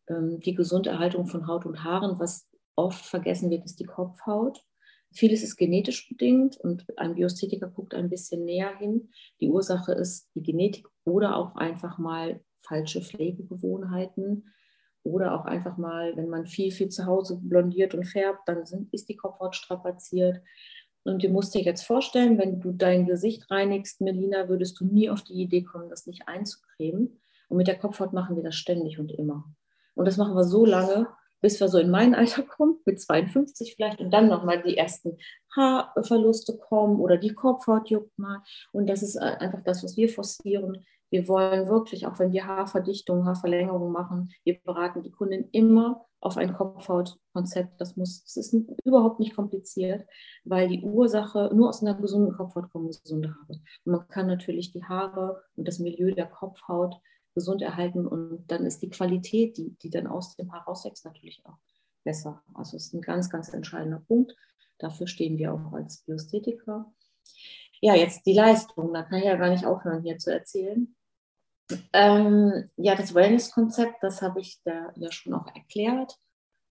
die 0.10 0.54
Gesunderhaltung 0.54 1.28
von 1.28 1.48
Haut 1.48 1.66
und 1.66 1.84
Haaren. 1.84 2.20
Was 2.20 2.48
oft 2.76 3.06
vergessen 3.06 3.50
wird, 3.50 3.66
ist 3.66 3.80
die 3.80 3.86
Kopfhaut. 3.86 4.64
Vieles 5.14 5.44
ist 5.44 5.58
genetisch 5.58 6.10
bedingt 6.10 6.58
und 6.58 6.86
ein 6.98 7.16
Biosthetiker 7.16 7.68
guckt 7.68 7.94
ein 7.94 8.10
bisschen 8.10 8.46
näher 8.46 8.76
hin. 8.78 9.10
Die 9.40 9.50
Ursache 9.50 9.94
ist 9.94 10.30
die 10.34 10.42
Genetik 10.42 10.88
oder 11.06 11.38
auch 11.38 11.56
einfach 11.56 12.00
mal 12.00 12.42
falsche 12.62 13.02
Pflegegewohnheiten 13.02 14.50
oder 15.04 15.36
auch 15.36 15.46
einfach 15.46 15.78
mal, 15.78 16.16
wenn 16.16 16.30
man 16.30 16.48
viel, 16.48 16.72
viel 16.72 16.90
zu 16.90 17.06
Hause 17.06 17.40
blondiert 17.42 17.94
und 17.94 18.06
färbt, 18.06 18.48
dann 18.48 18.66
sind, 18.66 18.92
ist 18.94 19.10
die 19.10 19.18
Kopfhaut 19.18 19.56
strapaziert. 19.56 20.42
Und 21.04 21.24
du 21.24 21.30
musst 21.30 21.54
dir 21.54 21.62
jetzt 21.62 21.84
vorstellen, 21.84 22.38
wenn 22.38 22.62
du 22.62 22.72
dein 22.72 23.06
Gesicht 23.06 23.52
reinigst, 23.52 24.00
Melina, 24.02 24.48
würdest 24.48 24.80
du 24.80 24.86
nie 24.86 25.10
auf 25.10 25.22
die 25.22 25.34
Idee 25.34 25.64
kommen, 25.64 25.90
das 25.90 26.08
nicht 26.08 26.28
einzucremen. 26.28 27.20
Und 27.50 27.58
mit 27.58 27.68
der 27.68 27.78
Kopfhaut 27.78 28.14
machen 28.14 28.38
wir 28.38 28.44
das 28.44 28.56
ständig 28.56 28.98
und 28.98 29.12
immer. 29.12 29.54
Und 29.96 30.06
das 30.06 30.18
machen 30.18 30.36
wir 30.36 30.44
so 30.44 30.66
lange, 30.66 31.08
bis 31.42 31.60
wir 31.60 31.68
so 31.68 31.78
in 31.78 31.92
mein 31.92 32.16
Alter 32.16 32.44
kommen, 32.44 32.80
mit 32.86 33.02
52 33.02 33.76
vielleicht, 33.76 34.00
und 34.00 34.12
dann 34.12 34.30
nochmal 34.30 34.64
die 34.64 34.78
ersten 34.78 35.18
Haarverluste 35.56 36.58
kommen 36.58 37.00
oder 37.00 37.18
die 37.18 37.34
Kopfhaut 37.34 37.90
juckt 37.90 38.18
mal. 38.18 38.42
Und 38.72 38.90
das 38.90 39.04
ist 39.04 39.16
äh, 39.18 39.36
einfach 39.40 39.62
das, 39.64 39.84
was 39.84 39.98
wir 39.98 40.10
forcieren. 40.10 40.86
Wir 41.10 41.28
wollen 41.28 41.68
wirklich, 41.68 42.08
auch 42.08 42.18
wenn 42.18 42.32
wir 42.32 42.48
Haarverdichtung, 42.48 43.26
Haarverlängerung 43.26 43.92
machen, 43.92 44.32
wir 44.46 44.58
beraten 44.64 45.04
die 45.04 45.12
Kundin 45.12 45.50
immer 45.52 46.06
auf 46.22 46.38
ein 46.38 46.54
Kopfhautkonzept. 46.54 47.80
Das 47.80 47.98
muss, 47.98 48.24
das 48.24 48.38
ist 48.38 48.56
überhaupt 48.86 49.20
nicht 49.20 49.36
kompliziert, 49.36 50.08
weil 50.46 50.70
die 50.70 50.82
Ursache 50.82 51.52
nur 51.54 51.70
aus 51.70 51.82
einer 51.82 51.96
gesunden 51.96 52.36
Kopfhaut 52.36 52.72
kommen 52.72 52.88
gesunde 52.88 53.30
Haare. 53.30 53.60
Und 53.86 53.92
man 53.92 54.08
kann 54.08 54.28
natürlich 54.28 54.72
die 54.72 54.86
Haare 54.86 55.44
und 55.56 55.68
das 55.68 55.80
Milieu 55.80 56.14
der 56.14 56.28
Kopfhaut 56.28 56.96
gesund 57.34 57.62
erhalten 57.62 58.08
und 58.08 58.46
dann 58.48 58.66
ist 58.66 58.82
die 58.82 58.90
Qualität, 58.90 59.58
die, 59.58 59.76
die 59.82 59.90
dann 59.90 60.08
aus 60.08 60.36
dem 60.36 60.52
Haar 60.52 60.64
rauswächst, 60.64 61.06
natürlich 61.06 61.46
auch 61.46 61.58
besser. 62.04 62.44
Also 62.54 62.78
es 62.78 62.88
ist 62.88 62.94
ein 62.94 63.02
ganz, 63.02 63.30
ganz 63.30 63.50
entscheidender 63.54 64.00
Punkt. 64.00 64.36
Dafür 64.78 65.08
stehen 65.08 65.38
wir 65.38 65.54
auch 65.54 65.74
als 65.74 66.04
Biosthetiker. 66.04 66.92
Ja, 67.82 67.96
jetzt 67.96 68.26
die 68.26 68.34
Leistung, 68.34 68.94
da 68.94 69.04
kann 69.04 69.20
ich 69.20 69.26
ja 69.26 69.36
gar 69.36 69.50
nicht 69.50 69.66
aufhören, 69.66 70.04
hier 70.04 70.18
zu 70.18 70.32
erzählen. 70.32 70.96
Ähm, 71.92 72.70
ja, 72.78 72.96
das 72.96 73.14
Wellness-Konzept, 73.14 74.02
das 74.02 74.22
habe 74.22 74.42
ich 74.42 74.60
da 74.64 74.92
ja 74.96 75.12
schon 75.12 75.34
auch 75.34 75.48
erklärt. 75.56 76.18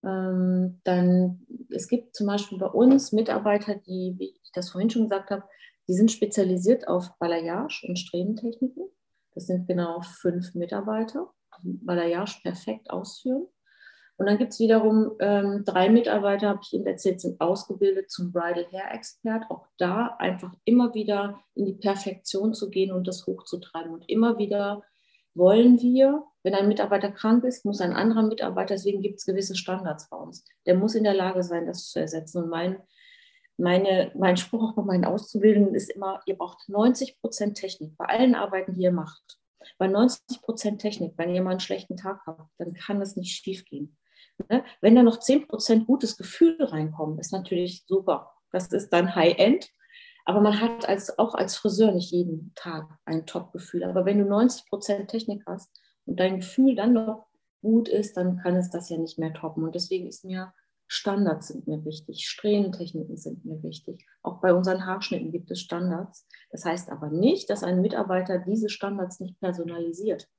Ähm, 0.03 0.81
dann, 0.83 1.45
es 1.69 1.87
gibt 1.87 2.15
zum 2.15 2.27
Beispiel 2.27 2.57
bei 2.57 2.67
uns 2.67 3.11
Mitarbeiter, 3.11 3.75
die, 3.75 4.15
wie 4.17 4.35
ich 4.43 4.51
das 4.53 4.69
vorhin 4.69 4.89
schon 4.89 5.03
gesagt 5.03 5.31
habe, 5.31 5.43
die 5.87 5.93
sind 5.93 6.11
spezialisiert 6.11 6.87
auf 6.87 7.17
Balayage 7.19 7.85
und 7.87 7.97
Strähnentechniken. 7.97 8.89
Das 9.35 9.47
sind 9.47 9.67
genau 9.67 10.01
fünf 10.01 10.53
Mitarbeiter, 10.55 11.31
die 11.63 11.79
Balayage 11.81 12.39
perfekt 12.43 12.89
ausführen. 12.89 13.47
Und 14.17 14.27
dann 14.27 14.37
gibt 14.37 14.53
es 14.53 14.59
wiederum 14.59 15.13
ähm, 15.19 15.63
drei 15.65 15.89
Mitarbeiter, 15.89 16.49
habe 16.49 16.59
ich 16.61 16.73
Ihnen 16.73 16.85
erzählt, 16.85 17.19
sind 17.19 17.41
ausgebildet 17.41 18.11
zum 18.11 18.31
Bridal 18.31 18.67
Hair 18.71 18.93
Expert. 18.93 19.45
Auch 19.49 19.65
da 19.77 20.15
einfach 20.19 20.53
immer 20.65 20.93
wieder 20.93 21.39
in 21.55 21.65
die 21.65 21.73
Perfektion 21.73 22.53
zu 22.53 22.69
gehen 22.69 22.91
und 22.91 23.07
das 23.07 23.25
hochzutreiben. 23.25 23.91
Und 23.91 24.07
immer 24.07 24.37
wieder 24.37 24.83
wollen 25.33 25.81
wir, 25.81 26.23
wenn 26.43 26.53
ein 26.53 26.67
Mitarbeiter 26.67 27.11
krank 27.11 27.43
ist, 27.43 27.65
muss 27.65 27.81
ein 27.81 27.93
anderer 27.93 28.21
Mitarbeiter, 28.23 28.75
deswegen 28.75 29.01
gibt 29.01 29.19
es 29.19 29.25
gewisse 29.25 29.55
Standards 29.55 30.09
bei 30.09 30.17
uns, 30.17 30.45
der 30.67 30.75
muss 30.75 30.93
in 30.93 31.03
der 31.03 31.15
Lage 31.15 31.41
sein, 31.41 31.65
das 31.65 31.89
zu 31.89 31.99
ersetzen. 31.99 32.43
Und 32.43 32.49
mein 32.49 32.77
meine, 33.57 34.11
mein 34.15 34.37
Spruch 34.37 34.71
auch 34.71 34.75
bei 34.75 34.83
meinen 34.83 35.05
Auszubildenden 35.05 35.75
ist 35.75 35.91
immer, 35.91 36.21
ihr 36.25 36.37
braucht 36.37 36.67
90 36.69 37.19
Prozent 37.21 37.57
Technik 37.57 37.95
bei 37.97 38.05
allen 38.05 38.35
Arbeiten, 38.35 38.73
die 38.73 38.83
ihr 38.83 38.91
macht. 38.91 39.39
Bei 39.77 39.87
90 39.87 40.41
Prozent 40.41 40.81
Technik, 40.81 41.13
wenn 41.17 41.33
ihr 41.33 41.41
mal 41.41 41.51
einen 41.51 41.59
schlechten 41.59 41.97
Tag 41.97 42.21
habt, 42.25 42.49
dann 42.57 42.73
kann 42.73 42.99
das 42.99 43.15
nicht 43.15 43.35
schief 43.35 43.65
gehen. 43.65 43.97
Ne? 44.49 44.63
Wenn 44.81 44.95
da 44.95 45.03
noch 45.03 45.19
10 45.19 45.47
Prozent 45.47 45.87
gutes 45.87 46.17
Gefühl 46.17 46.57
reinkommen, 46.59 47.19
ist 47.19 47.31
natürlich 47.31 47.85
super. 47.87 48.31
Das 48.51 48.67
ist 48.71 48.89
dann 48.89 49.15
High-End. 49.15 49.69
Aber 50.25 50.39
man 50.39 50.61
hat 50.61 50.87
als, 50.87 51.17
auch 51.19 51.35
als 51.35 51.57
Friseur 51.57 51.91
nicht 51.91 52.11
jeden 52.11 52.53
Tag 52.55 52.87
ein 53.05 53.25
Top-Gefühl. 53.25 53.83
Aber 53.83 54.05
wenn 54.05 54.19
du 54.19 54.25
90 54.25 54.67
Prozent 54.67 55.09
Technik 55.09 55.43
hast 55.45 55.69
und 56.05 56.19
dein 56.19 56.37
Gefühl 56.37 56.75
dann 56.75 56.93
noch 56.93 57.27
gut 57.61 57.89
ist, 57.89 58.15
dann 58.15 58.37
kann 58.37 58.55
es 58.55 58.69
das 58.69 58.89
ja 58.89 58.97
nicht 58.97 59.19
mehr 59.19 59.33
toppen. 59.33 59.63
Und 59.63 59.75
deswegen 59.75 60.07
ist 60.07 60.23
mir 60.23 60.53
Standards 60.93 61.47
sind 61.47 61.67
mir 61.67 61.83
wichtig, 61.85 62.27
Strähnentechniken 62.27 63.17
sind 63.17 63.43
mir 63.45 63.63
wichtig. 63.63 64.05
Auch 64.21 64.41
bei 64.41 64.53
unseren 64.53 64.85
Haarschnitten 64.85 65.31
gibt 65.31 65.49
es 65.49 65.59
Standards. 65.59 66.27
Das 66.51 66.65
heißt 66.65 66.91
aber 66.91 67.09
nicht, 67.09 67.49
dass 67.49 67.63
ein 67.63 67.81
Mitarbeiter 67.81 68.37
diese 68.37 68.69
Standards 68.69 69.19
nicht 69.19 69.39
personalisiert. 69.39 70.29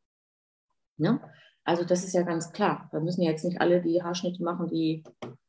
Ja? 0.96 1.20
Also 1.64 1.82
das 1.82 2.04
ist 2.04 2.12
ja 2.12 2.22
ganz 2.22 2.52
klar. 2.52 2.88
Wir 2.92 3.00
müssen 3.00 3.22
ja 3.22 3.32
jetzt 3.32 3.44
nicht 3.44 3.60
alle 3.60 3.82
die 3.82 4.00
Haarschnitte 4.00 4.44
machen, 4.44 4.68
die 4.68 5.02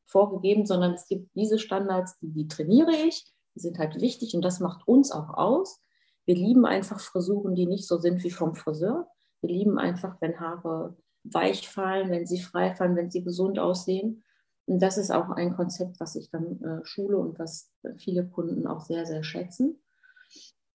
vorgegeben, 0.07 0.65
sondern 0.65 0.95
es 0.95 1.07
gibt 1.07 1.29
diese 1.35 1.59
Standards, 1.59 2.17
die, 2.17 2.31
die 2.31 2.47
trainiere 2.47 2.91
ich, 2.91 3.31
die 3.53 3.59
sind 3.59 3.77
halt 3.77 4.01
wichtig 4.01 4.33
und 4.33 4.41
das 4.41 4.59
macht 4.59 4.87
uns 4.87 5.11
auch 5.11 5.29
aus. 5.29 5.83
Wir 6.25 6.35
lieben 6.35 6.65
einfach 6.65 6.99
Frisuren, 6.99 7.53
die 7.53 7.67
nicht 7.67 7.87
so 7.87 7.99
sind 7.99 8.23
wie 8.23 8.31
vom 8.31 8.55
Friseur. 8.55 9.07
Wir 9.41 9.51
lieben 9.51 9.77
einfach, 9.77 10.19
wenn 10.19 10.39
Haare 10.39 10.97
weich 11.23 11.69
fallen, 11.69 12.09
wenn 12.09 12.25
sie 12.25 12.41
frei 12.41 12.73
fallen, 12.73 12.95
wenn 12.95 13.11
sie 13.11 13.23
gesund 13.23 13.59
aussehen. 13.59 14.23
Das 14.67 14.97
ist 14.97 15.11
auch 15.11 15.29
ein 15.29 15.55
Konzept, 15.55 15.99
was 15.99 16.15
ich 16.15 16.29
dann 16.31 16.61
äh, 16.61 16.85
schule 16.85 17.17
und 17.17 17.37
was 17.37 17.71
viele 17.97 18.27
Kunden 18.27 18.65
auch 18.65 18.81
sehr, 18.81 19.05
sehr 19.05 19.23
schätzen. 19.23 19.79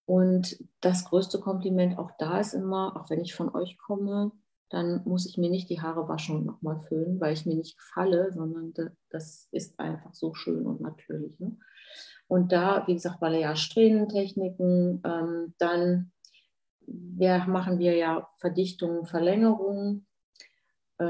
Und 0.05 0.63
das 0.81 1.05
größte 1.05 1.39
Kompliment 1.39 1.97
auch 1.97 2.11
da 2.17 2.39
ist 2.39 2.53
immer, 2.53 2.95
auch 2.95 3.09
wenn 3.09 3.21
ich 3.21 3.35
von 3.35 3.53
euch 3.53 3.77
komme, 3.77 4.31
dann 4.69 5.01
muss 5.05 5.25
ich 5.25 5.37
mir 5.37 5.49
nicht 5.49 5.69
die 5.69 5.81
Haare 5.81 6.07
waschen 6.07 6.37
und 6.37 6.45
nochmal 6.45 6.79
föhnen, 6.79 7.19
weil 7.19 7.33
ich 7.33 7.45
mir 7.45 7.55
nicht 7.55 7.77
gefalle, 7.77 8.31
sondern 8.31 8.73
das 9.09 9.47
ist 9.51 9.77
einfach 9.79 10.13
so 10.13 10.33
schön 10.33 10.65
und 10.65 10.79
natürlich. 10.79 11.37
Ne? 11.39 11.57
Und 12.27 12.53
da, 12.53 12.87
wie 12.87 12.93
gesagt, 12.93 13.19
Balayage-Strähnentechniken, 13.19 15.01
ähm, 15.03 15.53
dann 15.57 16.11
wir 16.87 17.45
machen 17.47 17.79
wir 17.79 17.95
ja 17.95 18.29
Verdichtungen, 18.37 19.05
Verlängerungen 19.05 20.07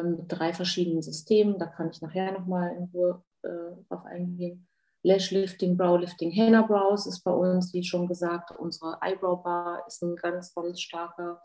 mit 0.03 0.25
drei 0.27 0.53
verschiedenen 0.53 1.01
Systemen. 1.01 1.57
Da 1.57 1.65
kann 1.65 1.89
ich 1.89 2.01
nachher 2.01 2.31
nochmal 2.31 2.75
in 2.75 2.83
Ruhe 2.93 3.23
äh, 3.43 3.83
drauf 3.87 4.05
eingehen. 4.05 4.67
Lashlifting, 5.03 5.77
Browlifting, 5.77 6.29
Henna 6.29 6.61
Brows 6.61 7.07
ist 7.07 7.23
bei 7.23 7.31
uns, 7.31 7.73
wie 7.73 7.83
schon 7.83 8.07
gesagt, 8.07 8.51
unsere 8.51 8.99
Eyebrow 9.01 9.41
Bar 9.41 9.83
ist 9.87 10.03
ein 10.03 10.15
ganz, 10.15 10.53
ganz 10.53 10.79
starker 10.79 11.41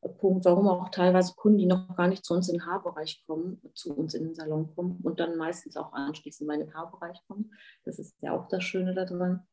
äh, 0.00 0.08
Punkt, 0.08 0.44
warum 0.44 0.66
auch 0.68 0.88
teilweise 0.88 1.34
Kunden, 1.36 1.58
die 1.58 1.66
noch 1.66 1.94
gar 1.96 2.08
nicht 2.08 2.24
zu 2.24 2.34
uns 2.34 2.48
in 2.48 2.58
den 2.58 2.66
Haarbereich 2.66 3.22
kommen, 3.26 3.60
zu 3.74 3.96
uns 3.96 4.14
in 4.14 4.24
den 4.24 4.34
Salon 4.34 4.74
kommen 4.74 4.98
und 5.04 5.20
dann 5.20 5.36
meistens 5.36 5.76
auch 5.76 5.92
anschließend 5.92 6.50
in 6.52 6.60
den 6.60 6.74
Haarbereich 6.74 7.20
kommen. 7.28 7.52
Das 7.84 7.98
ist 8.00 8.16
ja 8.22 8.32
auch 8.32 8.48
das 8.48 8.64
Schöne 8.64 8.92
daran. 8.92 9.46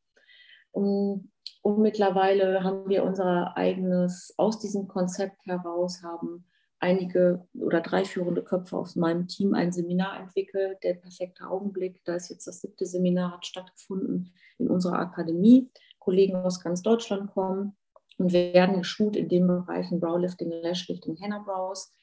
Und, 0.71 1.31
und 1.61 1.79
mittlerweile 1.79 2.63
haben 2.63 2.89
wir 2.89 3.03
unser 3.03 3.55
eigenes, 3.55 4.33
aus 4.37 4.57
diesem 4.59 4.87
Konzept 4.87 5.45
heraus 5.45 6.01
haben 6.01 6.45
einige 6.83 7.47
oder 7.53 7.79
drei 7.79 8.03
führende 8.03 8.43
Köpfe 8.43 8.77
aus 8.77 8.97
meinem 8.97 9.27
Team 9.29 9.53
ein 9.53 9.71
Seminar 9.71 10.19
entwickelt, 10.19 10.77
der 10.83 10.95
perfekte 10.95 11.47
Augenblick. 11.47 12.03
Da 12.03 12.15
ist 12.15 12.29
jetzt 12.29 12.45
das 12.45 12.59
siebte 12.59 12.85
Seminar, 12.85 13.31
hat 13.31 13.45
stattgefunden 13.45 14.33
in 14.57 14.67
unserer 14.67 14.99
Akademie. 14.99 15.71
Kollegen 15.99 16.35
aus 16.35 16.59
ganz 16.59 16.81
Deutschland 16.81 17.31
kommen 17.31 17.77
und 18.17 18.33
werden 18.33 18.79
geschult 18.79 19.15
in 19.15 19.29
den 19.29 19.47
Bereichen 19.47 20.01
Browlifting, 20.01 20.51
Lashlifting, 20.61 21.15
Henna 21.15 21.39
Brows. 21.39 21.93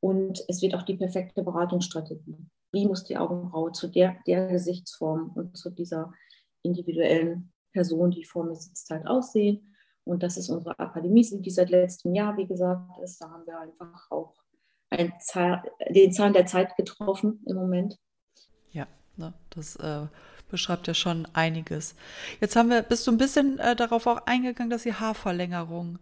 Und 0.00 0.42
es 0.48 0.62
wird 0.62 0.74
auch 0.74 0.84
die 0.84 0.96
perfekte 0.96 1.42
Beratungsstrategie. 1.42 2.38
Wie 2.72 2.86
muss 2.86 3.04
die 3.04 3.18
Augenbraue 3.18 3.72
zu 3.72 3.88
der, 3.88 4.16
der 4.26 4.48
Gesichtsform 4.48 5.32
und 5.34 5.58
zu 5.58 5.68
dieser 5.68 6.14
individuellen 6.62 7.52
Person, 7.74 8.10
die 8.10 8.24
vor 8.24 8.44
mir 8.44 8.56
sitzt, 8.56 8.88
halt 8.88 9.06
aussehen? 9.06 9.69
Und 10.04 10.22
das 10.22 10.36
ist 10.36 10.48
unsere 10.48 10.78
Akademie, 10.78 11.26
die 11.30 11.50
seit 11.50 11.70
letztem 11.70 12.14
Jahr, 12.14 12.36
wie 12.36 12.46
gesagt, 12.46 12.98
ist. 13.02 13.20
Da 13.20 13.30
haben 13.30 13.46
wir 13.46 13.58
einfach 13.58 14.10
auch 14.10 14.34
Zahn, 15.20 15.62
den 15.88 16.12
Zahn 16.12 16.32
der 16.32 16.46
Zeit 16.46 16.76
getroffen 16.76 17.44
im 17.46 17.56
Moment. 17.56 17.98
Ja, 18.72 18.86
ne, 19.16 19.32
das 19.50 19.76
äh, 19.76 20.06
beschreibt 20.50 20.88
ja 20.88 20.94
schon 20.94 21.28
einiges. 21.32 21.94
Jetzt 22.40 22.56
haben 22.56 22.70
wir, 22.70 22.82
bist 22.82 23.06
du 23.06 23.12
ein 23.12 23.18
bisschen 23.18 23.58
äh, 23.58 23.76
darauf 23.76 24.06
auch 24.06 24.26
eingegangen, 24.26 24.70
dass 24.70 24.82
sie 24.82 24.94
Haarverlängerung 24.94 25.98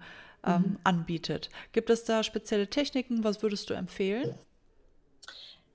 ähm, 0.47 0.55
mhm. 0.55 0.79
anbietet. 0.85 1.51
Gibt 1.73 1.91
es 1.91 2.05
da 2.05 2.23
spezielle 2.23 2.69
Techniken? 2.69 3.25
Was 3.25 3.43
würdest 3.43 3.69
du 3.69 3.75
empfehlen? 3.75 4.35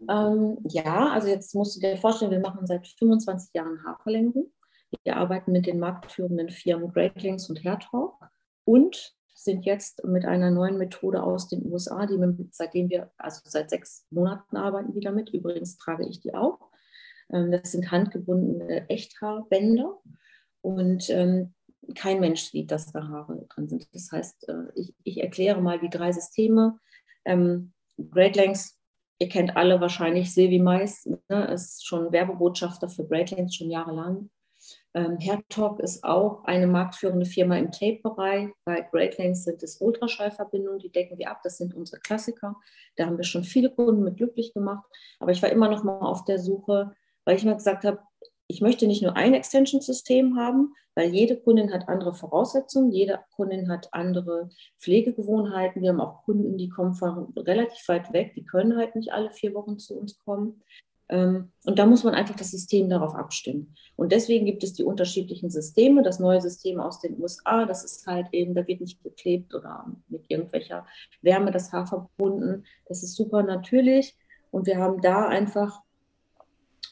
Ähm, 0.09 0.57
ja, 0.67 1.09
also 1.09 1.28
jetzt 1.28 1.53
musst 1.55 1.76
du 1.76 1.80
dir 1.80 1.97
vorstellen, 1.97 2.32
wir 2.32 2.39
machen 2.39 2.65
seit 2.65 2.88
25 2.88 3.53
Jahren 3.53 3.84
Haarverlängerung. 3.86 4.51
Wir 5.04 5.18
arbeiten 5.18 5.52
mit 5.52 5.66
den 5.66 5.80
marktführenden 5.80 6.50
Firmen 6.50 6.91
Great 6.91 7.22
Links 7.22 7.50
und 7.50 7.64
Hairtalk 7.64 8.14
und 8.66 9.16
sind 9.34 9.66
jetzt 9.66 10.04
mit 10.06 10.26
einer 10.26 10.52
neuen 10.52 10.78
Methode 10.78 11.22
aus 11.24 11.50
den 11.50 11.66
USA, 11.66 12.06
die 12.06 12.18
wir, 12.18 12.36
seitdem 12.52 12.89
wir, 12.89 13.12
also 13.18 13.41
seit 13.46 13.70
sechs 13.70 14.06
Monaten 14.10 14.56
arbeiten 14.58 14.94
wir 14.94 15.02
damit. 15.02 15.30
Übrigens 15.32 15.78
trage 15.78 16.08
ich 16.08 16.22
die 16.22 16.34
auch. 16.34 16.60
Ähm, 17.32 17.52
das 17.52 17.72
sind 17.72 17.91
handgebundene 17.91 18.89
Echthaarbänder 18.89 20.00
und 20.62 21.10
ähm, 21.10 21.54
kein 21.96 22.20
Mensch 22.20 22.44
sieht, 22.44 22.72
dass 22.72 22.91
da 22.91 23.08
Haare 23.08 23.46
drin 23.50 23.68
sind. 23.68 23.88
Das 23.94 24.12
heißt, 24.12 24.48
äh, 24.48 24.72
ich, 24.76 24.96
ich 25.04 25.22
erkläre 25.22 25.62
mal 25.62 25.80
die 25.80 25.89
drei 25.89 26.12
Systeme. 26.12 26.80
Ähm, 27.26 27.74
Great 28.12 28.38
ihr 29.20 29.30
kennt 29.30 29.56
alle 29.56 29.80
wahrscheinlich 29.82 30.34
Silvi 30.34 30.60
Mais, 30.60 31.06
ne, 31.30 31.46
ist 31.54 31.86
schon 31.86 32.12
Werbebotschafter 32.12 32.89
für 32.89 33.06
Great 33.06 33.54
schon 33.54 33.70
jahrelang. 33.70 34.30
Ähm, 34.96 35.18
Hertog 35.18 35.80
ist 35.80 36.04
auch 36.04 36.44
eine 36.44 36.68
marktführende 36.68 37.26
Firma 37.26 37.58
im 37.58 37.72
Tape-Bereich. 37.72 38.50
Bei 38.64 38.82
Great 38.82 39.18
Lanes 39.18 39.44
sind 39.44 39.64
es 39.64 39.82
Ultraschallverbindungen, 39.82 40.80
die 40.80 40.91
decken 40.91 41.18
wir 41.18 41.32
ab. 41.32 41.39
Das 41.44 41.58
sind 41.58 41.74
unsere 41.74 42.00
Klassiker. 42.00 42.56
Da 42.96 43.08
haben 43.08 43.18
wir 43.18 43.24
schon 43.24 43.44
viele 43.44 43.72
Kunden 43.72 44.04
mit 44.04 44.18
glücklich 44.18 44.54
gemacht. 44.54 44.86
Aber 45.20 45.32
ich 45.32 45.41
war 45.41 45.50
immer 45.50 45.70
noch 45.70 45.84
mal 45.84 46.00
auf 46.00 46.26
der 46.26 46.38
Suche, 46.38 46.94
weil 47.26 47.38
ich 47.38 47.44
mir 47.44 47.56
gesagt 47.56 47.86
habe, 47.86 48.00
ich 48.48 48.62
möchte 48.62 48.86
nicht 48.86 49.02
nur 49.02 49.16
ein 49.16 49.34
Extension-System 49.34 50.38
haben, 50.38 50.74
weil 50.96 51.10
jede 51.10 51.38
Kundin 51.38 51.74
hat 51.74 51.89
andere 51.89 52.14
Voraussetzungen, 52.14 52.91
jede 52.91 53.20
Kundin 53.36 53.70
hat 53.70 53.91
andere 53.94 54.50
Pflegegewohnheiten. 54.80 55.82
Wir 55.82 55.89
haben 55.89 56.02
auch 56.02 56.24
Kunden, 56.24 56.58
die 56.58 56.70
kommen 56.70 56.94
von 56.94 57.34
relativ 57.36 57.88
weit 57.88 58.14
weg, 58.14 58.34
die 58.36 58.46
können 58.46 58.78
halt 58.78 58.96
nicht 58.96 59.12
alle 59.12 59.32
vier 59.32 59.56
Wochen 59.56 59.80
zu 59.80 59.98
uns 59.98 60.20
kommen. 60.20 60.62
Ähm, 61.14 61.51
und 61.64 61.78
da 61.78 61.86
muss 61.86 62.03
man 62.03 62.16
einfach 62.16 62.36
das 62.36 62.49
System 62.49 62.89
darauf 62.89 63.14
abstimmen. 63.14 63.76
Und 63.95 64.11
deswegen 64.11 64.47
gibt 64.47 64.64
es 64.64 64.74
die 64.74 64.84
unterschiedlichen 64.84 65.51
Systeme. 65.51 66.01
Das 66.01 66.20
neue 66.20 66.41
System 66.41 66.80
aus 66.80 66.99
den 67.01 67.22
USA, 67.22 67.66
das 67.66 67.84
ist 67.84 68.07
halt 68.07 68.28
eben, 68.32 68.55
da 68.55 68.66
wird 68.66 68.82
nicht 68.82 69.03
geklebt 69.03 69.53
oder 69.53 69.86
mit 70.07 70.26
irgendwelcher 70.28 70.88
Wärme 71.22 71.51
das 71.51 71.72
Haar 71.72 71.86
verbunden. 71.86 72.66
Das 72.88 73.03
ist 73.03 73.16
super 73.16 73.43
natürlich. 73.43 74.18
Und 74.49 74.66
wir 74.66 74.78
haben 74.78 75.01
da 75.01 75.28
einfach 75.28 75.82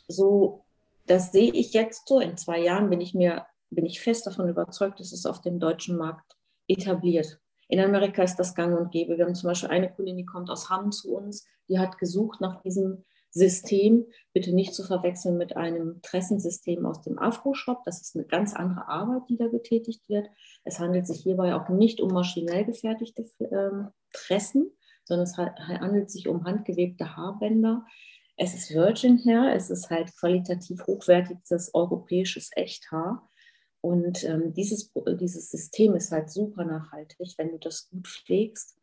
so, 0.07 0.65
das 1.07 1.32
sehe 1.32 1.51
ich 1.51 1.74
jetzt 1.74 2.07
so, 2.07 2.19
in 2.19 2.38
zwei 2.38 2.59
Jahren 2.59 2.91
bin 2.91 3.01
ich 3.01 3.15
mir, 3.15 3.47
bin 3.72 3.88
ich 3.88 4.01
fest 4.01 4.28
davon 4.28 4.47
überzeugt, 4.47 4.99
dass 4.99 5.13
es 5.13 5.26
auf 5.26 5.41
dem 5.41 5.59
deutschen 5.59 5.97
Markt 5.97 6.38
etabliert. 6.67 7.39
In 7.69 7.80
Amerika 7.80 8.22
ist 8.22 8.36
das 8.36 8.53
gang 8.53 8.78
und 8.78 8.91
gäbe. 8.91 9.17
Wir 9.17 9.26
haben 9.26 9.34
zum 9.34 9.47
Beispiel 9.47 9.69
eine 9.69 9.91
Kundin, 9.91 10.17
die 10.17 10.26
kommt 10.26 10.51
aus 10.51 10.69
Hamm 10.69 10.91
zu 10.91 11.15
uns, 11.15 11.47
die 11.69 11.80
hat 11.80 11.97
gesucht 11.97 12.39
nach 12.39 12.61
diesem 12.61 13.03
System, 13.32 14.05
bitte 14.34 14.53
nicht 14.53 14.73
zu 14.73 14.84
verwechseln 14.84 15.38
mit 15.38 15.55
einem 15.55 16.01
Tressensystem 16.01 16.86
aus 16.86 17.01
dem 17.01 17.17
Afro-Shop. 17.17 17.84
Das 17.86 18.01
ist 18.01 18.15
eine 18.15 18.25
ganz 18.25 18.53
andere 18.53 18.88
Arbeit, 18.88 19.23
die 19.29 19.38
da 19.38 19.47
getätigt 19.47 20.07
wird. 20.09 20.29
Es 20.63 20.79
handelt 20.79 21.07
sich 21.07 21.21
hierbei 21.21 21.55
auch 21.55 21.69
nicht 21.69 22.01
um 22.01 22.11
maschinell 22.11 22.65
gefertigte 22.65 23.25
ähm, 23.39 23.89
Tressen, 24.11 24.71
sondern 25.05 25.23
es 25.23 25.38
handelt 25.38 26.11
sich 26.11 26.27
um 26.27 26.43
handgewebte 26.43 27.15
Haarbänder. 27.15 27.86
Es 28.36 28.53
ist 28.53 28.73
Virgin 28.73 29.17
Hair, 29.23 29.55
es 29.55 29.69
ist 29.69 29.89
halt 29.89 30.15
qualitativ 30.17 30.86
hochwertiges 30.86 31.73
europäisches 31.73 32.49
Echthaar. 32.55 33.29
Und 33.82 34.23
ähm, 34.25 34.53
dieses, 34.53 34.91
dieses 35.19 35.49
System 35.49 35.95
ist 35.95 36.11
halt 36.11 36.29
super 36.29 36.65
nachhaltig, 36.65 37.34
wenn 37.38 37.49
du 37.49 37.57
das 37.57 37.89
gut 37.89 38.07
pflegst 38.07 38.80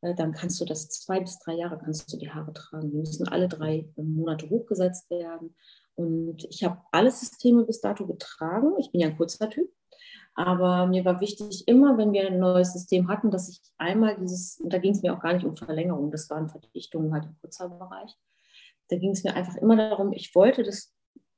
dann 0.00 0.32
kannst 0.32 0.60
du 0.60 0.64
das 0.64 0.88
zwei 0.88 1.20
bis 1.20 1.38
drei 1.40 1.54
Jahre 1.54 1.78
kannst 1.78 2.12
du 2.12 2.16
die 2.16 2.30
Haare 2.30 2.52
tragen. 2.52 2.90
Die 2.90 2.96
müssen 2.96 3.26
alle 3.28 3.48
drei 3.48 3.88
Monate 3.96 4.48
hochgesetzt 4.48 5.10
werden. 5.10 5.54
Und 5.96 6.44
ich 6.44 6.62
habe 6.62 6.80
alle 6.92 7.10
Systeme 7.10 7.64
bis 7.64 7.80
dato 7.80 8.06
getragen. 8.06 8.74
Ich 8.78 8.92
bin 8.92 9.00
ja 9.00 9.08
ein 9.08 9.16
kurzer 9.16 9.50
Typ. 9.50 9.68
Aber 10.34 10.86
mir 10.86 11.04
war 11.04 11.20
wichtig, 11.20 11.66
immer 11.66 11.98
wenn 11.98 12.12
wir 12.12 12.28
ein 12.28 12.38
neues 12.38 12.72
System 12.72 13.08
hatten, 13.08 13.32
dass 13.32 13.48
ich 13.48 13.60
einmal 13.76 14.16
dieses, 14.16 14.60
und 14.60 14.72
da 14.72 14.78
ging 14.78 14.92
es 14.92 15.02
mir 15.02 15.12
auch 15.12 15.20
gar 15.20 15.32
nicht 15.32 15.44
um 15.44 15.56
Verlängerung, 15.56 16.12
das 16.12 16.30
waren 16.30 16.48
Verdichtungen 16.48 17.12
halt 17.12 17.24
im 17.24 17.36
Kurzhaarbereich. 17.40 18.12
Da 18.88 18.96
ging 18.98 19.10
es 19.10 19.24
mir 19.24 19.34
einfach 19.34 19.56
immer 19.56 19.74
darum, 19.74 20.12
ich 20.12 20.32
wollte 20.36 20.62
das, 20.62 20.94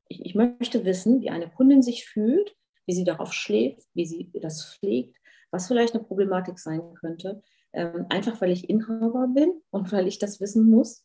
ich, 0.08 0.26
ich 0.26 0.34
möchte 0.34 0.84
wissen, 0.84 1.22
wie 1.22 1.30
eine 1.30 1.48
Kundin 1.48 1.80
sich 1.80 2.06
fühlt, 2.06 2.54
wie 2.84 2.92
sie 2.92 3.04
darauf 3.04 3.32
schläft, 3.32 3.88
wie 3.94 4.04
sie 4.04 4.30
das 4.34 4.74
pflegt, 4.74 5.16
was 5.50 5.66
vielleicht 5.66 5.94
eine 5.94 6.04
Problematik 6.04 6.58
sein 6.58 6.82
könnte 7.00 7.42
ähm, 7.72 8.06
einfach 8.08 8.40
weil 8.40 8.50
ich 8.50 8.68
Inhaber 8.68 9.28
bin 9.28 9.52
und 9.70 9.92
weil 9.92 10.06
ich 10.06 10.18
das 10.18 10.40
wissen 10.40 10.68
muss. 10.68 11.04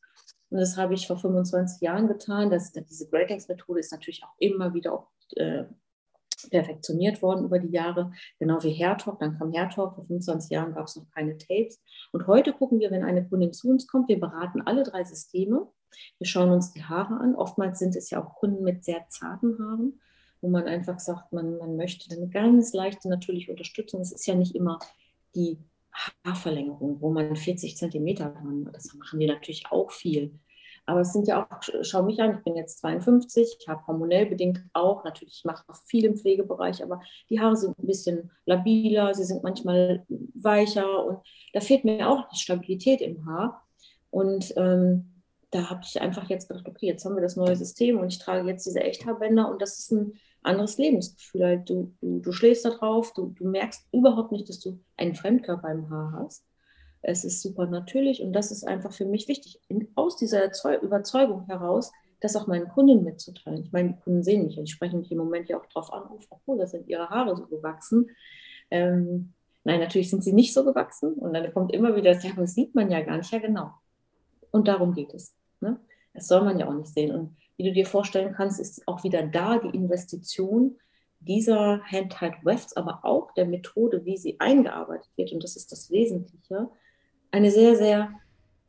Und 0.49 0.59
das 0.59 0.77
habe 0.77 0.93
ich 0.93 1.07
vor 1.07 1.17
25 1.17 1.81
Jahren 1.81 2.07
getan. 2.07 2.49
Das, 2.49 2.71
diese 2.71 3.09
Gradings-Methode 3.09 3.79
ist 3.79 3.91
natürlich 3.91 4.23
auch 4.23 4.35
immer 4.37 4.73
wieder 4.73 4.93
auch, 4.93 5.07
äh, 5.35 5.65
perfektioniert 6.49 7.21
worden 7.21 7.45
über 7.45 7.59
die 7.59 7.71
Jahre, 7.71 8.11
genau 8.39 8.61
wie 8.63 8.73
Hairtalk. 8.73 9.19
Dann 9.19 9.37
kam 9.37 9.53
Hairtalk, 9.53 9.95
vor 9.95 10.05
25 10.05 10.51
Jahren 10.51 10.73
gab 10.73 10.87
es 10.87 10.95
noch 10.95 11.09
keine 11.11 11.37
Tapes. 11.37 11.81
Und 12.11 12.27
heute 12.27 12.53
gucken 12.53 12.79
wir, 12.79 12.91
wenn 12.91 13.03
eine 13.03 13.27
Kundin 13.27 13.53
zu 13.53 13.69
uns 13.69 13.87
kommt, 13.87 14.09
wir 14.09 14.19
beraten 14.19 14.61
alle 14.61 14.83
drei 14.83 15.03
Systeme. 15.03 15.67
Wir 16.17 16.27
schauen 16.27 16.51
uns 16.51 16.73
die 16.73 16.83
Haare 16.83 17.19
an. 17.19 17.35
Oftmals 17.35 17.79
sind 17.79 17.95
es 17.95 18.09
ja 18.09 18.23
auch 18.23 18.35
Kunden 18.35 18.63
mit 18.63 18.83
sehr 18.83 19.07
zarten 19.09 19.57
Haaren, 19.59 19.99
wo 20.41 20.49
man 20.49 20.65
einfach 20.67 20.99
sagt, 20.99 21.31
man, 21.31 21.57
man 21.57 21.77
möchte 21.77 22.13
eine 22.15 22.27
ganz 22.27 22.73
leichte 22.73 23.09
natürliche 23.09 23.51
Unterstützung. 23.51 24.01
Es 24.01 24.11
ist 24.11 24.25
ja 24.25 24.35
nicht 24.35 24.55
immer 24.55 24.79
die 25.35 25.57
Haarverlängerung, 26.23 27.01
wo 27.01 27.11
man 27.11 27.35
40 27.35 27.77
Zentimeter 27.77 28.29
dran, 28.29 28.69
das 28.73 28.93
machen 28.93 29.19
wir 29.19 29.27
natürlich 29.27 29.65
auch 29.71 29.91
viel. 29.91 30.39
Aber 30.85 31.01
es 31.01 31.13
sind 31.13 31.27
ja 31.27 31.43
auch, 31.43 31.61
schau 31.81 32.03
mich 32.03 32.21
an, 32.21 32.35
ich 32.37 32.43
bin 32.43 32.55
jetzt 32.55 32.79
52, 32.79 33.57
ich 33.59 33.67
habe 33.67 33.85
hormonell 33.87 34.27
bedingt 34.27 34.63
auch, 34.73 35.03
natürlich, 35.03 35.37
ich 35.39 35.45
mache 35.45 35.63
auch 35.67 35.75
viel 35.87 36.05
im 36.05 36.15
Pflegebereich, 36.15 36.83
aber 36.83 37.01
die 37.29 37.39
Haare 37.39 37.55
sind 37.55 37.77
ein 37.79 37.87
bisschen 37.87 38.31
labiler, 38.45 39.13
sie 39.13 39.23
sind 39.23 39.43
manchmal 39.43 40.05
weicher 40.35 41.05
und 41.05 41.19
da 41.53 41.59
fehlt 41.59 41.85
mir 41.85 42.07
auch 42.07 42.29
die 42.29 42.37
Stabilität 42.37 43.01
im 43.01 43.25
Haar. 43.25 43.63
Und 44.11 44.53
ähm, 44.57 45.23
da 45.49 45.69
habe 45.69 45.81
ich 45.83 45.99
einfach 46.01 46.29
jetzt 46.29 46.49
gedacht, 46.49 46.67
okay, 46.67 46.87
jetzt 46.87 47.03
haben 47.05 47.15
wir 47.15 47.21
das 47.21 47.35
neue 47.35 47.55
System 47.55 47.97
und 47.97 48.07
ich 48.07 48.19
trage 48.19 48.47
jetzt 48.47 48.65
diese 48.65 48.81
Echthaarbänder 48.81 49.49
und 49.49 49.61
das 49.61 49.79
ist 49.79 49.91
ein 49.91 50.13
anderes 50.45 50.77
Lebensgefühl. 50.77 51.43
Halt, 51.43 51.69
du, 51.69 51.93
du, 52.01 52.19
du 52.19 52.31
schläfst 52.31 52.65
da 52.65 52.71
drauf, 52.71 53.13
du, 53.13 53.33
du 53.37 53.47
merkst 53.47 53.87
überhaupt 53.91 54.31
nicht, 54.31 54.49
dass 54.49 54.59
du 54.59 54.79
einen 54.97 55.15
Fremdkörper 55.15 55.71
im 55.71 55.89
Haar 55.89 56.23
hast. 56.23 56.45
Es 57.01 57.23
ist 57.23 57.41
super 57.41 57.67
natürlich 57.67 58.21
und 58.21 58.33
das 58.33 58.51
ist 58.51 58.67
einfach 58.67 58.91
für 58.91 59.05
mich 59.05 59.27
wichtig, 59.27 59.59
in, 59.67 59.89
aus 59.95 60.17
dieser 60.17 60.49
Überzeugung 60.81 61.45
heraus, 61.45 61.91
das 62.19 62.35
auch 62.35 62.47
meinen 62.47 62.69
Kunden 62.69 63.03
mitzuteilen. 63.03 63.63
Ich 63.63 63.71
meine, 63.71 63.89
die 63.89 63.99
Kunden 63.99 64.23
sehen 64.23 64.45
mich 64.45 64.57
und 64.57 64.63
ich 64.63 64.71
spreche 64.71 64.97
mich 64.97 65.11
im 65.11 65.19
Moment 65.19 65.47
ja 65.47 65.59
auch 65.59 65.65
drauf 65.67 65.93
an, 65.93 66.03
oh, 66.45 66.55
da 66.55 66.65
sind 66.65 66.87
ihre 66.87 67.09
Haare 67.09 67.35
so 67.35 67.45
gewachsen. 67.45 68.09
Ähm, 68.71 69.33
Nein, 69.65 69.79
natürlich 69.79 70.11
sind 70.11 70.23
sie 70.23 70.31
nicht 70.31 70.53
so 70.53 70.63
gewachsen. 70.63 71.13
Und 71.15 71.33
dann 71.33 71.51
kommt 71.51 71.73
immer 71.73 71.95
wieder 71.95 72.13
das, 72.13 72.23
ja, 72.23 72.31
das 72.37 72.53
sieht 72.53 72.75
man 72.75 72.91
ja 72.91 73.01
gar 73.01 73.17
nicht. 73.17 73.31
Ja, 73.31 73.39
genau. 73.39 73.71
Und 74.51 74.67
darum 74.67 74.93
geht 74.93 75.13
es. 75.13 75.35
Ne? 75.59 75.79
Das 76.13 76.27
soll 76.27 76.43
man 76.43 76.59
ja 76.59 76.69
auch 76.69 76.73
nicht 76.73 76.93
sehen. 76.93 77.13
Und 77.13 77.35
wie 77.57 77.63
du 77.63 77.73
dir 77.73 77.85
vorstellen 77.85 78.33
kannst, 78.33 78.59
ist 78.59 78.87
auch 78.87 79.03
wieder 79.03 79.23
da 79.23 79.59
die 79.59 79.75
Investition 79.75 80.77
dieser 81.19 81.81
Hand-Tied 81.83 82.43
Wefts, 82.43 82.75
aber 82.75 82.99
auch 83.03 83.33
der 83.33 83.45
Methode, 83.45 84.05
wie 84.05 84.17
sie 84.17 84.39
eingearbeitet 84.39 85.09
wird, 85.15 85.31
und 85.31 85.43
das 85.43 85.55
ist 85.55 85.71
das 85.71 85.89
Wesentliche, 85.89 86.69
eine 87.31 87.51
sehr, 87.51 87.75
sehr 87.75 88.13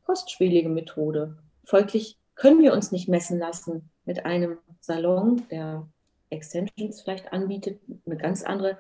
kostspielige 0.05 0.69
Methode. 0.69 1.37
Folglich 1.65 2.19
können 2.35 2.63
wir 2.63 2.73
uns 2.73 2.93
nicht 2.93 3.09
messen 3.09 3.39
lassen 3.39 3.91
mit 4.05 4.25
einem 4.25 4.59
Salon, 4.81 5.43
der 5.51 5.89
Extensions 6.31 7.03
vielleicht 7.03 7.33
anbietet, 7.33 7.81
eine 8.05 8.17
ganz 8.17 8.43
andere, 8.43 8.79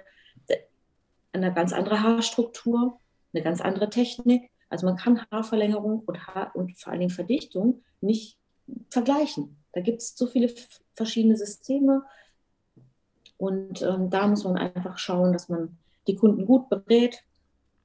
eine 1.33 1.53
ganz 1.53 1.73
andere 1.73 2.03
Haarstruktur, 2.03 2.99
eine 3.33 3.43
ganz 3.43 3.61
andere 3.61 3.91
Technik. 3.91 4.51
Also 4.69 4.87
man 4.87 4.97
kann 4.97 5.21
Haarverlängerung 5.31 6.01
und, 6.01 6.27
Haar 6.27 6.55
und 6.55 6.79
vor 6.79 6.93
allen 6.93 7.01
Dingen 7.01 7.11
Verdichtung 7.11 7.83
nicht 8.01 8.39
vergleichen. 8.91 9.57
Da 9.77 9.83
gibt 9.83 10.01
es 10.01 10.17
so 10.17 10.27
viele 10.27 10.49
verschiedene 10.95 11.37
Systeme 11.37 12.03
und 13.37 13.83
ähm, 13.83 14.09
da 14.09 14.27
muss 14.27 14.43
man 14.43 14.57
einfach 14.57 14.97
schauen, 14.97 15.35
dass 15.35 15.51
man 15.51 15.77
die 16.07 16.15
Kunden 16.15 16.47
gut 16.47 16.71
berät 16.71 17.23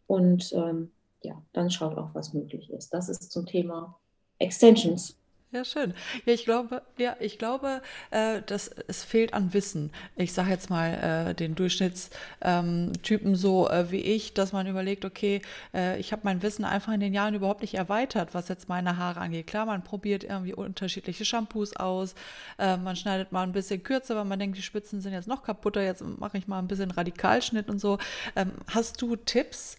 und 0.08 0.54
ähm, 0.54 0.94
ja, 1.22 1.44
dann 1.52 1.70
schaut 1.70 1.98
auch, 1.98 2.16
was 2.16 2.32
möglich 2.32 2.70
ist. 2.70 2.94
Das 2.94 3.10
ist 3.10 3.30
zum 3.30 3.46
Thema 3.46 4.00
Extensions. 4.40 5.18
Ja, 5.54 5.66
schön. 5.66 5.94
Ja, 6.26 6.34
ich 6.34 6.46
glaube, 6.46 6.82
ja, 6.98 7.18
ich 7.20 7.38
glaube, 7.38 7.82
äh, 8.10 8.42
dass 8.46 8.70
es 8.88 9.04
fehlt 9.04 9.34
an 9.34 9.54
Wissen. 9.54 9.92
Ich 10.16 10.32
sage 10.32 10.50
jetzt 10.50 10.70
mal 10.70 11.28
äh, 11.32 11.36
den 11.36 11.56
Durchschnittstypen 11.56 12.94
ähm, 13.28 13.36
so 13.36 13.70
äh, 13.70 13.92
wie 13.92 14.00
ich, 14.00 14.34
dass 14.34 14.54
man 14.54 14.66
überlegt, 14.66 15.04
okay, 15.04 15.42
äh, 15.74 16.00
ich 16.00 16.14
habe 16.14 16.22
mein 16.24 16.42
Wissen 16.42 16.64
einfach 16.64 16.94
in 16.94 17.02
den 17.02 17.14
Jahren 17.14 17.34
überhaupt 17.36 17.64
nicht 17.64 17.74
erweitert, 17.74 18.34
was 18.34 18.48
jetzt 18.48 18.70
meine 18.70 18.96
Haare 18.96 19.20
angeht. 19.20 19.48
Klar, 19.48 19.66
man 19.66 19.84
probiert 19.84 20.24
irgendwie 20.24 20.54
unterschiedliche 20.54 21.26
Shampoos 21.26 21.76
aus, 21.76 22.16
äh, 22.58 22.78
man 22.78 22.96
schneidet 22.96 23.34
mal 23.34 23.44
ein 23.44 23.52
bisschen 23.52 23.84
kürzer, 23.84 24.16
weil 24.16 24.24
man 24.26 24.40
denkt, 24.40 24.58
die 24.58 24.62
Spitzen 24.62 25.02
sind 25.02 25.12
jetzt 25.12 25.28
noch 25.28 25.44
kaputter, 25.44 25.84
jetzt 25.84 26.02
mache 26.02 26.38
ich 26.38 26.48
mal 26.48 26.60
ein 26.60 26.68
bisschen 26.70 26.92
Radikalschnitt 26.92 27.70
und 27.70 27.80
so. 27.80 27.98
Ähm, 28.38 28.54
hast 28.74 29.02
du 29.02 29.18
Tipps? 29.18 29.78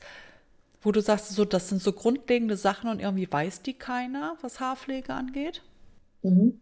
Wo 0.83 0.93
du 0.93 1.01
sagst, 1.01 1.31
so, 1.31 1.45
das 1.45 1.69
sind 1.69 1.83
so 1.83 1.93
grundlegende 1.93 2.57
Sachen 2.57 2.91
und 2.91 3.01
irgendwie 3.01 3.31
weiß 3.31 3.63
die 3.63 3.75
keiner, 3.75 4.37
was 4.43 4.61
Haarpflege 4.61 5.13
angeht? 5.15 5.63
Mhm. 6.23 6.61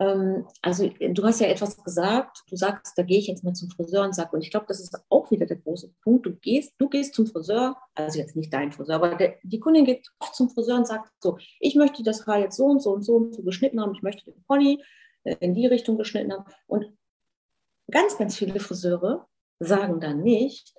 Ähm, 0.00 0.46
also 0.62 0.88
du 0.88 1.24
hast 1.24 1.40
ja 1.40 1.48
etwas 1.48 1.82
gesagt, 1.82 2.42
du 2.48 2.56
sagst, 2.56 2.96
da 2.96 3.02
gehe 3.02 3.18
ich 3.18 3.26
jetzt 3.26 3.42
mal 3.42 3.54
zum 3.54 3.70
Friseur 3.70 4.04
und 4.04 4.14
sage, 4.14 4.30
und 4.32 4.42
ich 4.42 4.50
glaube, 4.50 4.66
das 4.68 4.80
ist 4.80 4.96
auch 5.08 5.30
wieder 5.30 5.46
der 5.46 5.56
große 5.56 5.92
Punkt, 6.02 6.26
du 6.26 6.36
gehst, 6.36 6.74
du 6.78 6.88
gehst 6.88 7.14
zum 7.14 7.26
Friseur, 7.26 7.76
also 7.94 8.18
jetzt 8.18 8.36
nicht 8.36 8.52
dein 8.52 8.72
Friseur, 8.72 8.96
aber 8.96 9.16
der, 9.16 9.36
die 9.42 9.58
Kundin 9.58 9.84
geht 9.84 10.08
oft 10.20 10.34
zum 10.34 10.50
Friseur 10.50 10.76
und 10.76 10.86
sagt 10.86 11.10
so, 11.20 11.38
ich 11.58 11.74
möchte 11.74 12.02
das 12.02 12.26
Haar 12.26 12.38
jetzt 12.38 12.56
so 12.56 12.66
und 12.66 12.80
so 12.80 12.92
und 12.92 13.02
so 13.02 13.16
und 13.16 13.34
so 13.34 13.42
geschnitten 13.42 13.80
haben, 13.80 13.94
ich 13.94 14.02
möchte 14.02 14.30
den 14.30 14.42
Pony 14.44 14.82
äh, 15.24 15.36
in 15.40 15.54
die 15.54 15.66
Richtung 15.66 15.98
geschnitten 15.98 16.32
haben 16.32 16.44
und 16.66 16.86
ganz, 17.90 18.16
ganz 18.18 18.36
viele 18.36 18.60
Friseure 18.60 19.26
sagen 19.58 20.00
dann 20.00 20.22
nicht, 20.22 20.74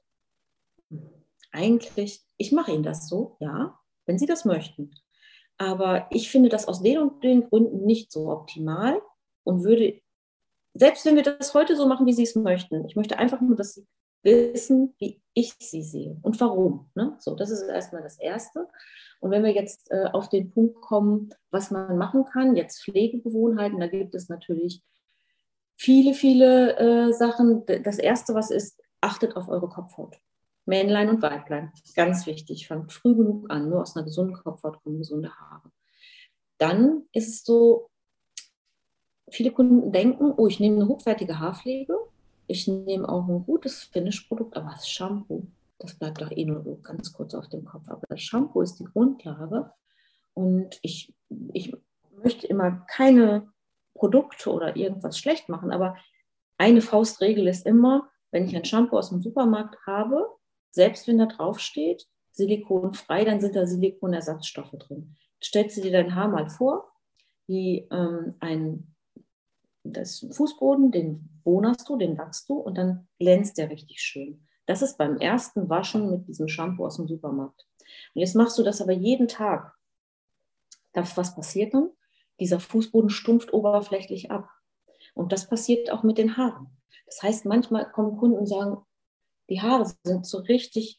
eigentlich, 1.52 2.22
ich 2.40 2.52
mache 2.52 2.72
Ihnen 2.72 2.84
das 2.84 3.08
so, 3.08 3.38
ja, 3.40 3.78
wenn 4.08 4.18
Sie 4.18 4.26
das 4.26 4.46
möchten. 4.46 4.92
Aber 5.58 6.08
ich 6.10 6.32
finde 6.32 6.50
das 6.50 6.68
aus 6.68 6.82
den 6.82 6.98
und 6.98 7.24
den 7.24 7.50
Gründen 7.50 7.86
nicht 7.86 8.12
so 8.12 8.32
optimal 8.32 9.02
und 9.44 9.64
würde, 9.64 10.02
selbst 10.74 11.06
wenn 11.06 11.16
wir 11.16 11.24
das 11.24 11.54
heute 11.54 11.76
so 11.76 11.86
machen, 11.86 12.08
wie 12.08 12.14
Sie 12.14 12.24
es 12.24 12.36
möchten, 12.36 12.86
ich 12.86 12.96
möchte 12.96 13.20
einfach 13.20 13.42
nur, 13.42 13.56
dass 13.56 13.76
Sie 13.76 13.86
wissen, 14.24 14.96
wie 15.00 15.22
ich 15.34 15.54
sie 15.60 15.84
sehe 15.84 16.18
und 16.22 16.40
warum. 16.40 16.90
Ne? 16.96 17.16
So, 17.20 17.36
das 17.36 17.50
ist 17.50 17.64
erstmal 17.64 18.04
das 18.04 18.20
Erste. 18.20 18.68
Und 19.20 19.32
wenn 19.32 19.44
wir 19.44 19.52
jetzt 19.52 19.92
äh, 19.92 20.06
auf 20.12 20.30
den 20.30 20.52
Punkt 20.52 20.82
kommen, 20.82 21.30
was 21.52 21.72
man 21.72 21.98
machen 21.98 22.26
kann, 22.26 22.56
jetzt 22.56 22.84
Pflegegewohnheiten, 22.84 23.80
da 23.80 23.88
gibt 23.88 24.16
es 24.16 24.30
natürlich 24.30 24.84
viele, 25.78 26.14
viele 26.14 26.78
äh, 26.78 27.14
Sachen. 27.14 27.66
Das 27.66 27.98
Erste, 27.98 28.34
was 28.34 28.52
ist, 28.52 28.82
achtet 29.02 29.36
auf 29.36 29.48
eure 29.48 29.70
Kopfhaut. 29.70 30.18
Männlein 30.70 31.10
und 31.10 31.22
Weiblein. 31.22 31.74
Ganz 31.96 32.28
wichtig. 32.28 32.68
Fangt 32.68 32.94
früh 32.94 33.16
genug 33.16 33.50
an. 33.50 33.70
Nur 33.70 33.82
aus 33.82 33.96
einer 33.96 34.06
gesunden 34.06 34.36
Kopfhaut 34.36 34.82
kommen 34.84 35.00
gesunde 35.00 35.32
Haare. 35.32 35.72
Dann 36.60 37.04
ist 37.12 37.30
es 37.30 37.44
so, 37.44 37.90
viele 39.30 39.52
Kunden 39.52 39.92
denken, 39.92 40.32
oh, 40.38 40.48
ich 40.48 40.60
nehme 40.60 40.76
eine 40.76 40.88
hochwertige 40.88 41.40
Haarpflege. 41.40 41.98
Ich 42.48 42.68
nehme 42.68 43.10
auch 43.10 43.28
ein 43.28 43.46
gutes 43.46 43.84
Finish-Produkt, 43.84 44.56
aber 44.56 44.72
das 44.72 44.88
Shampoo, 44.88 45.48
das 45.80 45.96
bleibt 45.96 46.22
doch 46.22 46.32
eh 46.32 46.46
nur 46.46 46.82
ganz 46.84 47.14
kurz 47.14 47.34
auf 47.34 47.50
dem 47.50 47.66
Kopf. 47.66 47.88
Aber 47.88 48.06
das 48.08 48.22
Shampoo 48.22 48.62
ist 48.62 48.80
die 48.80 48.86
Grundlage. 48.86 49.72
Und 50.34 50.80
ich, 50.84 51.14
ich 51.54 51.76
möchte 52.24 52.48
immer 52.48 52.86
keine 52.88 53.52
Produkte 53.96 54.52
oder 54.52 54.76
irgendwas 54.76 55.18
schlecht 55.18 55.50
machen, 55.50 55.72
aber 55.72 55.98
eine 56.58 56.82
Faustregel 56.82 57.48
ist 57.48 57.66
immer, 57.66 58.10
wenn 58.32 58.46
ich 58.46 58.56
ein 58.56 58.66
Shampoo 58.66 58.98
aus 58.98 59.10
dem 59.10 59.22
Supermarkt 59.22 59.78
habe, 59.88 60.28
selbst 60.72 61.08
wenn 61.08 61.18
da 61.18 61.26
drauf 61.26 61.60
steht, 61.60 62.08
silikonfrei, 62.32 63.26
dann 63.26 63.42
sind 63.42 63.56
da 63.56 63.66
Silikonersatzstoffe 63.66 64.72
drin. 64.72 65.16
Stellst 65.44 65.78
du 65.78 65.82
dir 65.82 65.92
dein 65.92 66.16
Haar 66.16 66.28
mal 66.28 66.50
vor, 66.50 66.92
wie 67.48 67.88
ähm, 67.92 68.36
ein 68.40 68.96
das 69.84 70.26
Fußboden, 70.32 70.92
den 70.92 71.42
bohnerst 71.44 71.88
du, 71.90 71.98
den 71.98 72.18
wachst 72.18 72.50
du 72.50 72.56
und 72.56 72.78
dann 72.78 73.08
glänzt 73.18 73.58
der 73.58 73.70
richtig 73.70 74.02
schön. 74.02 74.46
Das 74.66 74.82
ist 74.82 74.98
beim 74.98 75.18
ersten 75.18 75.70
Waschen 75.70 76.12
mit 76.12 76.28
diesem 76.28 76.48
Shampoo 76.48 76.86
aus 76.86 76.98
dem 76.98 77.08
Supermarkt. 77.08 77.66
Und 78.14 78.22
jetzt 78.22 78.36
machst 78.36 78.58
du 78.58 78.64
das 78.64 78.82
aber 78.82 78.92
jeden 78.92 79.28
Tag. 79.28 79.74
Das, 80.94 81.18
was 81.18 81.36
passiert 81.36 81.74
dann? 81.74 81.90
Dieser 82.40 82.60
Fußboden 82.60 83.10
stumpft 83.10 83.54
oberflächlich 83.54 84.32
ab. 84.32 84.50
Und 85.14 85.32
das 85.32 85.48
passiert 85.48 85.92
auch 85.92 86.04
mit 86.04 86.18
den 86.18 86.38
Haaren. 86.38 86.68
Das 87.06 87.24
heißt, 87.24 87.46
manchmal 87.46 87.92
kommen 87.92 88.18
Kunden 88.18 88.38
und 88.38 88.46
sagen, 88.46 88.78
die 89.50 89.62
Haare 89.62 89.92
sind 90.04 90.26
so 90.26 90.40
richtig 90.40 90.98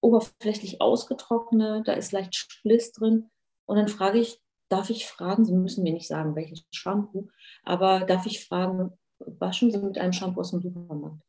oberflächlich 0.00 0.80
ausgetrocknet, 0.80 1.88
da 1.88 1.92
ist 1.92 2.12
leicht 2.12 2.34
Spliss 2.34 2.92
drin. 2.92 3.30
Und 3.66 3.76
dann 3.76 3.88
frage 3.88 4.18
ich, 4.18 4.40
darf 4.68 4.90
ich 4.90 5.06
fragen, 5.06 5.44
Sie 5.44 5.52
müssen 5.52 5.82
mir 5.82 5.92
nicht 5.92 6.08
sagen, 6.08 6.36
welches 6.36 6.64
Shampoo, 6.70 7.28
aber 7.64 8.00
darf 8.00 8.26
ich 8.26 8.44
fragen, 8.44 8.92
waschen 9.18 9.70
Sie 9.70 9.78
mit 9.78 9.98
einem 9.98 10.12
Shampoo 10.12 10.40
aus 10.40 10.50
dem 10.50 10.60
Supermarkt? 10.60 11.22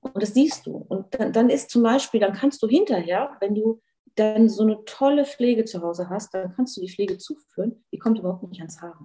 Und 0.00 0.22
das 0.22 0.34
siehst 0.34 0.66
du. 0.66 0.76
Und 0.76 1.06
dann, 1.14 1.32
dann 1.32 1.50
ist 1.50 1.70
zum 1.70 1.82
Beispiel, 1.82 2.20
dann 2.20 2.32
kannst 2.32 2.62
du 2.62 2.68
hinterher, 2.68 3.36
wenn 3.40 3.54
du 3.54 3.80
dann 4.14 4.48
so 4.48 4.62
eine 4.62 4.84
tolle 4.84 5.24
Pflege 5.24 5.64
zu 5.64 5.82
Hause 5.82 6.08
hast, 6.08 6.32
dann 6.32 6.54
kannst 6.54 6.76
du 6.76 6.80
die 6.80 6.90
Pflege 6.90 7.18
zuführen, 7.18 7.84
die 7.92 7.98
kommt 7.98 8.18
überhaupt 8.18 8.48
nicht 8.48 8.60
ans 8.60 8.80
Haar. 8.80 8.98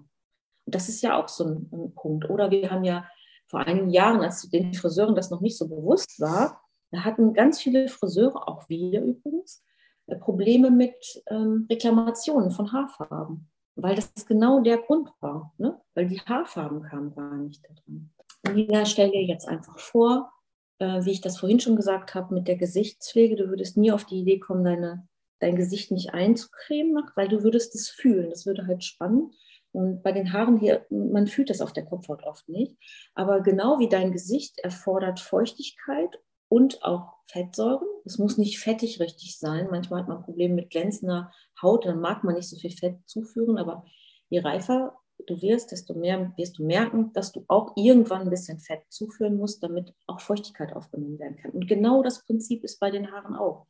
Und 0.66 0.76
das 0.76 0.90
ist 0.90 1.02
ja 1.02 1.22
auch 1.22 1.28
so 1.28 1.44
ein, 1.44 1.70
ein 1.74 1.94
Punkt. 1.96 2.30
Oder 2.30 2.50
wir 2.52 2.70
haben 2.72 2.84
ja 2.84 3.08
vor 3.48 3.60
einigen 3.60 3.90
Jahren, 3.90 4.22
als 4.22 4.50
den 4.50 4.74
Friseuren 4.74 5.16
das 5.16 5.30
noch 5.30 5.42
nicht 5.42 5.58
so 5.58 5.68
bewusst 5.68 6.20
war, 6.20 6.61
da 6.92 7.06
hatten 7.06 7.34
ganz 7.34 7.60
viele 7.60 7.88
Friseure, 7.88 8.48
auch 8.48 8.68
wir 8.70 9.02
übrigens, 9.02 9.64
äh, 10.08 10.16
Probleme 10.18 10.70
mit 10.70 11.24
ähm, 11.28 11.66
Reklamationen 11.70 12.52
von 12.52 12.72
Haarfarben, 12.72 13.50
weil 13.76 13.96
das 13.96 14.12
genau 14.28 14.60
der 14.60 14.78
Grund 14.78 15.10
war, 15.22 15.54
ne? 15.58 15.80
weil 15.96 16.08
die 16.08 16.20
Haarfarben 16.20 16.84
kamen 16.84 17.16
gar 17.16 17.38
nicht 17.38 17.64
da 17.64 17.74
dran. 17.74 18.12
Und 18.46 18.56
Nina, 18.56 18.86
stell 18.86 19.12
dir 19.12 19.24
jetzt 19.24 19.48
einfach 19.48 19.80
vor, 19.80 20.32
äh, 20.80 21.06
wie 21.06 21.12
ich 21.12 21.22
das 21.22 21.38
vorhin 21.40 21.60
schon 21.60 21.76
gesagt 21.76 22.14
habe, 22.14 22.34
mit 22.34 22.48
der 22.48 22.58
Gesichtspflege, 22.58 23.36
du 23.36 23.50
würdest 23.50 23.78
nie 23.78 23.92
auf 23.92 24.04
die 24.04 24.20
Idee 24.20 24.40
kommen, 24.40 24.64
deine, 24.64 25.08
dein 25.40 25.56
Gesicht 25.56 25.92
nicht 25.92 26.14
einzucremen, 26.14 27.04
weil 27.16 27.30
du 27.30 27.44
würdest 27.44 27.74
es 27.76 27.90
fühlen. 27.90 28.30
Das 28.30 28.46
würde 28.46 28.68
halt 28.68 28.84
spannen. 28.84 29.32
Und 29.74 30.04
bei 30.04 30.12
den 30.12 30.34
Haaren 30.34 30.58
hier, 30.58 30.86
man 30.90 31.28
fühlt 31.28 31.50
das 31.50 31.62
auf 31.62 31.72
der 31.72 31.86
Kopfhaut 31.86 32.24
oft 32.24 32.50
nicht. 32.50 32.76
Aber 33.14 33.42
genau 33.42 33.80
wie 33.80 33.88
dein 33.88 34.12
Gesicht 34.12 34.60
erfordert 34.60 35.22
Feuchtigkeit 35.22 36.20
und 36.52 36.84
auch 36.84 37.14
Fettsäuren. 37.28 37.88
Es 38.04 38.18
muss 38.18 38.38
nicht 38.38 38.60
fettig 38.60 39.00
richtig 39.00 39.40
sein. 39.40 39.70
Manchmal 39.72 40.02
hat 40.02 40.10
man 40.10 40.22
Probleme 40.22 40.56
mit 40.56 40.70
glänzender 40.70 41.32
Haut, 41.62 41.86
dann 41.86 42.02
mag 42.02 42.26
man 42.26 42.36
nicht 42.36 42.50
so 42.50 42.58
viel 42.58 42.72
Fett 42.72 42.98
zuführen, 43.06 43.58
aber 43.58 43.86
je 44.30 44.40
reifer 44.40 44.98
du 45.28 45.42
wirst, 45.42 45.72
desto 45.72 45.94
mehr 45.94 46.34
wirst 46.36 46.58
du 46.58 46.66
merken, 46.66 47.14
dass 47.14 47.32
du 47.32 47.46
auch 47.48 47.78
irgendwann 47.78 48.24
ein 48.24 48.30
bisschen 48.30 48.60
Fett 48.60 48.82
zuführen 48.90 49.38
musst, 49.38 49.64
damit 49.64 49.94
auch 50.08 50.20
Feuchtigkeit 50.20 50.74
aufgenommen 50.76 51.20
werden 51.20 51.38
kann. 51.38 51.52
Und 51.52 51.68
genau 51.68 52.04
das 52.04 52.26
Prinzip 52.26 52.66
ist 52.66 52.80
bei 52.80 52.92
den 52.92 53.12
Haaren 53.14 53.36
auch. 53.36 53.68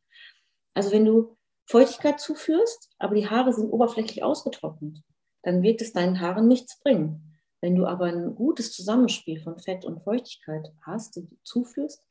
Also 0.74 0.90
wenn 0.90 1.04
du 1.04 1.36
Feuchtigkeit 1.66 2.18
zuführst, 2.18 2.90
aber 2.98 3.14
die 3.14 3.28
Haare 3.28 3.52
sind 3.52 3.70
oberflächlich 3.70 4.24
ausgetrocknet, 4.24 4.98
dann 5.42 5.62
wird 5.62 5.82
es 5.82 5.92
deinen 5.92 6.20
Haaren 6.20 6.48
nichts 6.48 6.80
bringen. 6.80 7.38
Wenn 7.60 7.76
du 7.76 7.86
aber 7.86 8.06
ein 8.06 8.34
gutes 8.34 8.72
Zusammenspiel 8.72 9.40
von 9.40 9.60
Fett 9.60 9.84
und 9.84 10.02
Feuchtigkeit 10.02 10.72
hast, 10.80 11.14
die 11.14 11.28
du 11.28 11.36
zuführst, 11.44 12.02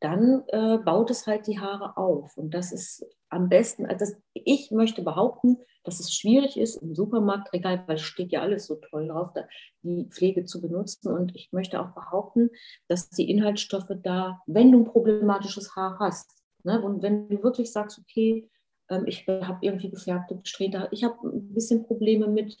dann 0.00 0.44
äh, 0.48 0.78
baut 0.78 1.10
es 1.10 1.26
halt 1.26 1.46
die 1.46 1.58
Haare 1.58 1.96
auf. 1.96 2.36
Und 2.36 2.52
das 2.52 2.72
ist 2.72 3.06
am 3.28 3.48
besten, 3.48 3.86
also 3.86 4.04
das, 4.04 4.16
ich 4.32 4.70
möchte 4.70 5.02
behaupten, 5.02 5.58
dass 5.84 6.00
es 6.00 6.14
schwierig 6.14 6.58
ist 6.58 6.76
im 6.76 6.94
Supermarktregal, 6.94 7.84
weil 7.86 7.98
steht 7.98 8.32
ja 8.32 8.42
alles 8.42 8.66
so 8.66 8.76
toll 8.76 9.08
drauf, 9.08 9.30
da, 9.34 9.46
die 9.82 10.06
Pflege 10.10 10.44
zu 10.44 10.60
benutzen. 10.60 11.12
Und 11.12 11.34
ich 11.34 11.52
möchte 11.52 11.80
auch 11.80 11.94
behaupten, 11.94 12.50
dass 12.88 13.08
die 13.10 13.30
Inhaltsstoffe 13.30 13.92
da, 14.02 14.40
wenn 14.46 14.72
du 14.72 14.80
ein 14.80 14.84
problematisches 14.84 15.76
Haar 15.76 15.98
hast, 15.98 16.36
Ne? 16.66 16.82
Und 16.82 17.00
wenn 17.00 17.28
du 17.28 17.42
wirklich 17.44 17.72
sagst, 17.72 17.98
okay, 18.00 18.50
ähm, 18.90 19.04
ich 19.06 19.26
habe 19.28 19.58
irgendwie 19.60 19.88
gefärbte 19.88 20.40
Strähne, 20.42 20.88
ich 20.90 21.04
habe 21.04 21.16
ein 21.28 21.54
bisschen 21.54 21.86
Probleme 21.86 22.26
mit 22.26 22.56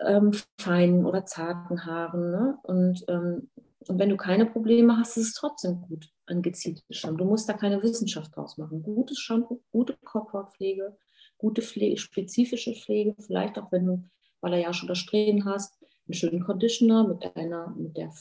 ähm, 0.00 0.32
feinen 0.60 1.06
oder 1.06 1.24
zarten 1.24 1.86
Haaren. 1.86 2.30
Ne? 2.30 2.58
Und, 2.62 3.02
ähm, 3.08 3.50
und 3.88 3.98
wenn 3.98 4.10
du 4.10 4.16
keine 4.16 4.46
Probleme 4.46 4.96
hast, 4.98 5.16
ist 5.16 5.28
es 5.28 5.34
trotzdem 5.34 5.80
gut, 5.80 6.10
ein 6.26 6.42
gezieltes 6.42 6.84
Shampoo. 6.90 7.24
Du 7.24 7.24
musst 7.24 7.48
da 7.48 7.54
keine 7.54 7.82
Wissenschaft 7.82 8.36
draus 8.36 8.58
machen. 8.58 8.82
Gutes 8.82 9.18
Shampoo, 9.18 9.62
gute 9.72 9.96
Kopfhautpflege, 10.04 10.96
gute 11.38 11.62
Pflege, 11.62 11.96
spezifische 11.96 12.74
Pflege, 12.74 13.14
vielleicht 13.18 13.58
auch 13.58 13.72
wenn 13.72 13.86
du 13.86 14.04
Balayage 14.40 14.84
oder 14.84 14.94
Strähnen 14.94 15.44
hast, 15.46 15.78
einen 16.06 16.14
schönen 16.14 16.44
Conditioner 16.44 17.06
mit, 17.06 17.36
einer, 17.36 17.74
mit 17.76 17.96
der 17.96 18.12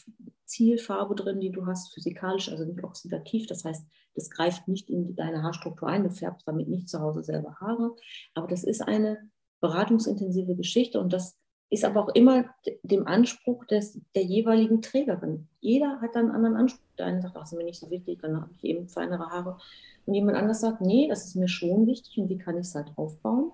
Zielfarbe 0.45 1.16
drin, 1.16 1.39
die 1.39 1.51
du 1.51 1.66
hast, 1.66 1.93
physikalisch, 1.93 2.49
also 2.49 2.64
nicht 2.64 2.84
oxidativ. 2.84 3.47
Das 3.47 3.66
heißt, 3.66 3.86
das 4.16 4.30
greift 4.30 4.68
nicht 4.68 4.89
in 4.89 5.16
deine 5.16 5.43
Haarstruktur 5.43 5.88
ein, 5.88 6.03
du 6.03 6.10
färbst 6.10 6.47
damit 6.47 6.70
nicht 6.70 6.89
zu 6.89 6.99
Hause 6.99 7.24
selber 7.24 7.55
Haare. 7.60 7.95
Aber 8.34 8.47
das 8.47 8.64
ist 8.64 8.82
eine 8.82 9.30
beratungsintensive 9.60 10.55
Geschichte 10.55 10.99
und 10.99 11.12
das 11.12 11.38
ist 11.70 11.86
aber 11.86 12.04
auch 12.04 12.10
immer 12.10 12.46
dem 12.84 13.06
Anspruch 13.08 13.66
des, 13.66 14.00
der 14.16 14.24
jeweiligen 14.24 14.82
Trägerin. 14.82 15.48
Jeder 15.60 16.02
hat 16.02 16.16
dann 16.16 16.26
einen 16.26 16.36
anderen 16.36 16.56
Anspruch. 16.56 16.84
Der 16.98 17.06
eine 17.06 17.22
sagt, 17.22 17.36
ach, 17.36 17.42
das 17.42 17.52
ist 17.52 17.58
mir 17.58 17.64
nicht 17.64 17.80
so 17.80 17.90
wichtig, 17.90 18.20
dann 18.22 18.42
habe 18.42 18.50
ich 18.58 18.64
eben 18.64 18.88
feinere 18.90 19.30
Haare. 19.30 19.58
Und 20.06 20.16
jemand 20.16 20.38
anders 20.38 20.62
sagt, 20.62 20.82
nee, 20.82 21.08
das 21.08 21.26
ist 21.26 21.36
mir 21.36 21.48
schon 21.48 21.86
wichtig 21.86 22.18
und 22.18 22.30
wie 22.30 22.38
kann 22.38 22.56
ich 22.56 22.68
es 22.68 22.76
halt 22.76 22.92
aufbauen? 22.96 23.52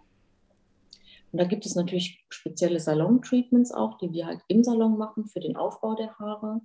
Und 1.32 1.40
da 1.42 1.44
gibt 1.44 1.66
es 1.66 1.76
natürlich 1.76 2.24
spezielle 2.30 2.80
Salon-Treatments 2.80 3.74
auch, 3.74 3.98
die 3.98 4.14
wir 4.14 4.26
halt 4.26 4.40
im 4.48 4.64
Salon 4.64 4.98
machen 4.98 5.26
für 5.26 5.42
den 5.42 5.58
Aufbau 5.58 5.94
der 5.96 6.18
Haare. 6.18 6.62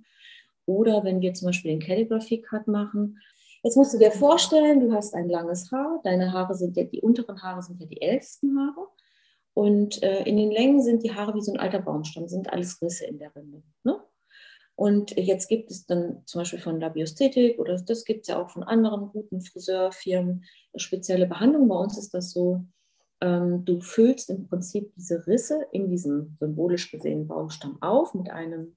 Oder 0.65 1.03
wenn 1.03 1.19
wir 1.19 1.33
zum 1.33 1.47
Beispiel 1.47 1.71
den 1.71 1.81
Calligraphy 1.81 2.41
Cut 2.41 2.67
machen. 2.67 3.19
Jetzt 3.63 3.75
musst 3.75 3.93
du 3.93 3.97
dir 3.97 4.11
vorstellen, 4.11 4.79
du 4.79 4.93
hast 4.93 5.13
ein 5.13 5.27
langes 5.27 5.71
Haar. 5.73 5.99
Deine 6.05 6.31
Haare 6.31 6.55
sind 6.55 6.77
ja, 6.77 6.85
die 6.85 7.01
unteren 7.01 7.43
Haare 7.43 7.61
sind 7.61 7.81
ja 7.81 7.85
die 7.85 8.01
ältesten 8.01 8.57
Haare. 8.57 8.87
Und 9.53 10.01
äh, 10.01 10.23
in 10.23 10.37
den 10.37 10.51
Längen 10.51 10.81
sind 10.81 11.03
die 11.03 11.13
Haare 11.13 11.35
wie 11.35 11.41
so 11.41 11.51
ein 11.51 11.59
alter 11.59 11.79
Baumstamm, 11.79 12.27
sind 12.27 12.51
alles 12.51 12.81
Risse 12.81 13.05
in 13.05 13.19
der 13.19 13.35
Rinde. 13.35 13.63
Ne? 13.83 13.99
Und 14.75 15.11
jetzt 15.17 15.47
gibt 15.47 15.69
es 15.69 15.85
dann 15.85 16.23
zum 16.25 16.41
Beispiel 16.41 16.59
von 16.59 16.79
Labiosthetik 16.79 17.59
oder 17.59 17.75
das 17.75 18.05
gibt 18.05 18.21
es 18.21 18.27
ja 18.29 18.41
auch 18.41 18.49
von 18.49 18.63
anderen 18.63 19.09
guten 19.09 19.41
Friseurfirmen 19.41 20.45
spezielle 20.75 21.27
Behandlungen. 21.27 21.67
Bei 21.67 21.75
uns 21.75 21.97
ist 21.97 22.13
das 22.13 22.31
so, 22.31 22.65
ähm, 23.19 23.65
du 23.65 23.81
füllst 23.81 24.29
im 24.29 24.47
Prinzip 24.47 24.91
diese 24.95 25.27
Risse 25.27 25.67
in 25.71 25.89
diesem 25.89 26.35
symbolisch 26.39 26.89
gesehen 26.89 27.27
Baumstamm 27.27 27.81
auf 27.81 28.13
mit 28.13 28.31
einem 28.31 28.75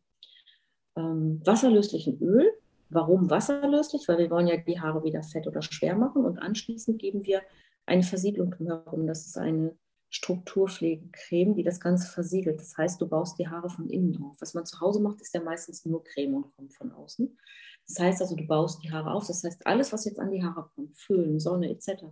ähm, 0.97 1.41
wasserlöslichen 1.45 2.21
Öl. 2.21 2.53
Warum 2.91 3.31
wasserlöslich? 3.31 4.07
Weil 4.07 4.19
wir 4.19 4.31
wollen 4.31 4.47
ja 4.47 4.57
die 4.57 4.81
Haare 4.81 5.05
wieder 5.05 5.23
fett 5.23 5.47
oder 5.47 5.63
schwer 5.63 5.97
machen 5.97 6.25
und 6.25 6.39
anschließend 6.39 6.99
geben 6.99 7.25
wir 7.25 7.41
eine 7.87 8.03
Versiegelung 8.03 8.51
drumherum. 8.51 9.07
Das 9.07 9.27
ist 9.27 9.39
eine 9.39 9.75
Strukturpflegecreme, 10.15 11.57
die 11.57 11.65
das 11.65 11.81
Ganze 11.81 12.07
versiegelt. 12.07 12.61
Das 12.61 12.79
heißt, 12.79 13.01
du 13.01 13.09
baust 13.09 13.37
die 13.41 13.49
Haare 13.49 13.69
von 13.69 13.91
innen 13.91 14.23
auf. 14.23 14.37
Was 14.41 14.55
man 14.55 14.65
zu 14.65 14.81
Hause 14.81 15.01
macht, 15.01 15.21
ist 15.21 15.35
ja 15.35 15.43
meistens 15.43 15.85
nur 15.85 16.05
Creme 16.05 16.35
und 16.37 16.55
kommt 16.55 16.73
von 16.73 16.93
außen. 16.93 17.37
Das 17.89 17.99
heißt 17.99 18.23
also, 18.23 18.37
du 18.37 18.47
baust 18.47 18.85
die 18.85 18.93
Haare 18.93 19.11
auf. 19.11 19.27
Das 19.27 19.43
heißt, 19.43 19.67
alles, 19.67 19.93
was 19.93 20.05
jetzt 20.05 20.21
an 20.21 20.31
die 20.31 20.45
Haare 20.45 20.71
kommt, 20.77 20.97
Föhn, 20.97 21.41
Sonne 21.41 21.69
etc., 21.69 22.05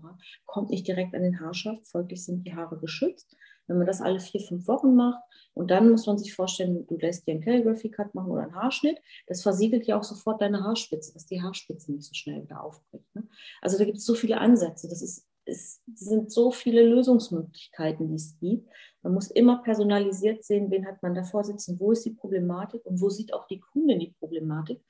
kommt 0.46 0.70
nicht 0.70 0.88
direkt 0.88 1.14
an 1.14 1.22
den 1.22 1.38
Haarschaft. 1.38 1.86
Folglich 1.86 2.24
sind 2.24 2.44
die 2.44 2.57
Haare 2.57 2.76
geschützt. 2.76 3.36
Wenn 3.68 3.78
man 3.78 3.86
das 3.86 4.00
alle 4.00 4.18
vier, 4.18 4.40
fünf 4.40 4.66
Wochen 4.66 4.96
macht 4.96 5.22
und 5.55 5.70
dann 5.70 5.88
muss 5.88 6.07
man 6.07 6.18
sich 6.18 6.34
vorstellen, 6.34 6.84
du 6.88 6.96
lässt 6.96 7.28
dir 7.28 7.34
einen 7.34 7.44
Calligraphy 7.44 7.88
Cut 7.88 8.16
machen 8.16 8.32
oder 8.32 8.42
einen 8.42 8.57
Haarschnitt, 8.57 8.98
das 9.28 9.42
versiegelt 9.42 9.86
ja 9.86 9.96
auch 9.96 10.03
sofort 10.03 10.42
deine 10.42 10.64
Haarspitze, 10.64 11.12
dass 11.14 11.26
die 11.26 11.40
Haarspitze 11.40 11.92
nicht 11.92 12.05
so 12.05 12.14
schnell 12.14 12.42
wieder 12.42 12.64
aufbricht. 12.64 13.14
Ne? 13.14 13.28
Also 13.61 13.78
da 13.78 13.84
gibt 13.84 13.98
es 13.98 14.05
so 14.05 14.14
viele 14.14 14.38
Ansätze. 14.38 14.88
Das 14.88 15.00
ist 15.00 15.28
es 15.45 15.82
sind 15.95 16.30
so 16.32 16.51
viele 16.51 16.86
Lösungsmöglichkeiten, 16.86 18.09
die 18.09 18.14
es 18.14 18.38
gibt. 18.38 18.68
Man 19.03 19.14
muss 19.14 19.30
immer 19.30 19.62
personalisiert 19.62 20.45
sehen, 20.45 20.70
wen 20.70 20.86
hat 20.86 21.03
man 21.03 21.14
davor 21.14 21.45
sitzen, 21.45 21.78
wo 21.80 21.93
ist 21.93 22.05
die 22.05 22.12
Problematik 22.12 22.84
und 22.86 23.01
wo 23.01 23.11
sieht 23.11 23.34
auch 23.34 23.47
die 23.47 23.61
Kundin 23.61 23.99
die 23.99 24.14
Problematik. 24.18 24.80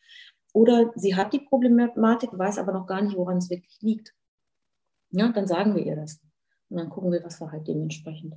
Oder 0.52 0.92
sie 0.96 1.16
hat 1.16 1.32
die 1.32 1.40
Problematik, 1.40 2.30
weiß 2.32 2.58
aber 2.58 2.72
noch 2.72 2.86
gar 2.86 3.00
nicht, 3.00 3.16
woran 3.16 3.38
es 3.38 3.48
wirklich 3.48 3.80
liegt. 3.80 4.14
Ja, 5.10 5.32
dann 5.32 5.46
sagen 5.46 5.74
wir 5.74 5.84
ihr 5.84 5.96
das. 5.96 6.20
Und 6.68 6.78
dann 6.78 6.90
gucken 6.90 7.12
wir, 7.12 7.24
was 7.24 7.40
wir 7.40 7.50
halt 7.50 7.66
dementsprechend 7.68 8.34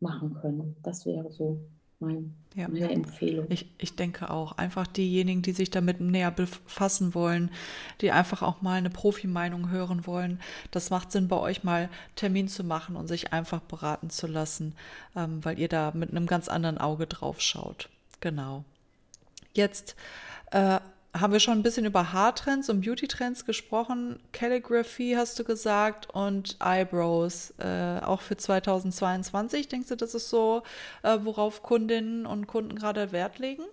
machen 0.00 0.34
können. 0.34 0.76
Das 0.82 1.06
wäre 1.06 1.30
so 1.30 1.60
mein, 1.98 2.34
ja. 2.54 2.68
meine 2.68 2.90
Empfehlung. 2.90 3.46
Ich, 3.48 3.70
ich 3.78 3.96
denke 3.96 4.30
auch. 4.30 4.52
Einfach 4.52 4.86
diejenigen, 4.86 5.42
die 5.42 5.52
sich 5.52 5.70
damit 5.70 6.00
näher 6.00 6.30
befassen 6.30 7.14
wollen, 7.14 7.50
die 8.00 8.12
einfach 8.12 8.42
auch 8.42 8.62
mal 8.62 8.74
eine 8.74 8.90
Profimeinung 8.90 9.70
hören 9.70 10.06
wollen. 10.06 10.40
Das 10.70 10.90
macht 10.90 11.12
Sinn, 11.12 11.28
bei 11.28 11.36
euch 11.36 11.64
mal 11.64 11.88
Termin 12.14 12.48
zu 12.48 12.64
machen 12.64 12.96
und 12.96 13.08
sich 13.08 13.32
einfach 13.32 13.60
beraten 13.60 14.10
zu 14.10 14.26
lassen, 14.26 14.74
ähm, 15.14 15.44
weil 15.44 15.58
ihr 15.58 15.68
da 15.68 15.92
mit 15.94 16.10
einem 16.10 16.26
ganz 16.26 16.48
anderen 16.48 16.78
Auge 16.78 17.06
drauf 17.06 17.40
schaut. 17.40 17.88
Genau. 18.20 18.64
Jetzt 19.54 19.96
äh, 20.50 20.80
haben 21.20 21.32
wir 21.32 21.40
schon 21.40 21.58
ein 21.58 21.62
bisschen 21.62 21.86
über 21.86 22.12
Haartrends 22.12 22.68
und 22.68 22.80
Beauty-Trends 22.82 23.44
gesprochen. 23.44 24.20
Calligraphy 24.32 25.14
hast 25.16 25.38
du 25.38 25.44
gesagt 25.44 26.08
und 26.14 26.56
Eyebrows 26.60 27.54
äh, 27.58 28.00
auch 28.00 28.20
für 28.20 28.36
2022. 28.36 29.68
Denkst 29.68 29.88
du, 29.88 29.96
das 29.96 30.14
ist 30.14 30.30
so, 30.30 30.62
äh, 31.02 31.18
worauf 31.22 31.62
Kundinnen 31.62 32.26
und 32.26 32.46
Kunden 32.46 32.74
gerade 32.74 33.12
Wert 33.12 33.38
legen? 33.38 33.64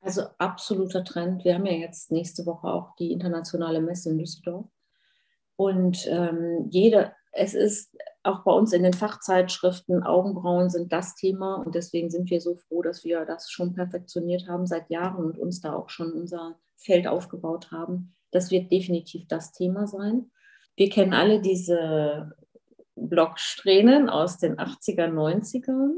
Also 0.00 0.24
absoluter 0.38 1.04
Trend. 1.04 1.44
Wir 1.44 1.54
haben 1.54 1.66
ja 1.66 1.72
jetzt 1.72 2.12
nächste 2.12 2.44
Woche 2.44 2.68
auch 2.68 2.94
die 2.96 3.10
internationale 3.10 3.80
Messe 3.80 4.10
in 4.10 4.18
Düsseldorf. 4.18 4.66
Und 5.56 6.06
ähm, 6.08 6.66
jede, 6.70 7.12
es 7.32 7.54
ist 7.54 7.96
auch 8.24 8.40
bei 8.42 8.52
uns 8.52 8.72
in 8.72 8.82
den 8.82 8.94
Fachzeitschriften, 8.94 10.02
Augenbrauen 10.02 10.70
sind 10.70 10.92
das 10.92 11.14
Thema 11.14 11.56
und 11.56 11.74
deswegen 11.74 12.10
sind 12.10 12.30
wir 12.30 12.40
so 12.40 12.56
froh, 12.56 12.82
dass 12.82 13.04
wir 13.04 13.24
das 13.26 13.50
schon 13.50 13.74
perfektioniert 13.74 14.48
haben 14.48 14.66
seit 14.66 14.90
Jahren 14.90 15.24
und 15.24 15.38
uns 15.38 15.60
da 15.60 15.74
auch 15.74 15.90
schon 15.90 16.12
unser 16.12 16.58
Feld 16.76 17.06
aufgebaut 17.06 17.70
haben. 17.70 18.14
Das 18.30 18.50
wird 18.50 18.72
definitiv 18.72 19.28
das 19.28 19.52
Thema 19.52 19.86
sein. 19.86 20.30
Wir 20.74 20.88
kennen 20.88 21.12
alle 21.12 21.40
diese 21.40 22.32
Blocksträhnen 22.96 24.08
aus 24.08 24.38
den 24.38 24.56
80er, 24.56 25.06
90ern 25.06 25.92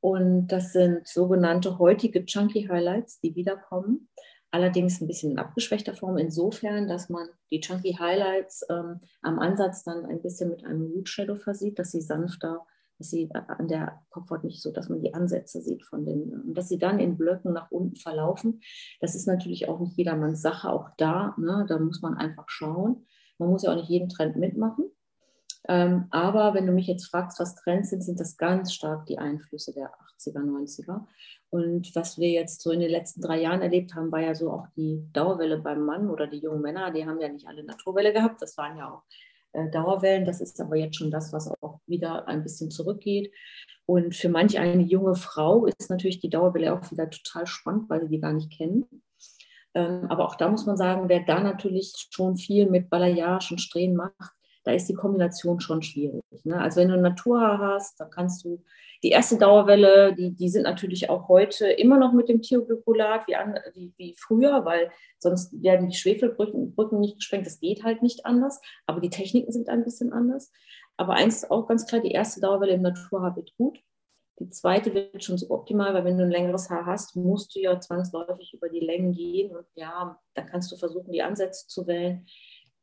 und 0.00 0.48
das 0.48 0.72
sind 0.72 1.06
sogenannte 1.06 1.78
heutige 1.78 2.24
Chunky 2.24 2.66
Highlights, 2.66 3.20
die 3.20 3.34
wiederkommen 3.34 4.08
allerdings 4.50 5.00
ein 5.00 5.06
bisschen 5.06 5.32
in 5.32 5.38
abgeschwächter 5.38 5.94
Form, 5.94 6.16
insofern, 6.16 6.88
dass 6.88 7.08
man 7.08 7.28
die 7.50 7.60
Chunky 7.60 7.94
Highlights 7.94 8.66
ähm, 8.70 9.00
am 9.22 9.38
Ansatz 9.38 9.84
dann 9.84 10.06
ein 10.06 10.22
bisschen 10.22 10.50
mit 10.50 10.64
einem 10.64 10.90
Root 10.92 11.08
Shadow 11.08 11.36
versieht, 11.36 11.78
dass 11.78 11.90
sie 11.90 12.00
sanfter, 12.00 12.66
dass 12.98 13.10
sie 13.10 13.30
an 13.32 13.68
der 13.68 14.00
Kopfhaut 14.10 14.44
nicht 14.44 14.62
so, 14.62 14.72
dass 14.72 14.88
man 14.88 15.00
die 15.00 15.14
Ansätze 15.14 15.60
sieht 15.60 15.84
von 15.84 16.04
den, 16.04 16.32
und 16.32 16.54
dass 16.54 16.68
sie 16.68 16.78
dann 16.78 16.98
in 16.98 17.16
Blöcken 17.16 17.52
nach 17.52 17.70
unten 17.70 17.96
verlaufen. 17.96 18.60
Das 19.00 19.14
ist 19.14 19.26
natürlich 19.26 19.68
auch 19.68 19.80
nicht 19.80 19.96
jedermanns 19.96 20.42
Sache, 20.42 20.70
auch 20.70 20.88
da, 20.96 21.34
ne, 21.38 21.64
da 21.68 21.78
muss 21.78 22.00
man 22.00 22.14
einfach 22.14 22.48
schauen. 22.48 23.06
Man 23.38 23.50
muss 23.50 23.62
ja 23.62 23.70
auch 23.70 23.76
nicht 23.76 23.88
jeden 23.88 24.08
Trend 24.08 24.36
mitmachen. 24.36 24.90
Ähm, 25.68 26.06
aber 26.10 26.54
wenn 26.54 26.66
du 26.66 26.72
mich 26.72 26.86
jetzt 26.86 27.06
fragst, 27.06 27.38
was 27.38 27.54
Trends 27.54 27.90
sind, 27.90 28.02
sind 28.02 28.18
das 28.18 28.38
ganz 28.38 28.72
stark 28.72 29.04
die 29.06 29.18
Einflüsse 29.18 29.74
der 29.74 29.92
80er, 30.18 30.40
90er. 30.40 31.04
Und 31.50 31.94
was 31.94 32.18
wir 32.18 32.30
jetzt 32.30 32.62
so 32.62 32.70
in 32.70 32.80
den 32.80 32.90
letzten 32.90 33.20
drei 33.20 33.40
Jahren 33.40 33.60
erlebt 33.60 33.94
haben, 33.94 34.10
war 34.10 34.20
ja 34.20 34.34
so 34.34 34.50
auch 34.50 34.66
die 34.76 35.06
Dauerwelle 35.12 35.58
beim 35.58 35.84
Mann 35.84 36.08
oder 36.08 36.26
die 36.26 36.38
jungen 36.38 36.62
Männer, 36.62 36.90
die 36.90 37.06
haben 37.06 37.20
ja 37.20 37.28
nicht 37.28 37.46
alle 37.46 37.64
Naturwelle 37.64 38.12
gehabt, 38.12 38.40
das 38.40 38.56
waren 38.56 38.78
ja 38.78 38.92
auch 38.92 39.02
äh, 39.52 39.70
Dauerwellen. 39.70 40.24
Das 40.24 40.40
ist 40.40 40.58
aber 40.60 40.76
jetzt 40.76 40.96
schon 40.96 41.10
das, 41.10 41.32
was 41.34 41.50
auch 41.62 41.80
wieder 41.86 42.26
ein 42.28 42.42
bisschen 42.42 42.70
zurückgeht. 42.70 43.32
Und 43.84 44.14
für 44.14 44.28
manch 44.30 44.58
eine 44.58 44.82
junge 44.82 45.16
Frau 45.16 45.66
ist 45.66 45.90
natürlich 45.90 46.20
die 46.20 46.30
Dauerwelle 46.30 46.74
auch 46.74 46.90
wieder 46.90 47.10
total 47.10 47.46
spannend, 47.46 47.90
weil 47.90 48.02
sie 48.02 48.08
die 48.08 48.20
gar 48.20 48.32
nicht 48.32 48.52
kennen. 48.52 48.86
Ähm, 49.74 50.06
aber 50.08 50.26
auch 50.26 50.34
da 50.34 50.48
muss 50.48 50.66
man 50.66 50.78
sagen, 50.78 51.08
wer 51.08 51.20
da 51.20 51.40
natürlich 51.40 52.08
schon 52.10 52.36
viel 52.36 52.70
mit 52.70 52.88
Balayage 52.88 53.52
und 53.52 53.60
Strähnen 53.60 53.96
macht, 53.96 54.37
da 54.64 54.72
ist 54.72 54.88
die 54.88 54.94
Kombination 54.94 55.60
schon 55.60 55.82
schwierig. 55.82 56.22
Ne? 56.44 56.60
Also 56.60 56.80
wenn 56.80 56.88
du 56.88 57.00
Naturhaar 57.00 57.58
hast, 57.58 57.98
da 58.00 58.04
kannst 58.04 58.44
du 58.44 58.62
die 59.02 59.10
erste 59.10 59.38
Dauerwelle, 59.38 60.14
die, 60.14 60.34
die 60.34 60.48
sind 60.48 60.64
natürlich 60.64 61.08
auch 61.08 61.28
heute 61.28 61.68
immer 61.68 61.98
noch 61.98 62.12
mit 62.12 62.28
dem 62.28 62.42
Thioglykolat 62.42 63.28
wie, 63.28 63.36
an, 63.36 63.58
wie, 63.74 63.92
wie 63.96 64.14
früher, 64.18 64.64
weil 64.64 64.90
sonst 65.18 65.62
werden 65.62 65.88
die 65.88 65.96
Schwefelbrücken 65.96 66.74
Brücken 66.74 67.00
nicht 67.00 67.16
gesprengt. 67.16 67.46
Das 67.46 67.60
geht 67.60 67.84
halt 67.84 68.02
nicht 68.02 68.26
anders, 68.26 68.60
aber 68.86 69.00
die 69.00 69.10
Techniken 69.10 69.52
sind 69.52 69.68
ein 69.68 69.84
bisschen 69.84 70.12
anders. 70.12 70.50
Aber 70.96 71.14
eins 71.14 71.36
ist 71.36 71.50
auch 71.50 71.68
ganz 71.68 71.86
klar, 71.86 72.00
die 72.00 72.10
erste 72.10 72.40
Dauerwelle 72.40 72.72
im 72.72 72.82
Naturhaar 72.82 73.36
wird 73.36 73.54
gut. 73.56 73.78
Die 74.40 74.50
zweite 74.50 74.94
wird 74.94 75.24
schon 75.24 75.38
so 75.38 75.50
optimal, 75.50 75.94
weil 75.94 76.04
wenn 76.04 76.18
du 76.18 76.24
ein 76.24 76.30
längeres 76.30 76.70
Haar 76.70 76.86
hast, 76.86 77.16
musst 77.16 77.54
du 77.54 77.60
ja 77.60 77.80
zwangsläufig 77.80 78.54
über 78.54 78.68
die 78.68 78.80
Längen 78.80 79.12
gehen. 79.12 79.54
Und 79.54 79.66
ja, 79.74 80.18
dann 80.34 80.46
kannst 80.46 80.70
du 80.70 80.76
versuchen, 80.76 81.12
die 81.12 81.22
Ansätze 81.22 81.66
zu 81.66 81.86
wählen. 81.86 82.26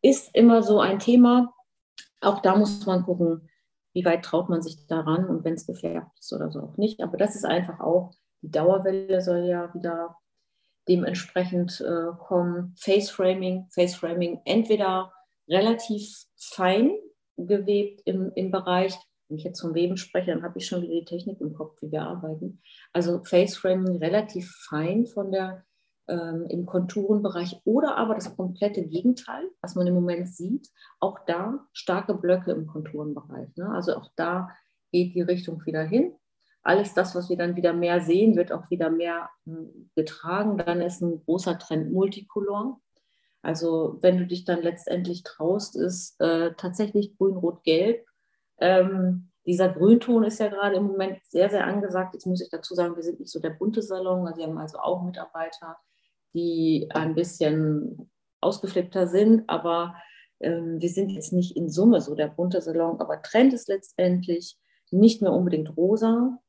Ist 0.02 0.34
immer 0.34 0.64
so 0.64 0.80
ein 0.80 1.00
Thema. 1.00 1.54
Auch 2.22 2.42
da 2.42 2.56
muss 2.56 2.86
man 2.86 3.04
gucken, 3.04 3.50
wie 3.94 4.06
weit 4.06 4.26
traut 4.26 4.50
man 4.50 4.62
sich 4.62 4.86
daran 4.88 5.26
und 5.26 5.44
wenn 5.44 5.54
es 5.54 5.66
gefärbt 5.66 6.20
ist 6.20 6.34
oder 6.34 6.52
so 6.52 6.60
auch 6.60 6.78
nicht. 6.78 7.02
Aber 7.02 7.18
das 7.18 7.36
ist 7.36 7.46
einfach 7.46 7.80
auch, 7.80 8.12
die 8.42 8.52
Dauerwelle 8.52 9.22
soll 9.22 9.46
ja 9.46 9.74
wieder 9.74 10.18
dementsprechend 10.88 11.82
äh, 11.82 12.16
kommen. 12.18 12.76
Face 12.78 13.10
Framing, 13.10 13.68
Face 13.72 13.96
Framing 13.96 14.42
entweder 14.46 15.14
relativ 15.48 16.26
fein 16.36 16.92
gewebt 17.38 18.02
im, 18.06 18.32
im 18.36 18.52
Bereich, 18.52 18.96
wenn 19.28 19.38
ich 19.38 19.44
jetzt 19.44 19.62
vom 19.62 19.74
Weben 19.74 19.98
spreche, 19.98 20.32
dann 20.32 20.44
habe 20.44 20.60
ich 20.60 20.68
schon 20.68 20.82
wieder 20.82 20.94
die 20.94 21.06
Technik 21.06 21.42
im 21.42 21.54
Kopf, 21.54 21.82
wie 21.82 21.92
wir 21.92 22.04
arbeiten. 22.04 22.62
Also 22.94 23.24
Face 23.24 23.58
Framing 23.58 23.98
relativ 23.98 24.52
fein 24.70 25.08
von 25.08 25.32
der 25.32 25.64
ähm, 26.08 26.46
im 26.50 26.66
Konturenbereich 26.66 27.62
oder 27.66 27.98
aber 27.98 28.16
das 28.16 28.36
komplette 28.36 28.84
Gegenteil, 28.86 29.50
was 29.62 29.76
man 29.76 29.88
im 29.88 29.94
Moment 29.94 30.30
sieht. 30.30 30.70
Auch 31.00 31.20
da 31.26 31.66
starke 31.74 32.14
Blöcke 32.14 32.52
im 32.52 32.68
Konturenbereich. 32.68 33.56
Ne? 33.56 33.70
Also 33.70 33.96
auch 33.96 34.10
da 34.16 34.50
geht 34.92 35.16
die 35.16 35.22
Richtung 35.22 35.66
wieder 35.66 35.84
hin. 35.84 36.16
Alles 36.64 36.94
das, 36.94 37.14
was 37.16 37.30
wir 37.30 37.38
dann 37.38 37.56
wieder 37.56 37.74
mehr 37.74 38.02
sehen, 38.02 38.36
wird 38.36 38.52
auch 38.52 38.70
wieder 38.70 38.90
mehr 38.90 39.30
äh, 39.46 39.52
getragen. 39.96 40.58
Dann 40.58 40.82
ist 40.82 41.02
ein 41.02 41.24
großer 41.26 41.60
Trend 41.60 41.92
Multicolor. 41.92 42.80
Also 43.42 44.00
wenn 44.02 44.18
du 44.18 44.26
dich 44.26 44.46
dann 44.46 44.64
letztendlich 44.64 45.22
traust, 45.22 45.76
ist 45.76 46.20
äh, 46.20 46.54
tatsächlich 46.58 47.16
grün, 47.18 47.38
rot, 47.38 47.64
gelb. 47.64 48.04
Ähm, 48.58 49.30
dieser 49.46 49.70
Grünton 49.70 50.24
ist 50.24 50.40
ja 50.40 50.48
gerade 50.48 50.78
im 50.78 50.86
Moment 50.86 51.20
sehr, 51.26 51.52
sehr 51.52 51.68
angesagt. 51.68 52.16
Jetzt 52.16 52.26
muss 52.26 52.42
ich 52.42 52.50
dazu 52.50 52.74
sagen, 52.74 52.96
wir 52.96 53.04
sind 53.04 53.20
nicht 53.20 53.32
so 53.32 53.40
der 53.40 53.52
bunte 53.52 53.84
Salon. 53.84 54.26
Wir 54.36 54.48
haben 54.48 54.58
also 54.58 54.80
auch 54.80 55.04
Mitarbeiter, 55.04 55.78
die 56.36 56.88
ein 56.92 57.16
bisschen 57.16 58.12
ausgeflippter 58.42 59.08
sind, 59.08 59.44
aber 59.48 59.96
ähm, 60.40 60.80
wir 60.80 60.90
sind 60.90 61.10
jetzt 61.10 61.34
nicht 61.34 61.56
in 61.56 61.70
Summe 61.70 62.02
so 62.02 62.16
der 62.16 62.28
bunte 62.28 62.62
Salon. 62.62 63.00
Aber 63.00 63.22
Trend 63.22 63.54
ist 63.54 63.68
letztendlich 63.68 64.58
nicht 64.92 65.22
mehr 65.22 65.34
unbedingt 65.34 65.76
rosa. 65.76 66.40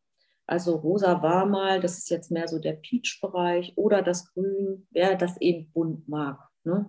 Also 0.46 0.76
rosa 0.76 1.22
war 1.22 1.46
mal, 1.46 1.80
das 1.80 1.98
ist 1.98 2.10
jetzt 2.10 2.30
mehr 2.30 2.46
so 2.46 2.58
der 2.58 2.74
Peach-Bereich 2.74 3.72
oder 3.76 4.02
das 4.02 4.32
Grün, 4.32 4.86
wer 4.90 5.16
das 5.16 5.40
eben 5.40 5.72
bunt 5.72 6.08
mag. 6.08 6.38
Ne? 6.62 6.88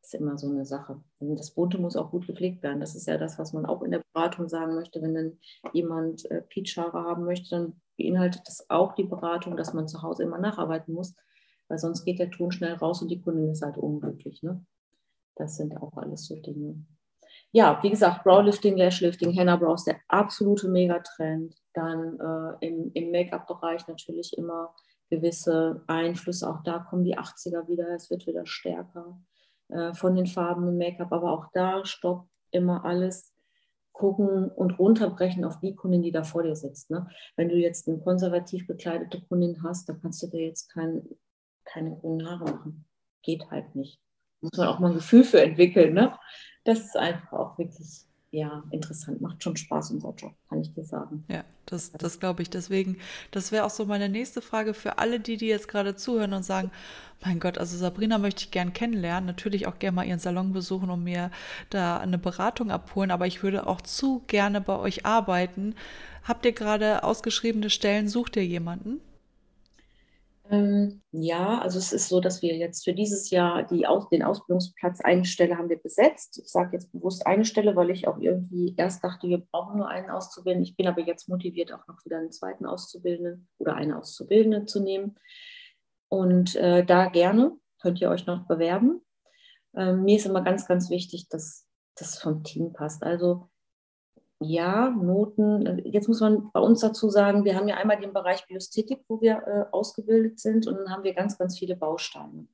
Das 0.00 0.12
ist 0.12 0.20
immer 0.20 0.38
so 0.38 0.48
eine 0.48 0.64
Sache. 0.64 1.02
Das 1.20 1.50
Bunte 1.50 1.78
muss 1.78 1.96
auch 1.96 2.10
gut 2.10 2.26
gepflegt 2.26 2.62
werden. 2.62 2.80
Das 2.80 2.94
ist 2.94 3.06
ja 3.06 3.18
das, 3.18 3.38
was 3.38 3.52
man 3.52 3.66
auch 3.66 3.82
in 3.82 3.90
der 3.90 4.02
Beratung 4.12 4.48
sagen 4.48 4.74
möchte. 4.74 5.02
Wenn 5.02 5.14
dann 5.14 5.38
jemand 5.72 6.30
äh, 6.30 6.42
Peach-Haare 6.42 7.04
haben 7.04 7.24
möchte, 7.24 7.50
dann 7.50 7.80
beinhaltet 7.96 8.42
das 8.46 8.68
auch 8.70 8.94
die 8.94 9.04
Beratung, 9.04 9.56
dass 9.56 9.74
man 9.74 9.88
zu 9.88 10.02
Hause 10.02 10.22
immer 10.22 10.38
nacharbeiten 10.38 10.94
muss, 10.94 11.14
weil 11.68 11.78
sonst 11.78 12.04
geht 12.04 12.18
der 12.18 12.30
Ton 12.30 12.52
schnell 12.52 12.74
raus 12.74 13.02
und 13.02 13.08
die 13.08 13.20
Kundin 13.20 13.50
ist 13.50 13.62
halt 13.62 13.78
unglücklich. 13.78 14.42
Ne? 14.42 14.64
Das 15.36 15.56
sind 15.56 15.76
auch 15.76 15.96
alles 15.96 16.26
so 16.26 16.36
Dinge. 16.36 16.84
Ja, 17.52 17.78
wie 17.82 17.90
gesagt, 17.90 18.24
Browlifting, 18.24 18.76
Lashlifting, 18.76 19.32
Henna 19.32 19.56
Brows, 19.56 19.84
der 19.84 19.96
absolute 20.08 20.68
Megatrend. 20.68 21.54
Dann 21.72 22.18
äh, 22.18 22.66
im, 22.66 22.90
im 22.94 23.10
Make-up-Bereich 23.10 23.86
natürlich 23.86 24.36
immer 24.36 24.74
gewisse 25.10 25.82
Einflüsse. 25.86 26.48
Auch 26.48 26.62
da 26.62 26.80
kommen 26.80 27.04
die 27.04 27.16
80er 27.16 27.68
wieder, 27.68 27.88
es 27.94 28.10
wird 28.10 28.26
wieder 28.26 28.46
stärker 28.46 29.20
äh, 29.68 29.94
von 29.94 30.14
den 30.14 30.26
Farben 30.26 30.68
im 30.68 30.78
Make-up. 30.78 31.12
Aber 31.12 31.32
auch 31.32 31.46
da 31.52 31.84
stoppt 31.84 32.28
immer 32.50 32.84
alles 32.84 33.32
gucken 33.92 34.50
und 34.50 34.78
runterbrechen 34.78 35.44
auf 35.44 35.60
die 35.60 35.76
Kundin, 35.76 36.02
die 36.02 36.10
da 36.10 36.24
vor 36.24 36.42
dir 36.42 36.56
sitzt. 36.56 36.90
Ne? 36.90 37.06
Wenn 37.36 37.48
du 37.48 37.54
jetzt 37.54 37.88
eine 37.88 37.98
konservativ 38.00 38.66
bekleidete 38.66 39.22
Kundin 39.28 39.62
hast, 39.62 39.88
da 39.88 39.94
kannst 39.94 40.22
du 40.22 40.26
dir 40.26 40.46
jetzt 40.46 40.72
kein, 40.72 41.08
keine 41.74 41.96
grünen 41.96 42.26
Haare 42.26 42.44
machen. 42.44 42.84
Geht 43.22 43.50
halt 43.50 43.74
nicht. 43.74 44.00
Muss 44.40 44.56
man 44.56 44.68
auch 44.68 44.78
mal 44.78 44.88
ein 44.88 44.94
Gefühl 44.94 45.24
für 45.24 45.42
entwickeln. 45.42 45.94
Ne? 45.94 46.16
Das 46.64 46.80
ist 46.80 46.96
einfach 46.96 47.32
auch 47.32 47.58
wirklich 47.58 48.06
ja, 48.34 48.64
interessant, 48.70 49.20
macht 49.20 49.44
schon 49.44 49.56
Spaß 49.56 49.92
unser 49.92 50.12
Job, 50.16 50.34
kann 50.48 50.60
ich 50.60 50.74
dir 50.74 50.84
sagen. 50.84 51.24
Ja, 51.28 51.44
das, 51.66 51.92
das 51.92 52.18
glaube 52.18 52.42
ich. 52.42 52.50
Deswegen, 52.50 52.98
das 53.30 53.52
wäre 53.52 53.64
auch 53.64 53.70
so 53.70 53.86
meine 53.86 54.08
nächste 54.08 54.42
Frage 54.42 54.74
für 54.74 54.98
alle, 54.98 55.20
die, 55.20 55.36
die 55.36 55.46
jetzt 55.46 55.68
gerade 55.68 55.94
zuhören 55.94 56.32
und 56.32 56.42
sagen, 56.42 56.72
mein 57.24 57.38
Gott, 57.38 57.58
also 57.58 57.76
Sabrina 57.76 58.18
möchte 58.18 58.42
ich 58.42 58.50
gern 58.50 58.72
kennenlernen, 58.72 59.26
natürlich 59.26 59.68
auch 59.68 59.78
gerne 59.78 59.94
mal 59.94 60.06
ihren 60.06 60.18
Salon 60.18 60.52
besuchen 60.52 60.90
und 60.90 61.04
mir 61.04 61.30
da 61.70 61.98
eine 61.98 62.18
Beratung 62.18 62.72
abholen, 62.72 63.12
aber 63.12 63.28
ich 63.28 63.44
würde 63.44 63.68
auch 63.68 63.80
zu 63.80 64.24
gerne 64.26 64.60
bei 64.60 64.76
euch 64.76 65.06
arbeiten. 65.06 65.76
Habt 66.24 66.44
ihr 66.44 66.52
gerade 66.52 67.04
ausgeschriebene 67.04 67.70
Stellen, 67.70 68.08
sucht 68.08 68.34
ihr 68.34 68.44
jemanden? 68.44 69.00
Ähm, 70.54 71.02
ja, 71.10 71.58
also 71.60 71.78
es 71.78 71.92
ist 71.92 72.08
so, 72.08 72.20
dass 72.20 72.42
wir 72.42 72.56
jetzt 72.56 72.84
für 72.84 72.92
dieses 72.92 73.30
Jahr 73.30 73.64
die 73.64 73.86
Aus 73.86 74.08
den 74.08 74.22
Ausbildungsplatz 74.22 75.00
eine 75.00 75.24
Stelle 75.24 75.58
haben 75.58 75.68
wir 75.68 75.78
besetzt. 75.78 76.38
Ich 76.38 76.50
sage 76.50 76.70
jetzt 76.72 76.92
bewusst 76.92 77.26
eine 77.26 77.44
Stelle, 77.44 77.74
weil 77.76 77.90
ich 77.90 78.06
auch 78.06 78.18
irgendwie 78.18 78.74
erst 78.76 79.02
dachte, 79.02 79.28
wir 79.28 79.38
brauchen 79.38 79.78
nur 79.78 79.88
einen 79.88 80.10
Auszubildenden. 80.10 80.68
Ich 80.68 80.76
bin 80.76 80.86
aber 80.86 81.00
jetzt 81.00 81.28
motiviert, 81.28 81.72
auch 81.72 81.86
noch 81.88 82.04
wieder 82.04 82.18
einen 82.18 82.32
zweiten 82.32 82.66
Auszubildenden 82.66 83.48
oder 83.58 83.74
eine 83.74 83.98
Auszubildende 83.98 84.66
zu 84.66 84.80
nehmen. 84.80 85.16
Und 86.08 86.54
äh, 86.56 86.84
da 86.84 87.06
gerne 87.06 87.52
könnt 87.80 88.00
ihr 88.00 88.10
euch 88.10 88.26
noch 88.26 88.46
bewerben. 88.46 89.00
Ähm, 89.74 90.04
mir 90.04 90.16
ist 90.16 90.26
immer 90.26 90.42
ganz, 90.42 90.66
ganz 90.66 90.90
wichtig, 90.90 91.28
dass 91.28 91.66
das 91.96 92.18
vom 92.18 92.44
Team 92.44 92.72
passt. 92.72 93.02
Also 93.02 93.50
ja, 94.44 94.90
Noten. 94.90 95.82
Jetzt 95.84 96.08
muss 96.08 96.20
man 96.20 96.50
bei 96.52 96.60
uns 96.60 96.80
dazu 96.80 97.08
sagen, 97.08 97.44
wir 97.44 97.56
haben 97.56 97.68
ja 97.68 97.76
einmal 97.76 98.00
den 98.00 98.12
Bereich 98.12 98.46
Biosthetik, 98.46 99.00
wo 99.08 99.20
wir 99.20 99.42
äh, 99.46 99.64
ausgebildet 99.72 100.38
sind, 100.38 100.66
und 100.66 100.76
dann 100.76 100.90
haben 100.90 101.04
wir 101.04 101.14
ganz, 101.14 101.38
ganz 101.38 101.58
viele 101.58 101.76
Bausteine. 101.76 102.46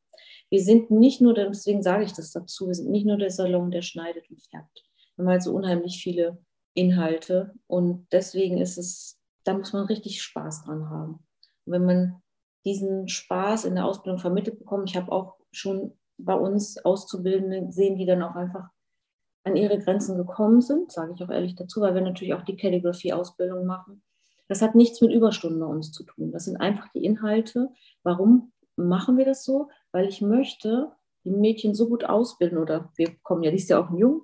Wir 0.50 0.62
sind 0.62 0.90
nicht 0.90 1.20
nur, 1.20 1.34
deswegen 1.34 1.82
sage 1.82 2.04
ich 2.04 2.12
das 2.12 2.32
dazu, 2.32 2.66
wir 2.66 2.74
sind 2.74 2.90
nicht 2.90 3.06
nur 3.06 3.16
der 3.16 3.30
Salon, 3.30 3.70
der 3.70 3.82
schneidet 3.82 4.28
und 4.30 4.42
färbt. 4.42 4.84
Wir 5.16 5.24
haben 5.24 5.30
halt 5.30 5.42
so 5.42 5.52
unheimlich 5.52 6.02
viele 6.02 6.38
Inhalte 6.74 7.54
und 7.66 8.06
deswegen 8.12 8.58
ist 8.58 8.78
es, 8.78 9.18
da 9.44 9.54
muss 9.54 9.72
man 9.72 9.86
richtig 9.86 10.22
Spaß 10.22 10.64
dran 10.64 10.90
haben. 10.90 11.24
Und 11.64 11.72
wenn 11.72 11.84
man 11.84 12.22
diesen 12.64 13.08
Spaß 13.08 13.64
in 13.64 13.76
der 13.76 13.86
Ausbildung 13.86 14.18
vermittelt 14.18 14.58
bekommt, 14.58 14.90
ich 14.90 14.96
habe 14.96 15.12
auch 15.12 15.36
schon 15.52 15.96
bei 16.18 16.34
uns 16.34 16.84
Auszubildende 16.84 17.66
gesehen, 17.66 17.96
die 17.96 18.06
dann 18.06 18.22
auch 18.22 18.34
einfach 18.34 18.68
an 19.44 19.56
ihre 19.56 19.78
Grenzen 19.78 20.16
gekommen 20.16 20.60
sind, 20.60 20.92
sage 20.92 21.14
ich 21.14 21.22
auch 21.22 21.30
ehrlich 21.30 21.54
dazu, 21.54 21.80
weil 21.80 21.94
wir 21.94 22.02
natürlich 22.02 22.34
auch 22.34 22.42
die 22.42 22.56
Calligraphy-Ausbildung 22.56 23.66
machen. 23.66 24.02
Das 24.48 24.62
hat 24.62 24.74
nichts 24.74 25.00
mit 25.00 25.12
Überstunden 25.12 25.60
bei 25.60 25.66
uns 25.66 25.92
zu 25.92 26.04
tun. 26.04 26.32
Das 26.32 26.44
sind 26.44 26.56
einfach 26.56 26.88
die 26.92 27.04
Inhalte. 27.04 27.70
Warum 28.02 28.52
machen 28.76 29.16
wir 29.16 29.24
das 29.24 29.44
so? 29.44 29.68
Weil 29.92 30.08
ich 30.08 30.20
möchte 30.20 30.90
die 31.24 31.30
Mädchen 31.30 31.74
so 31.74 31.88
gut 31.88 32.04
ausbilden, 32.04 32.58
oder 32.58 32.90
wir 32.96 33.14
kommen 33.22 33.42
ja, 33.42 33.50
die 33.50 33.58
ist 33.58 33.70
ja 33.70 33.80
auch 33.80 33.96
jung, 33.96 34.22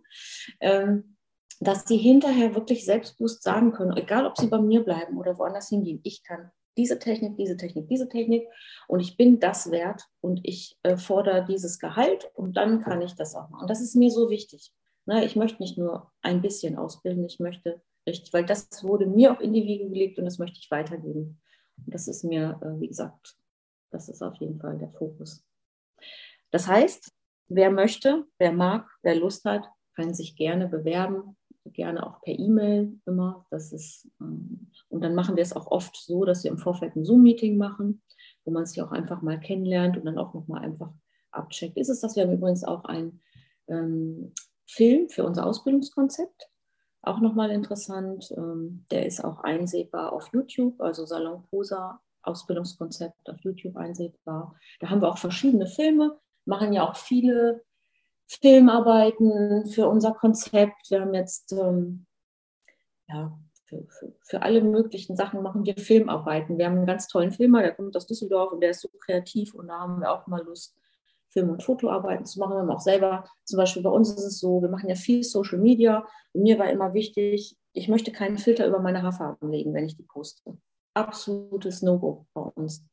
ähm, 0.60 1.16
dass 1.60 1.86
sie 1.86 1.96
hinterher 1.96 2.54
wirklich 2.54 2.84
selbstbewusst 2.84 3.42
sagen 3.42 3.72
können, 3.72 3.96
egal 3.96 4.26
ob 4.26 4.36
sie 4.36 4.46
bei 4.46 4.60
mir 4.60 4.84
bleiben 4.84 5.16
oder 5.16 5.38
woanders 5.38 5.68
hingehen, 5.68 6.00
ich 6.02 6.22
kann 6.22 6.50
diese 6.76 6.98
Technik, 6.98 7.36
diese 7.36 7.56
Technik, 7.56 7.88
diese 7.88 8.08
Technik 8.08 8.46
und 8.88 9.00
ich 9.00 9.16
bin 9.16 9.40
das 9.40 9.70
wert 9.70 10.02
und 10.20 10.40
ich 10.42 10.76
äh, 10.82 10.96
fordere 10.96 11.44
dieses 11.46 11.78
Gehalt 11.78 12.30
und 12.34 12.56
dann 12.56 12.82
kann 12.82 13.00
ich 13.00 13.14
das 13.14 13.34
auch 13.34 13.48
machen. 13.48 13.68
Das 13.68 13.80
ist 13.80 13.96
mir 13.96 14.10
so 14.10 14.28
wichtig. 14.28 14.72
Ne, 15.06 15.24
ich 15.24 15.36
möchte 15.36 15.62
nicht 15.62 15.78
nur 15.78 16.10
ein 16.22 16.42
bisschen 16.42 16.76
ausbilden, 16.76 17.24
ich 17.24 17.38
möchte 17.38 17.80
richtig, 18.06 18.32
weil 18.32 18.44
das 18.44 18.68
wurde 18.82 19.06
mir 19.06 19.32
auch 19.32 19.40
in 19.40 19.52
die 19.52 19.64
Wiege 19.64 19.88
gelegt 19.88 20.18
und 20.18 20.24
das 20.24 20.38
möchte 20.38 20.58
ich 20.58 20.70
weitergeben. 20.70 21.40
Und 21.78 21.94
das 21.94 22.08
ist 22.08 22.24
mir, 22.24 22.58
äh, 22.62 22.80
wie 22.80 22.88
gesagt, 22.88 23.36
das 23.90 24.08
ist 24.08 24.22
auf 24.22 24.34
jeden 24.36 24.58
Fall 24.58 24.78
der 24.78 24.90
Fokus. 24.90 25.44
Das 26.50 26.66
heißt, 26.66 27.12
wer 27.48 27.70
möchte, 27.70 28.26
wer 28.38 28.52
mag, 28.52 28.88
wer 29.02 29.14
Lust 29.14 29.44
hat, 29.44 29.68
kann 29.94 30.12
sich 30.12 30.36
gerne 30.36 30.68
bewerben, 30.68 31.36
gerne 31.64 32.04
auch 32.04 32.20
per 32.22 32.38
E-Mail 32.38 33.00
immer. 33.06 33.46
Das 33.50 33.72
ist, 33.72 34.08
ähm, 34.20 34.70
und 34.88 35.02
dann 35.02 35.14
machen 35.14 35.36
wir 35.36 35.42
es 35.42 35.54
auch 35.54 35.68
oft 35.68 35.96
so, 35.96 36.24
dass 36.24 36.42
wir 36.42 36.50
im 36.50 36.58
Vorfeld 36.58 36.96
ein 36.96 37.04
Zoom-Meeting 37.04 37.56
machen, 37.56 38.02
wo 38.44 38.50
man 38.50 38.66
sich 38.66 38.82
auch 38.82 38.90
einfach 38.90 39.22
mal 39.22 39.38
kennenlernt 39.38 39.96
und 39.96 40.04
dann 40.04 40.18
auch 40.18 40.34
nochmal 40.34 40.64
einfach 40.64 40.92
abcheckt. 41.30 41.76
Ist 41.76 41.90
es 41.90 42.00
das? 42.00 42.16
Wir 42.16 42.24
haben 42.24 42.32
übrigens 42.32 42.64
auch 42.64 42.84
ein 42.84 43.20
ähm, 43.68 44.32
Film 44.66 45.08
für 45.08 45.24
unser 45.24 45.46
Ausbildungskonzept. 45.46 46.48
Auch 47.02 47.20
nochmal 47.20 47.50
interessant. 47.50 48.32
Ähm, 48.36 48.84
der 48.90 49.06
ist 49.06 49.24
auch 49.24 49.40
einsehbar 49.40 50.12
auf 50.12 50.28
YouTube, 50.32 50.80
also 50.80 51.06
Salon 51.06 51.44
Posa 51.50 52.00
Ausbildungskonzept 52.22 53.30
auf 53.30 53.36
YouTube 53.40 53.76
einsehbar. 53.76 54.56
Da 54.80 54.90
haben 54.90 55.00
wir 55.00 55.08
auch 55.08 55.18
verschiedene 55.18 55.66
Filme, 55.66 56.18
machen 56.44 56.72
ja 56.72 56.88
auch 56.88 56.96
viele 56.96 57.64
Filmarbeiten 58.26 59.66
für 59.66 59.88
unser 59.88 60.12
Konzept. 60.12 60.90
Wir 60.90 61.00
haben 61.00 61.14
jetzt 61.14 61.52
ähm, 61.52 62.06
ja, 63.08 63.38
für, 63.66 63.86
für, 63.88 64.12
für, 64.22 64.42
alle 64.42 64.62
möglichen 64.62 65.16
Sachen 65.16 65.42
machen 65.42 65.64
wir 65.64 65.76
Filmarbeiten. 65.76 66.58
Wir 66.58 66.66
haben 66.66 66.76
einen 66.76 66.86
ganz 66.86 67.06
tollen 67.06 67.30
Filmer, 67.30 67.62
der 67.62 67.74
kommt 67.74 67.96
aus 67.96 68.06
Düsseldorf 68.06 68.52
und 68.52 68.60
der 68.60 68.70
ist 68.70 68.80
so 68.80 68.88
kreativ 69.00 69.54
und 69.54 69.68
da 69.68 69.78
haben 69.78 70.00
wir 70.00 70.10
auch 70.10 70.26
mal 70.26 70.42
Lust, 70.42 70.76
Film- 71.36 71.50
und 71.50 71.62
Fotoarbeiten 71.62 72.24
zu 72.24 72.38
machen. 72.38 72.54
Wir 72.54 72.60
haben 72.60 72.70
auch 72.70 72.80
selber, 72.80 73.24
zum 73.44 73.58
Beispiel 73.58 73.82
bei 73.82 73.90
uns 73.90 74.08
ist 74.08 74.24
es 74.24 74.38
so, 74.38 74.62
wir 74.62 74.70
machen 74.70 74.88
ja 74.88 74.94
viel 74.94 75.22
Social 75.22 75.58
Media. 75.58 76.06
Und 76.32 76.44
mir 76.44 76.58
war 76.58 76.70
immer 76.70 76.94
wichtig, 76.94 77.58
ich 77.74 77.88
möchte 77.88 78.10
keinen 78.10 78.38
Filter 78.38 78.66
über 78.66 78.80
meine 78.80 79.02
Haarfarben 79.02 79.50
legen, 79.50 79.74
wenn 79.74 79.84
ich 79.84 79.98
die 79.98 80.02
poste. 80.04 80.56
Absolutes 80.94 81.82
No-Go 81.82 82.26
bei 82.32 82.40
uns. 82.40 82.86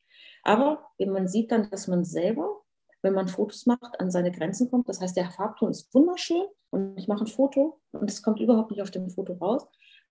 Aber 0.43 0.89
man 0.99 1.29
sieht 1.29 1.53
dann, 1.53 1.69
dass 1.69 1.87
man 1.87 2.03
selber, 2.03 2.63
wenn 3.01 3.13
man 3.13 3.29
Fotos 3.29 3.65
macht, 3.65 4.01
an 4.01 4.11
seine 4.11 4.31
Grenzen 4.31 4.69
kommt. 4.69 4.89
Das 4.89 4.99
heißt, 4.99 5.15
der 5.15 5.31
Farbton 5.31 5.71
ist 5.71 5.93
wunderschön 5.93 6.43
und 6.69 6.97
ich 6.97 7.07
mache 7.07 7.23
ein 7.23 7.27
Foto 7.27 7.79
und 7.93 8.11
es 8.11 8.21
kommt 8.21 8.41
überhaupt 8.41 8.71
nicht 8.71 8.81
auf 8.81 8.91
dem 8.91 9.09
Foto 9.09 9.33
raus. 9.35 9.65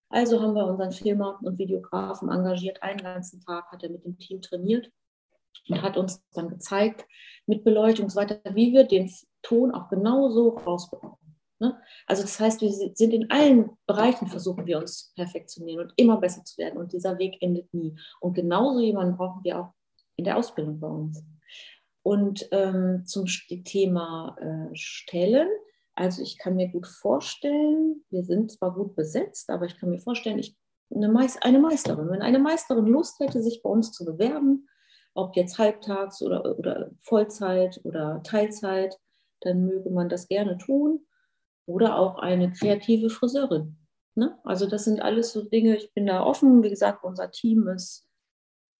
Also 0.08 0.40
haben 0.40 0.54
wir 0.54 0.66
unseren 0.66 0.92
Filmer 0.92 1.38
und 1.42 1.58
Videografen 1.58 2.30
engagiert. 2.30 2.82
Einen 2.82 3.02
ganzen 3.02 3.40
Tag 3.42 3.70
hat 3.70 3.82
er 3.82 3.90
mit 3.90 4.06
dem 4.06 4.16
Team 4.16 4.40
trainiert 4.40 4.90
und 5.68 5.82
hat 5.82 5.96
uns 5.96 6.24
dann 6.32 6.48
gezeigt 6.48 7.06
mit 7.46 7.64
Beleuchtung 7.64 8.04
und 8.04 8.10
so 8.10 8.20
weiter, 8.20 8.40
wie 8.54 8.72
wir 8.72 8.84
den 8.84 9.10
Ton 9.42 9.72
auch 9.72 9.88
genau 9.88 10.28
so 10.28 10.50
rausbekommen. 10.50 11.16
Ne? 11.62 11.80
Also 12.06 12.22
das 12.22 12.40
heißt, 12.40 12.60
wir 12.60 12.72
sind 12.72 13.14
in 13.14 13.30
allen 13.30 13.70
Bereichen, 13.86 14.26
versuchen 14.26 14.66
wir 14.66 14.78
uns 14.78 14.98
zu 14.98 15.14
perfektionieren 15.14 15.86
und 15.86 15.92
immer 15.96 16.18
besser 16.18 16.44
zu 16.44 16.58
werden. 16.58 16.76
Und 16.76 16.92
dieser 16.92 17.18
Weg 17.18 17.40
endet 17.40 17.72
nie. 17.72 17.94
Und 18.20 18.34
genauso 18.34 18.80
jemanden 18.80 19.16
brauchen 19.16 19.44
wir 19.44 19.60
auch 19.60 19.72
in 20.16 20.24
der 20.24 20.36
Ausbildung 20.36 20.80
bei 20.80 20.88
uns. 20.88 21.22
Und 22.02 22.48
ähm, 22.50 23.04
zum 23.06 23.26
Thema 23.26 24.36
äh, 24.40 24.74
Stellen, 24.74 25.48
also 25.94 26.20
ich 26.22 26.36
kann 26.36 26.56
mir 26.56 26.68
gut 26.68 26.88
vorstellen, 26.88 28.04
wir 28.10 28.24
sind 28.24 28.50
zwar 28.50 28.74
gut 28.74 28.96
besetzt, 28.96 29.48
aber 29.48 29.66
ich 29.66 29.78
kann 29.78 29.90
mir 29.90 30.00
vorstellen, 30.00 30.40
ich, 30.40 30.56
eine, 30.92 31.08
Meis 31.08 31.40
eine 31.42 31.60
Meisterin, 31.60 32.10
wenn 32.10 32.22
eine 32.22 32.40
Meisterin 32.40 32.86
Lust 32.86 33.20
hätte, 33.20 33.40
sich 33.40 33.62
bei 33.62 33.70
uns 33.70 33.92
zu 33.92 34.04
bewerben, 34.04 34.68
ob 35.14 35.36
jetzt 35.36 35.58
halbtags 35.58 36.22
oder, 36.22 36.58
oder 36.58 36.90
Vollzeit 37.02 37.80
oder 37.84 38.22
Teilzeit, 38.22 38.98
dann 39.40 39.66
möge 39.66 39.90
man 39.90 40.08
das 40.08 40.28
gerne 40.28 40.58
tun 40.58 41.06
oder 41.66 41.98
auch 41.98 42.18
eine 42.18 42.52
kreative 42.52 43.10
Friseurin. 43.10 43.76
Ne? 44.14 44.38
Also 44.44 44.66
das 44.66 44.84
sind 44.84 45.00
alles 45.00 45.32
so 45.32 45.42
Dinge, 45.42 45.76
ich 45.76 45.92
bin 45.94 46.06
da 46.06 46.22
offen. 46.22 46.62
Wie 46.62 46.70
gesagt, 46.70 47.04
unser 47.04 47.30
Team 47.30 47.68
ist, 47.68 48.06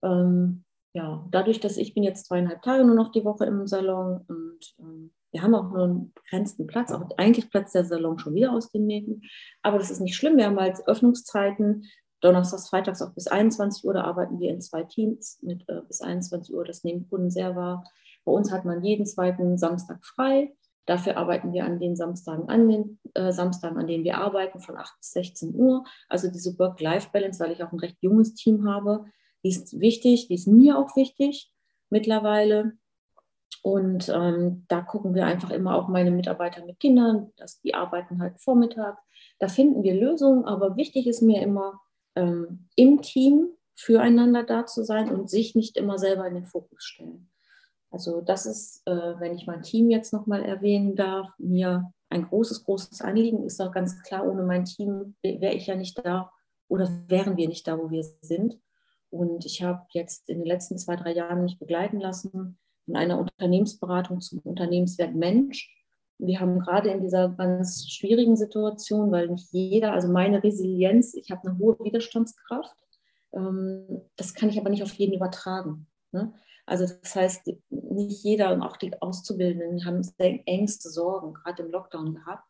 ähm, 0.03 0.65
ja, 0.95 1.27
dadurch, 1.31 1.61
dass 1.61 1.79
ich 1.79 1.95
bin 1.95 2.03
jetzt 2.03 2.27
zweieinhalb 2.27 2.63
Tage 2.63 2.85
nur 2.85 2.95
noch 2.95 3.13
die 3.13 3.25
Woche 3.25 3.47
im 3.47 3.67
Salon 3.67 4.25
und 4.29 4.75
ähm, 4.79 5.13
wir 5.33 5.43
haben 5.43 5.55
auch 5.55 5.71
nur 5.71 5.85
einen 5.85 6.13
begrenzten 6.13 6.67
Platz, 6.67 6.93
auch 6.93 7.09
eigentlich 7.17 7.51
platzt 7.51 7.75
der 7.75 7.87
Salon 7.87 8.19
schon 8.19 8.35
wieder 8.35 8.53
aus 8.53 8.71
den 8.71 8.87
Nähten, 8.87 9.23
aber 9.63 9.79
das 9.79 9.91
ist 9.91 10.01
nicht 10.01 10.15
schlimm. 10.15 10.37
Wir 10.37 10.45
haben 10.45 10.61
halt 10.61 10.87
Öffnungszeiten, 10.87 11.87
Donnerstags, 12.23 12.69
Freitags 12.69 13.03
auch 13.03 13.11
bis 13.11 13.27
21 13.27 13.85
Uhr, 13.85 13.95
da 13.95 14.05
arbeiten 14.05 14.39
wir 14.39 14.51
in 14.51 14.61
zwei 14.61 14.85
Teams 14.85 15.39
mit 15.43 15.69
äh, 15.69 15.83
bis 15.87 16.01
21 16.01 16.55
Uhr, 16.55 16.65
das 16.65 16.85
nehmen 16.85 17.09
Kunden 17.09 17.31
sehr 17.31 17.57
wahr. 17.57 17.85
Bei 18.25 18.33
uns 18.33 18.53
hat 18.53 18.65
man 18.65 18.83
jeden 18.85 19.07
zweiten 19.07 19.59
Samstag 19.59 20.05
frei. 20.05 20.55
Dafür 20.87 21.17
arbeiten 21.17 21.53
wir 21.53 21.65
an 21.65 21.79
den 21.79 21.97
Samstagen, 21.97 22.49
an 22.49 22.69
den 22.69 22.99
äh, 23.15 23.33
Samstagen, 23.33 23.79
an 23.79 23.87
denen 23.87 24.05
wir 24.05 24.19
arbeiten, 24.19 24.61
von 24.61 24.77
8 24.77 24.97
bis 24.99 25.13
16 25.13 25.55
Uhr. 25.55 25.85
Also 26.09 26.29
diese 26.29 26.59
Work-Life-Balance, 26.59 27.43
weil 27.43 27.53
ich 27.53 27.63
auch 27.63 27.73
ein 27.73 27.79
recht 27.79 27.99
junges 28.01 28.35
Team 28.35 28.69
habe, 28.69 29.05
die 29.45 29.51
ist 29.51 29.79
wichtig, 29.81 30.29
die 30.29 30.35
ist 30.35 30.47
mir 30.47 30.79
auch 30.79 30.97
wichtig 30.97 31.53
mittlerweile. 31.91 32.73
Und 33.63 34.09
ähm, 34.09 34.65
da 34.69 34.81
gucken 34.81 35.15
wir 35.15 35.27
einfach 35.27 35.51
immer 35.51 35.77
auch 35.77 35.87
meine 35.87 36.11
Mitarbeiter 36.11 36.65
mit 36.65 36.81
Kindern, 36.81 37.33
dass 37.37 37.61
die 37.61 37.75
arbeiten 37.75 38.21
halt 38.21 38.41
Vormittag. 38.41 38.99
Da 39.39 39.47
finden 39.47 39.85
wir 39.85 39.95
Lösungen, 39.95 40.45
aber 40.45 40.77
wichtig 40.77 41.07
ist 41.07 41.23
mir 41.23 41.43
immer 41.43 41.81
ähm, 42.17 42.69
im 42.77 43.03
Team 43.03 43.49
füreinander 43.75 44.43
da 44.43 44.67
zu 44.67 44.85
sein 44.85 45.11
und 45.11 45.31
sich 45.31 45.55
nicht 45.55 45.77
immer 45.77 45.99
selber 45.99 46.27
in 46.27 46.35
den 46.35 46.45
Fokus 46.45 46.85
stellen. 46.85 47.31
Also 47.91 48.21
das 48.21 48.47
ist, 48.47 48.83
äh, 48.87 49.21
wenn 49.21 49.35
ich 49.35 49.47
mein 49.47 49.63
Team 49.63 49.91
jetzt 49.91 50.13
nochmal 50.13 50.43
erwähnen 50.43 50.97
darf, 50.97 51.29
mir 51.39 51.93
ein 52.09 52.27
großes, 52.29 52.65
großes 52.65 53.01
Anliegen 53.03 53.45
ist 53.45 53.61
auch 53.61 53.73
ganz 53.73 54.03
klar, 54.03 54.27
ohne 54.27 54.43
mein 54.43 54.65
Team 54.65 55.15
wäre 55.23 55.55
ich 55.55 55.67
ja 55.67 55.77
nicht 55.77 55.99
da 56.05 56.31
oder 56.69 56.89
wären 57.09 57.37
wir 57.37 57.49
nicht 57.49 57.67
da, 57.67 57.79
wo 57.79 57.91
wir 57.91 58.05
sind. 58.23 58.59
Und 59.11 59.45
ich 59.45 59.63
habe 59.63 59.85
jetzt 59.91 60.29
in 60.29 60.39
den 60.39 60.47
letzten 60.47 60.79
zwei, 60.79 60.97
drei 60.97 61.13
Jahren 61.13 61.43
mich 61.43 61.59
begleiten 61.59 62.01
lassen 62.01 62.59
von 62.85 62.97
einer 62.97 63.19
Unternehmensberatung 63.19 64.21
zum 64.21 64.39
Unternehmenswert 64.41 65.15
Mensch. 65.15 65.71
Wir 66.27 66.41
haben 66.41 66.61
gerade 66.61 66.91
in 66.91 67.01
dieser 67.01 67.31
ganz 67.31 67.89
schwierigen 67.89 68.37
Situation, 68.37 69.11
weil 69.11 69.29
nicht 69.29 69.53
jeder, 69.53 69.93
also 69.93 70.09
meine 70.09 70.43
Resilienz, 70.43 71.15
ich 71.15 71.31
habe 71.31 71.49
eine 71.49 71.59
hohe 71.59 71.77
Widerstandskraft, 71.81 72.77
ähm, 73.33 74.03
das 74.17 74.35
kann 74.35 74.49
ich 74.49 74.59
aber 74.59 74.71
nicht 74.71 74.83
auf 74.83 74.93
jeden 74.95 75.15
übertragen. 75.15 75.87
Ne? 76.13 76.33
Also 76.65 76.87
das 76.87 77.15
heißt, 77.17 77.53
nicht 77.71 78.23
jeder 78.23 78.53
und 78.53 78.63
auch 78.63 78.77
die 78.77 79.01
Auszubildenden 79.03 79.85
haben 79.85 80.03
Ängste, 80.47 80.89
Sorgen, 80.91 81.35
gerade 81.35 81.65
im 81.65 81.71
Lockdown 81.71 82.15
gehabt. 82.15 82.45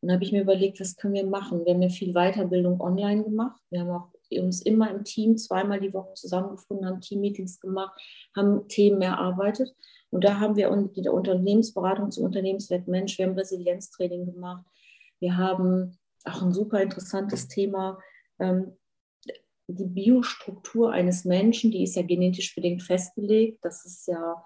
Und 0.00 0.08
da 0.08 0.14
habe 0.14 0.22
ich 0.22 0.30
mir 0.30 0.42
überlegt, 0.42 0.78
was 0.78 0.96
können 0.96 1.14
wir 1.14 1.26
machen? 1.26 1.64
Wir 1.64 1.74
haben 1.74 1.82
ja 1.82 1.88
viel 1.88 2.12
Weiterbildung 2.12 2.80
online 2.80 3.24
gemacht. 3.24 3.60
Wir 3.70 3.80
haben 3.80 3.90
auch 3.90 4.12
uns 4.30 4.62
immer 4.62 4.90
im 4.90 5.04
Team 5.04 5.36
zweimal 5.36 5.80
die 5.80 5.92
Woche 5.92 6.14
zusammengefunden, 6.14 6.86
haben 6.86 7.00
Teammeetings 7.00 7.58
gemacht, 7.60 7.98
haben 8.36 8.68
Themen 8.68 9.02
erarbeitet. 9.02 9.74
Und 10.10 10.24
da 10.24 10.40
haben 10.40 10.56
wir 10.56 10.70
die 10.96 11.08
Unternehmensberatung 11.08 12.10
zum 12.10 12.24
Unternehmenswert 12.24 12.88
Mensch, 12.88 13.18
wir 13.18 13.26
haben 13.26 13.38
Resilienztraining 13.38 14.26
gemacht. 14.26 14.64
Wir 15.20 15.36
haben 15.36 15.98
auch 16.24 16.42
ein 16.42 16.52
super 16.52 16.80
interessantes 16.80 17.48
Thema, 17.48 17.98
ähm, 18.38 18.76
die 19.68 19.84
Biostruktur 19.84 20.92
eines 20.92 21.24
Menschen, 21.24 21.70
die 21.70 21.82
ist 21.82 21.96
ja 21.96 22.02
genetisch 22.02 22.54
bedingt 22.54 22.82
festgelegt. 22.82 23.62
Das 23.62 23.84
ist 23.84 24.08
ja, 24.08 24.42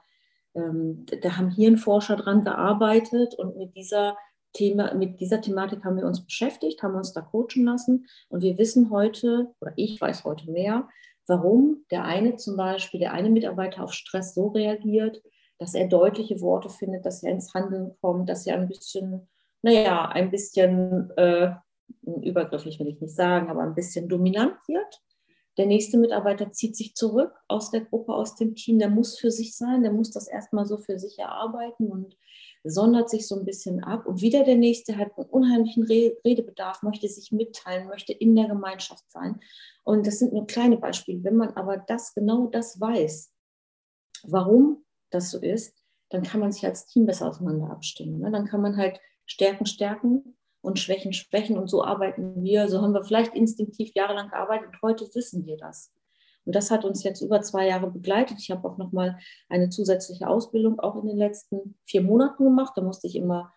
ähm, 0.55 1.07
da 1.23 1.37
haben 1.37 1.51
Hirnforscher 1.51 2.17
dran 2.17 2.45
gearbeitet 2.45 3.35
und 3.37 3.57
mit 3.57 3.77
dieser 3.77 4.17
Thema, 4.53 4.93
mit 4.95 5.21
dieser 5.21 5.41
Thematik 5.41 5.85
haben 5.85 5.97
wir 5.97 6.07
uns 6.07 6.25
beschäftigt, 6.25 6.83
haben 6.83 6.97
uns 6.97 7.13
da 7.13 7.23
coachen 7.23 7.65
lassen 7.65 8.07
und 8.29 8.43
wir 8.43 8.59
wissen 8.59 8.91
heute, 8.91 9.55
oder 9.61 9.73
ich 9.77 10.01
weiß 10.01 10.25
heute 10.25 10.51
mehr, 10.51 10.89
warum 11.27 11.85
der 11.91 12.05
eine 12.05 12.37
zum 12.37 12.57
Beispiel, 12.57 13.01
der 13.01 13.13
eine 13.13 13.31
Mitarbeiter 13.31 13.85
auf 13.85 13.95
Stress 13.95 14.35
so 14.35 14.49
reagiert, 14.49 15.23
dass 15.63 15.75
er 15.75 15.87
deutliche 15.87 16.41
Worte 16.41 16.69
findet, 16.69 17.07
dass 17.07 17.23
er 17.23 17.31
ins 17.31 17.55
Handeln 17.55 17.93
kommt, 18.01 18.29
dass 18.29 18.45
er 18.49 18.57
ein 18.57 18.67
bisschen, 18.67 19.29
naja, 19.63 20.09
ein 20.09 20.29
bisschen 20.29 21.11
äh, 21.17 21.53
übergrifflich 22.21 22.81
will 22.81 22.89
ich 22.89 23.01
nicht 23.01 23.15
sagen, 23.15 23.49
aber 23.49 23.63
ein 23.63 23.77
bisschen 23.77 24.09
dominant 24.09 24.57
wird. 24.67 25.01
Der 25.57 25.67
nächste 25.67 25.99
Mitarbeiter 25.99 26.51
zieht 26.51 26.75
sich 26.75 26.97
zurück 26.97 27.33
aus 27.47 27.71
der 27.71 27.83
Gruppe, 27.83 28.13
aus 28.13 28.35
dem 28.35 28.57
Team. 28.57 28.81
Der 28.81 28.89
muss 28.89 29.21
für 29.21 29.31
sich 29.31 29.57
sein, 29.57 29.85
der 29.85 29.93
muss 29.93 30.11
das 30.11 30.27
erstmal 30.27 30.67
so 30.67 30.79
für 30.79 30.99
sich 30.99 31.21
erarbeiten 31.21 31.93
und 31.93 32.17
sondert 32.65 33.09
sich 33.09 33.29
so 33.29 33.37
ein 33.39 33.45
bisschen 33.45 33.85
ab. 33.85 34.07
Und 34.07 34.21
wieder 34.21 34.43
der 34.43 34.57
nächste 34.57 34.97
hat 34.97 35.17
einen 35.17 35.29
unheimlichen 35.29 35.85
Redebedarf, 35.85 36.83
möchte 36.83 37.07
sich 37.07 37.31
mitteilen, 37.31 37.87
möchte 37.87 38.13
in 38.13 38.35
der 38.35 38.49
Gemeinschaft 38.49 39.05
sein. 39.13 39.39
Und 39.85 40.09
das 40.09 40.19
sind 40.19 40.33
nur 40.33 40.49
kleine 40.49 40.79
Beispiele. 40.79 41.23
Wenn 41.23 41.37
man 41.37 41.51
aber 41.51 41.77
das 41.77 42.15
genau 42.15 42.49
das 42.49 42.81
weiß, 42.81 43.33
warum 44.25 44.85
das 45.15 45.31
so 45.31 45.39
ist, 45.39 45.77
dann 46.11 46.23
kann 46.23 46.41
man 46.41 46.53
sich 46.53 46.65
als 46.67 46.87
Team 46.87 47.07
besser 47.07 47.29
auseinander 47.29 47.71
abstimmen. 47.71 48.21
Ne? 48.21 48.31
Dann 48.31 48.47
kann 48.47 48.61
man 48.61 48.77
halt 48.77 49.01
Stärken 49.27 49.67
stärken 49.67 50.37
und 50.61 50.79
Schwächen 50.79 51.13
schwächen. 51.13 51.59
Und 51.59 51.69
so 51.69 51.85
arbeiten 51.85 52.43
wir, 52.43 52.69
so 52.69 52.81
haben 52.83 52.95
wir 52.95 53.05
vielleicht 53.05 53.35
instinktiv 53.35 53.93
jahrelang 53.95 54.29
gearbeitet 54.29 54.69
und 54.69 54.83
heute 54.83 55.09
wissen 55.15 55.47
wir 55.47 55.57
das. 55.57 55.93
Und 56.45 56.55
das 56.55 56.71
hat 56.71 56.85
uns 56.85 57.03
jetzt 57.05 57.21
über 57.21 57.41
zwei 57.43 57.69
Jahre 57.69 57.91
begleitet. 57.91 58.39
Ich 58.41 58.51
habe 58.51 58.69
auch 58.69 58.77
nochmal 58.77 59.19
eine 59.49 59.69
zusätzliche 59.69 60.27
Ausbildung 60.27 60.81
auch 60.81 60.97
in 61.01 61.07
den 61.07 61.17
letzten 61.17 61.77
vier 61.85 62.03
Monaten 62.03 62.45
gemacht. 62.45 62.73
Da 62.77 62.83
musste 62.83 63.07
ich 63.07 63.17
immer 63.17 63.53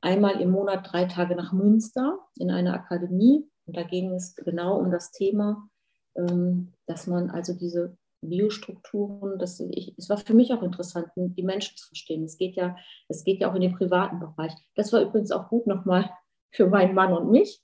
einmal 0.00 0.40
im 0.40 0.50
Monat 0.50 0.90
drei 0.90 1.06
Tage 1.06 1.34
nach 1.34 1.52
Münster 1.52 2.18
in 2.36 2.50
eine 2.50 2.72
Akademie. 2.72 3.48
Und 3.66 3.76
da 3.76 3.82
ging 3.82 4.12
es 4.12 4.34
genau 4.36 4.78
um 4.78 4.90
das 4.90 5.10
Thema, 5.10 5.68
ähm, 6.14 6.72
dass 6.86 7.06
man 7.06 7.30
also 7.30 7.52
diese 7.52 7.96
Biostrukturen, 8.22 9.38
das, 9.38 9.60
ich, 9.60 9.94
es 9.96 10.08
war 10.08 10.18
für 10.18 10.34
mich 10.34 10.52
auch 10.52 10.62
interessant, 10.62 11.08
die 11.16 11.42
Menschen 11.42 11.76
zu 11.76 11.86
verstehen. 11.88 12.24
Es 12.24 12.36
geht 12.36 12.56
ja, 12.56 12.76
es 13.08 13.24
geht 13.24 13.40
ja 13.40 13.50
auch 13.50 13.54
in 13.54 13.62
den 13.62 13.74
privaten 13.74 14.20
Bereich. 14.20 14.52
Das 14.74 14.92
war 14.92 15.00
übrigens 15.00 15.32
auch 15.32 15.48
gut 15.48 15.66
nochmal 15.66 16.10
für 16.50 16.66
meinen 16.66 16.94
Mann 16.94 17.12
und 17.12 17.30
mich. 17.30 17.62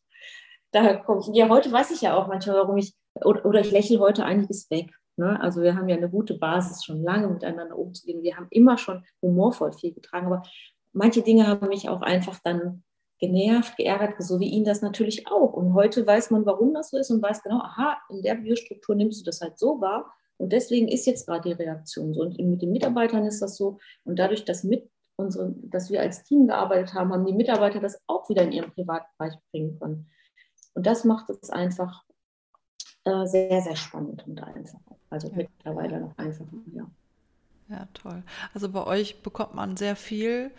Da 0.72 0.94
kommt, 0.94 1.28
ja, 1.34 1.48
heute 1.48 1.70
weiß 1.70 1.90
ich 1.90 2.02
ja 2.02 2.16
auch 2.16 2.28
manchmal, 2.28 2.56
warum 2.56 2.76
ich, 2.76 2.94
oder, 3.14 3.44
oder 3.44 3.60
ich 3.60 3.70
lächle 3.70 3.98
heute 3.98 4.24
einiges 4.24 4.70
weg. 4.70 4.90
Ne? 5.16 5.40
Also 5.40 5.62
wir 5.62 5.74
haben 5.74 5.88
ja 5.88 5.96
eine 5.96 6.10
gute 6.10 6.34
Basis, 6.34 6.84
schon 6.84 7.02
lange 7.02 7.28
miteinander 7.28 7.78
umzugehen. 7.78 8.22
Wir 8.22 8.36
haben 8.36 8.48
immer 8.50 8.76
schon 8.76 9.04
humorvoll 9.22 9.72
viel 9.72 9.94
getragen, 9.94 10.26
aber 10.26 10.42
manche 10.92 11.22
Dinge 11.22 11.46
haben 11.46 11.68
mich 11.68 11.88
auch 11.88 12.02
einfach 12.02 12.38
dann 12.44 12.82
genervt, 13.18 13.76
geärgert, 13.76 14.14
so 14.18 14.40
wie 14.40 14.48
ihn 14.48 14.64
das 14.64 14.82
natürlich 14.82 15.26
auch. 15.28 15.54
Und 15.54 15.74
heute 15.74 16.06
weiß 16.06 16.30
man, 16.30 16.44
warum 16.44 16.74
das 16.74 16.90
so 16.90 16.98
ist 16.98 17.10
und 17.10 17.22
weiß 17.22 17.42
genau, 17.42 17.60
aha, 17.60 17.96
in 18.10 18.22
der 18.22 18.34
Biostruktur 18.34 18.94
nimmst 18.94 19.20
du 19.20 19.24
das 19.24 19.40
halt 19.40 19.58
so 19.58 19.80
wahr. 19.80 20.12
Und 20.38 20.52
deswegen 20.52 20.88
ist 20.88 21.06
jetzt 21.06 21.26
gerade 21.26 21.48
die 21.48 21.54
Reaktion 21.54 22.14
so. 22.14 22.22
Und 22.22 22.38
mit 22.38 22.62
den 22.62 22.72
Mitarbeitern 22.72 23.24
ist 23.26 23.40
das 23.40 23.56
so. 23.56 23.78
Und 24.04 24.18
dadurch, 24.18 24.44
dass 24.44 24.64
mit 24.64 24.90
unsere, 25.16 25.54
dass 25.62 25.90
wir 25.90 26.00
als 26.00 26.24
Team 26.24 26.46
gearbeitet 26.46 26.94
haben, 26.94 27.12
haben 27.12 27.24
die 27.24 27.32
Mitarbeiter 27.32 27.80
das 27.80 28.00
auch 28.06 28.28
wieder 28.28 28.42
in 28.42 28.52
ihren 28.52 28.72
Privatbereich 28.72 29.34
bringen 29.50 29.78
können. 29.78 30.10
Und 30.74 30.86
das 30.86 31.04
macht 31.04 31.30
es 31.30 31.48
einfach 31.50 32.04
äh, 33.04 33.26
sehr, 33.26 33.62
sehr 33.62 33.76
spannend 33.76 34.26
und 34.26 34.42
einfach. 34.42 34.80
Also 35.08 35.28
ja. 35.28 35.36
mittlerweile 35.36 36.00
noch 36.00 36.18
einfacher, 36.18 36.56
ja. 36.74 36.86
Ja, 37.68 37.88
toll. 37.94 38.22
Also 38.54 38.68
bei 38.68 38.86
euch 38.86 39.22
bekommt 39.22 39.54
man 39.54 39.76
sehr 39.76 39.96
viel, 39.96 40.50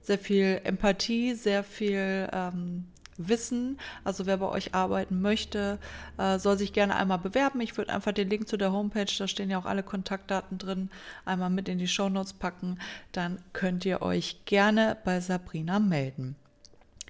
sehr 0.00 0.18
viel 0.18 0.60
Empathie, 0.64 1.34
sehr 1.34 1.62
viel 1.62 2.28
ähm, 2.32 2.86
wissen. 3.18 3.78
Also 4.04 4.26
wer 4.26 4.36
bei 4.36 4.48
euch 4.48 4.74
arbeiten 4.74 5.20
möchte, 5.20 5.78
äh, 6.18 6.38
soll 6.38 6.58
sich 6.58 6.72
gerne 6.72 6.96
einmal 6.96 7.18
bewerben. 7.18 7.60
Ich 7.60 7.76
würde 7.76 7.92
einfach 7.92 8.12
den 8.12 8.28
Link 8.28 8.48
zu 8.48 8.56
der 8.56 8.72
Homepage, 8.72 9.12
da 9.18 9.28
stehen 9.28 9.50
ja 9.50 9.58
auch 9.58 9.66
alle 9.66 9.82
Kontaktdaten 9.82 10.58
drin, 10.58 10.90
einmal 11.24 11.50
mit 11.50 11.68
in 11.68 11.78
die 11.78 11.88
Shownotes 11.88 12.34
packen. 12.34 12.78
Dann 13.12 13.38
könnt 13.52 13.84
ihr 13.84 14.02
euch 14.02 14.44
gerne 14.44 14.96
bei 15.04 15.20
Sabrina 15.20 15.78
melden. 15.78 16.36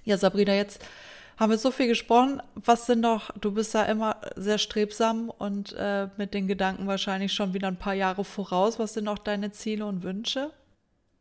Ja, 0.03 0.17
Sabrina, 0.17 0.53
jetzt 0.53 0.83
haben 1.37 1.51
wir 1.51 1.57
so 1.57 1.71
viel 1.71 1.87
gesprochen. 1.87 2.41
Was 2.55 2.85
sind 2.85 3.01
noch, 3.01 3.29
du 3.39 3.51
bist 3.51 3.73
ja 3.73 3.83
immer 3.83 4.17
sehr 4.35 4.57
strebsam 4.57 5.29
und 5.29 5.73
äh, 5.77 6.07
mit 6.17 6.33
den 6.33 6.47
Gedanken 6.47 6.87
wahrscheinlich 6.87 7.33
schon 7.33 7.53
wieder 7.53 7.67
ein 7.67 7.79
paar 7.79 7.93
Jahre 7.93 8.23
voraus. 8.23 8.79
Was 8.79 8.93
sind 8.93 9.05
noch 9.05 9.19
deine 9.19 9.51
Ziele 9.51 9.85
und 9.85 10.03
Wünsche? 10.03 10.51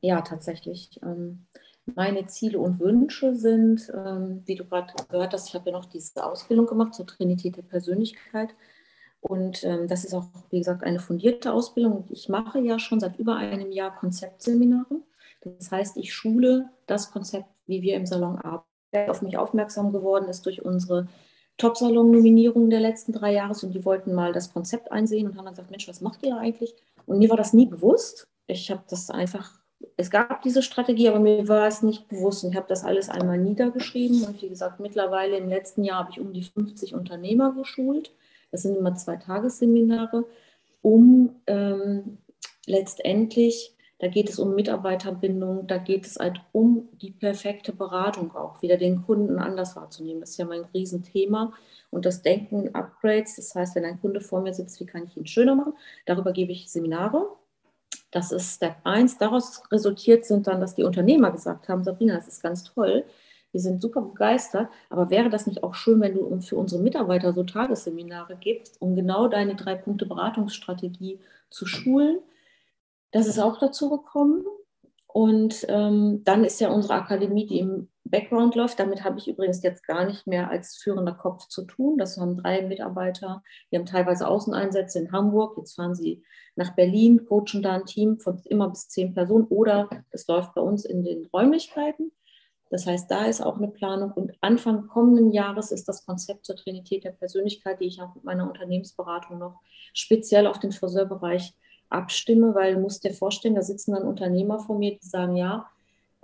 Ja, 0.00 0.20
tatsächlich. 0.22 1.00
Ähm 1.02 1.46
Meine 1.94 2.26
Ziele 2.26 2.58
und 2.58 2.80
Wünsche 2.80 3.36
sind, 3.36 3.90
ähm, 3.94 4.42
wie 4.44 4.56
du 4.56 4.64
gerade 4.64 4.92
gehört 5.08 5.32
hast, 5.32 5.48
ich 5.48 5.54
habe 5.54 5.70
ja 5.70 5.76
noch 5.76 5.84
diese 5.84 6.24
Ausbildung 6.24 6.66
gemacht 6.66 6.94
zur 6.94 7.06
Trinität 7.06 7.56
der 7.56 7.62
Persönlichkeit. 7.62 8.54
Und 9.20 9.64
ähm, 9.64 9.88
das 9.88 10.04
ist 10.04 10.14
auch, 10.14 10.26
wie 10.50 10.58
gesagt, 10.58 10.84
eine 10.84 10.98
fundierte 10.98 11.52
Ausbildung. 11.52 12.04
Ich 12.10 12.28
mache 12.28 12.60
ja 12.60 12.78
schon 12.78 13.00
seit 13.00 13.18
über 13.18 13.36
einem 13.36 13.72
Jahr 13.72 13.94
Konzeptseminare. 13.94 15.00
Das 15.40 15.70
heißt, 15.70 15.96
ich 15.96 16.12
schule 16.12 16.70
das 16.86 17.10
Konzept, 17.10 17.48
wie 17.66 17.82
wir 17.82 17.96
im 17.96 18.06
Salon 18.06 18.38
arbeiten. 18.38 18.66
Auf 19.08 19.22
mich 19.22 19.36
aufmerksam 19.36 19.92
geworden 19.92 20.28
ist 20.28 20.46
durch 20.46 20.64
unsere 20.64 21.06
Top-Salon-Nominierungen 21.58 22.70
der 22.70 22.80
letzten 22.80 23.12
drei 23.12 23.32
Jahre 23.32 23.54
und 23.62 23.72
die 23.72 23.84
wollten 23.84 24.14
mal 24.14 24.32
das 24.32 24.52
Konzept 24.52 24.92
einsehen 24.92 25.26
und 25.26 25.36
haben 25.36 25.44
dann 25.44 25.54
gesagt, 25.54 25.70
Mensch, 25.70 25.88
was 25.88 26.00
macht 26.00 26.22
ihr 26.22 26.30
da 26.30 26.38
eigentlich? 26.38 26.74
Und 27.06 27.18
mir 27.18 27.30
war 27.30 27.36
das 27.36 27.52
nie 27.52 27.66
bewusst. 27.66 28.28
Ich 28.46 28.70
habe 28.70 28.82
das 28.88 29.10
einfach, 29.10 29.60
es 29.96 30.10
gab 30.10 30.42
diese 30.42 30.62
Strategie, 30.62 31.08
aber 31.08 31.20
mir 31.20 31.48
war 31.48 31.66
es 31.66 31.82
nicht 31.82 32.08
bewusst 32.08 32.44
und 32.44 32.50
ich 32.50 32.56
habe 32.56 32.68
das 32.68 32.84
alles 32.84 33.08
einmal 33.08 33.38
niedergeschrieben 33.38 34.24
und 34.24 34.40
wie 34.42 34.48
gesagt, 34.48 34.80
mittlerweile 34.80 35.36
im 35.36 35.48
letzten 35.48 35.84
Jahr 35.84 36.00
habe 36.00 36.10
ich 36.12 36.20
um 36.20 36.32
die 36.32 36.44
50 36.44 36.94
Unternehmer 36.94 37.52
geschult. 37.52 38.12
Das 38.50 38.62
sind 38.62 38.76
immer 38.76 38.94
zwei 38.94 39.16
Tagesseminare, 39.16 40.24
um 40.82 41.36
ähm, 41.46 42.18
letztendlich 42.66 43.76
da 43.98 44.08
geht 44.08 44.28
es 44.28 44.38
um 44.38 44.54
Mitarbeiterbindung, 44.54 45.66
da 45.66 45.78
geht 45.78 46.06
es 46.06 46.16
halt 46.16 46.40
um 46.52 46.88
die 47.00 47.12
perfekte 47.12 47.72
Beratung 47.72 48.34
auch, 48.34 48.60
wieder 48.60 48.76
den 48.76 49.02
Kunden 49.02 49.38
anders 49.38 49.74
wahrzunehmen. 49.74 50.20
Das 50.20 50.30
ist 50.30 50.36
ja 50.36 50.44
mein 50.44 50.66
Riesenthema. 50.74 51.54
Und 51.90 52.04
das 52.04 52.20
Denken 52.20 52.74
Upgrades, 52.74 53.36
das 53.36 53.54
heißt, 53.54 53.74
wenn 53.74 53.86
ein 53.86 54.00
Kunde 54.00 54.20
vor 54.20 54.42
mir 54.42 54.52
sitzt, 54.52 54.78
wie 54.80 54.86
kann 54.86 55.04
ich 55.06 55.16
ihn 55.16 55.26
schöner 55.26 55.54
machen? 55.54 55.72
Darüber 56.04 56.32
gebe 56.32 56.52
ich 56.52 56.70
Seminare. 56.70 57.26
Das 58.16 58.32
ist 58.32 58.54
Step 58.54 58.76
1. 58.84 59.18
Daraus 59.18 59.62
resultiert 59.70 60.24
sind 60.24 60.46
dann, 60.46 60.58
dass 60.58 60.74
die 60.74 60.84
Unternehmer 60.84 61.30
gesagt 61.32 61.68
haben, 61.68 61.84
Sabrina, 61.84 62.14
das 62.14 62.28
ist 62.28 62.42
ganz 62.42 62.64
toll. 62.64 63.04
Wir 63.52 63.60
sind 63.60 63.82
super 63.82 64.00
begeistert, 64.00 64.70
aber 64.88 65.10
wäre 65.10 65.28
das 65.28 65.46
nicht 65.46 65.62
auch 65.62 65.74
schön, 65.74 66.00
wenn 66.00 66.14
du 66.14 66.40
für 66.40 66.56
unsere 66.56 66.80
Mitarbeiter 66.80 67.34
so 67.34 67.42
Tagesseminare 67.42 68.36
gibst, 68.36 68.80
um 68.80 68.96
genau 68.96 69.28
deine 69.28 69.54
drei 69.54 69.74
Punkte 69.74 70.06
Beratungsstrategie 70.06 71.20
zu 71.50 71.66
schulen? 71.66 72.20
Das 73.10 73.26
ist 73.26 73.38
auch 73.38 73.58
dazu 73.58 73.90
gekommen. 73.90 74.46
Und 75.08 75.66
ähm, 75.68 76.22
dann 76.24 76.42
ist 76.42 76.58
ja 76.58 76.70
unsere 76.70 76.94
Akademie, 76.94 77.44
die 77.44 77.58
im 77.58 77.88
Background 78.10 78.54
läuft. 78.54 78.78
Damit 78.78 79.04
habe 79.04 79.18
ich 79.18 79.28
übrigens 79.28 79.62
jetzt 79.62 79.86
gar 79.86 80.04
nicht 80.04 80.26
mehr 80.26 80.50
als 80.50 80.76
führender 80.76 81.14
Kopf 81.14 81.48
zu 81.48 81.64
tun. 81.64 81.98
Das 81.98 82.18
haben 82.18 82.36
drei 82.36 82.62
Mitarbeiter. 82.62 83.42
Die 83.70 83.76
haben 83.76 83.86
teilweise 83.86 84.28
Außeneinsätze 84.28 84.98
in 84.98 85.12
Hamburg. 85.12 85.56
Jetzt 85.58 85.74
fahren 85.74 85.94
sie 85.94 86.22
nach 86.54 86.74
Berlin, 86.74 87.26
coachen 87.26 87.62
da 87.62 87.74
ein 87.74 87.84
Team 87.84 88.18
von 88.18 88.40
immer 88.44 88.68
bis 88.68 88.88
zehn 88.88 89.14
Personen 89.14 89.44
oder 89.44 89.88
es 90.10 90.26
läuft 90.26 90.54
bei 90.54 90.60
uns 90.60 90.84
in 90.84 91.04
den 91.04 91.26
Räumlichkeiten. 91.26 92.12
Das 92.70 92.86
heißt, 92.86 93.10
da 93.10 93.26
ist 93.26 93.40
auch 93.40 93.58
eine 93.58 93.68
Planung. 93.68 94.12
Und 94.12 94.32
Anfang 94.40 94.88
kommenden 94.88 95.32
Jahres 95.32 95.70
ist 95.70 95.88
das 95.88 96.04
Konzept 96.04 96.46
zur 96.46 96.56
Trinität 96.56 97.04
der 97.04 97.12
Persönlichkeit, 97.12 97.80
die 97.80 97.86
ich 97.86 98.02
auch 98.02 98.14
mit 98.14 98.24
meiner 98.24 98.48
Unternehmensberatung 98.48 99.38
noch 99.38 99.60
speziell 99.92 100.46
auf 100.46 100.58
den 100.58 100.72
Friseurbereich 100.72 101.54
abstimme, 101.88 102.54
weil 102.54 102.74
du 102.74 102.80
musst 102.80 103.04
dir 103.04 103.12
vorstellen, 103.12 103.54
da 103.54 103.62
sitzen 103.62 103.92
dann 103.92 104.02
Unternehmer 104.02 104.58
vor 104.58 104.78
mir, 104.78 104.98
die 104.98 105.06
sagen, 105.06 105.36
ja, 105.36 105.66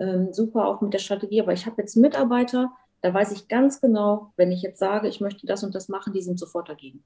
ähm, 0.03 0.33
super 0.33 0.67
auch 0.67 0.81
mit 0.81 0.93
der 0.93 0.99
Strategie, 0.99 1.41
aber 1.41 1.53
ich 1.53 1.65
habe 1.65 1.81
jetzt 1.81 1.95
Mitarbeiter, 1.95 2.71
da 3.01 3.13
weiß 3.13 3.31
ich 3.31 3.47
ganz 3.47 3.81
genau, 3.81 4.33
wenn 4.37 4.51
ich 4.51 4.61
jetzt 4.61 4.79
sage, 4.79 5.07
ich 5.07 5.21
möchte 5.21 5.45
das 5.47 5.63
und 5.63 5.75
das 5.75 5.89
machen, 5.89 6.13
die 6.13 6.21
sind 6.21 6.39
sofort 6.39 6.69
dagegen. 6.69 7.03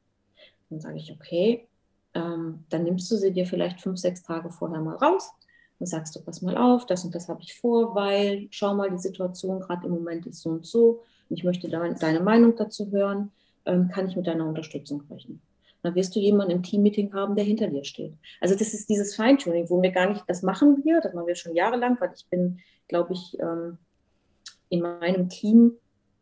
Dann 0.69 0.79
sage 0.79 0.97
ich, 0.97 1.11
okay, 1.11 1.67
ähm, 2.13 2.65
dann 2.69 2.83
nimmst 2.83 3.09
du 3.11 3.15
sie 3.15 3.31
dir 3.31 3.45
vielleicht 3.45 3.81
fünf, 3.81 3.99
sechs 3.99 4.23
Tage 4.23 4.49
vorher 4.51 4.81
mal 4.81 4.95
raus 4.95 5.31
und 5.79 5.85
sagst 5.85 6.15
du, 6.15 6.21
pass 6.21 6.41
mal 6.41 6.57
auf, 6.57 6.85
das 6.85 7.05
und 7.05 7.13
das 7.13 7.29
habe 7.29 7.41
ich 7.41 7.59
vor, 7.59 7.95
weil 7.95 8.47
schau 8.51 8.73
mal, 8.73 8.89
die 8.89 8.97
Situation 8.97 9.59
gerade 9.59 9.85
im 9.87 9.93
Moment 9.93 10.25
ist 10.25 10.41
so 10.41 10.49
und 10.49 10.65
so 10.65 11.03
und 11.29 11.37
ich 11.37 11.43
möchte 11.43 11.69
deine 11.69 12.19
Meinung 12.19 12.55
dazu 12.55 12.91
hören, 12.91 13.31
ähm, 13.65 13.89
kann 13.89 14.07
ich 14.07 14.15
mit 14.15 14.27
deiner 14.27 14.47
Unterstützung 14.47 15.03
rechnen 15.09 15.41
dann 15.87 15.95
wirst 15.95 16.15
du 16.15 16.19
jemanden 16.19 16.51
im 16.51 16.63
Teammeeting 16.63 17.13
haben, 17.13 17.35
der 17.35 17.45
hinter 17.45 17.67
dir 17.67 17.83
steht. 17.83 18.13
Also 18.41 18.55
das 18.55 18.73
ist 18.73 18.89
dieses 18.89 19.15
Feintuning, 19.15 19.69
wo 19.69 19.81
wir 19.81 19.91
gar 19.91 20.09
nicht, 20.09 20.23
das 20.27 20.43
machen 20.43 20.83
wir, 20.83 21.01
das 21.01 21.13
machen 21.13 21.27
wir 21.27 21.35
schon 21.35 21.55
jahrelang, 21.55 21.97
weil 21.99 22.11
ich 22.15 22.25
bin, 22.29 22.59
glaube 22.87 23.13
ich, 23.13 23.37
ähm, 23.39 23.77
in 24.69 24.81
meinem 24.81 25.29
Team 25.29 25.73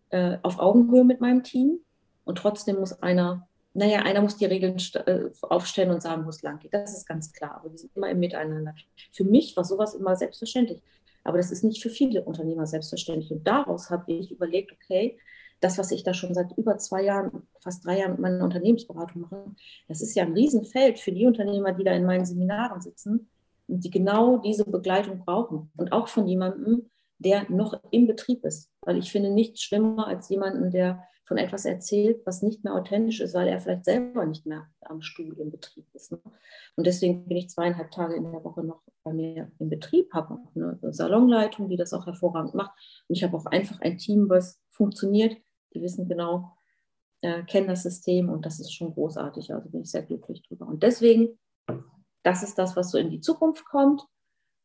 äh, 0.10 0.38
auf 0.44 0.60
Augenhöhe 0.60 1.04
mit 1.04 1.22
meinem 1.22 1.44
Team 1.44 1.80
und 2.24 2.38
trotzdem 2.38 2.80
muss 2.80 3.02
einer, 3.02 3.48
naja, 3.74 4.00
einer 4.00 4.22
muss 4.22 4.38
die 4.38 4.46
Regeln 4.46 4.78
äh, 5.06 5.30
aufstellen 5.42 5.92
und 5.92 6.02
sagen, 6.02 6.26
wo 6.26 6.30
es 6.30 6.42
lang 6.42 6.60
geht. 6.60 6.74
Das 6.74 6.96
ist 6.96 7.08
ganz 7.08 7.34
klar, 7.34 7.56
aber 7.56 7.72
wir 7.72 7.78
sind 7.78 7.96
immer 7.96 8.10
im 8.10 8.20
Miteinander. 8.20 8.76
Für 9.12 9.24
mich 9.24 9.56
war 9.58 9.64
sowas 9.64 9.94
immer 9.96 10.16
selbstverständlich. 10.16 10.82
Aber 11.24 11.38
das 11.38 11.52
ist 11.52 11.64
nicht 11.64 11.82
für 11.82 11.90
viele 11.90 12.24
Unternehmer 12.24 12.68
selbstverständlich. 12.68 13.32
Und 13.32 13.48
daraus 13.48 13.90
habe 13.90 14.14
ich 14.14 14.32
überlegt, 14.32 14.72
okay, 14.72 15.18
das, 15.60 15.78
was 15.78 15.92
ich 15.92 16.04
da 16.04 16.14
schon 16.14 16.36
seit 16.36 16.56
über 16.58 16.78
zwei 16.78 17.04
Jahren, 17.04 17.48
fast 17.62 17.84
drei 17.86 18.00
Jahren 18.00 18.12
mit 18.12 18.20
meiner 18.20 18.44
Unternehmensberatung 18.44 19.22
mache, 19.22 19.44
das 19.88 20.02
ist 20.02 20.16
ja 20.16 20.24
ein 20.24 20.34
Riesenfeld 20.34 21.00
für 21.00 21.12
die 21.12 21.26
Unternehmer, 21.26 21.72
die 21.72 21.84
da 21.84 21.92
in 21.94 22.06
meinen 22.06 22.26
Seminaren 22.26 22.82
sitzen 22.82 23.28
die 23.68 23.90
genau 23.90 24.38
diese 24.38 24.66
Begleitung 24.66 25.20
brauchen. 25.20 25.72
Und 25.76 25.92
auch 25.92 26.08
von 26.08 26.28
jemandem, 26.28 26.90
der 27.18 27.50
noch 27.50 27.80
im 27.92 28.08
Betrieb 28.08 28.44
ist. 28.44 28.72
Weil 28.82 28.98
ich 28.98 29.12
finde 29.12 29.32
nichts 29.32 29.62
schlimmer 29.62 30.08
als 30.08 30.30
jemanden, 30.30 30.72
der 30.72 31.04
von 31.26 31.38
etwas 31.38 31.66
erzählt, 31.66 32.22
was 32.26 32.44
nicht 32.44 32.64
mehr 32.64 32.76
authentisch 32.76 33.20
ist, 33.20 33.34
weil 33.34 33.48
er 33.48 33.60
vielleicht 33.60 33.86
selber 33.86 34.26
nicht 34.26 34.46
mehr 34.46 34.68
am 34.82 35.02
Stuhl 35.02 35.38
im 35.40 35.50
Betrieb 35.50 35.86
ist. 35.94 36.12
Ne? 36.12 36.20
Und 36.76 36.86
deswegen 36.86 37.28
bin 37.28 37.38
ich 37.38 37.50
zweieinhalb 37.50 37.90
Tage 37.90 38.16
in 38.16 38.32
der 38.32 38.44
Woche 38.44 38.64
noch 38.64 38.84
bei 39.04 39.12
mir 39.12 39.52
im 39.58 39.70
Betrieb, 39.70 40.14
habe 40.14 40.38
eine 40.56 40.78
Salonleitung, 40.94 41.68
die 41.68 41.78
das 41.78 41.94
auch 41.94 42.06
hervorragend 42.06 42.54
macht. 42.54 42.78
Und 43.08 43.16
ich 43.16 43.24
habe 43.24 43.36
auch 43.36 43.46
einfach 43.48 43.82
ein 43.82 43.98
Team, 43.98 44.30
was 44.30 44.62
funktioniert, 44.70 45.36
die 45.74 45.82
wissen 45.82 46.08
genau, 46.08 46.52
äh, 47.22 47.44
kennen 47.44 47.68
das 47.68 47.84
System 47.84 48.30
und 48.30 48.46
das 48.46 48.60
ist 48.60 48.72
schon 48.72 48.94
großartig. 48.94 49.52
Also 49.52 49.70
bin 49.70 49.82
ich 49.82 49.92
sehr 49.92 50.04
glücklich 50.04 50.44
drüber. 50.44 50.68
Und 50.68 50.84
deswegen, 50.84 51.40
das 52.26 52.44
ist 52.44 52.58
das, 52.58 52.76
was 52.76 52.92
so 52.92 52.98
in 52.98 53.10
die 53.10 53.22
Zukunft 53.22 53.66
kommt. 53.66 54.04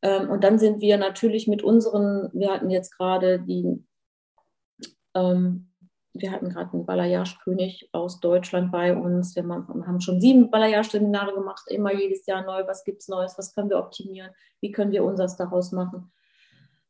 Ähm, 0.03 0.31
und 0.31 0.43
dann 0.43 0.59
sind 0.59 0.81
wir 0.81 0.97
natürlich 0.97 1.47
mit 1.47 1.63
unseren, 1.63 2.31
wir 2.33 2.53
hatten 2.53 2.71
jetzt 2.71 2.97
gerade 2.97 3.39
die, 3.41 3.85
ähm, 5.15 5.71
wir 6.15 6.33
hatten 6.33 6.49
gerade 6.49 6.73
einen 6.73 6.87
Balayage-König 6.87 7.91
aus 7.93 8.19
Deutschland 8.21 8.73
bei 8.73 8.97
uns. 8.97 9.37
Wir 9.37 9.45
haben 9.45 10.01
schon 10.01 10.21
sieben 10.21 10.51
Balayage-Seminare 10.51 11.35
gemacht, 11.35 11.63
immer 11.69 11.95
jedes 11.95 12.27
Jahr 12.27 12.43
neu. 12.43 12.67
Was 12.67 12.83
gibt 12.85 13.03
es 13.03 13.09
Neues? 13.09 13.39
Was 13.39 13.55
können 13.55 13.71
wir 13.71 13.79
optimieren? 13.79 14.31
Wie 14.61 14.73
können 14.73 14.91
wir 14.91 15.05
unseres 15.05 15.37
daraus 15.37 15.71
machen? 15.71 16.11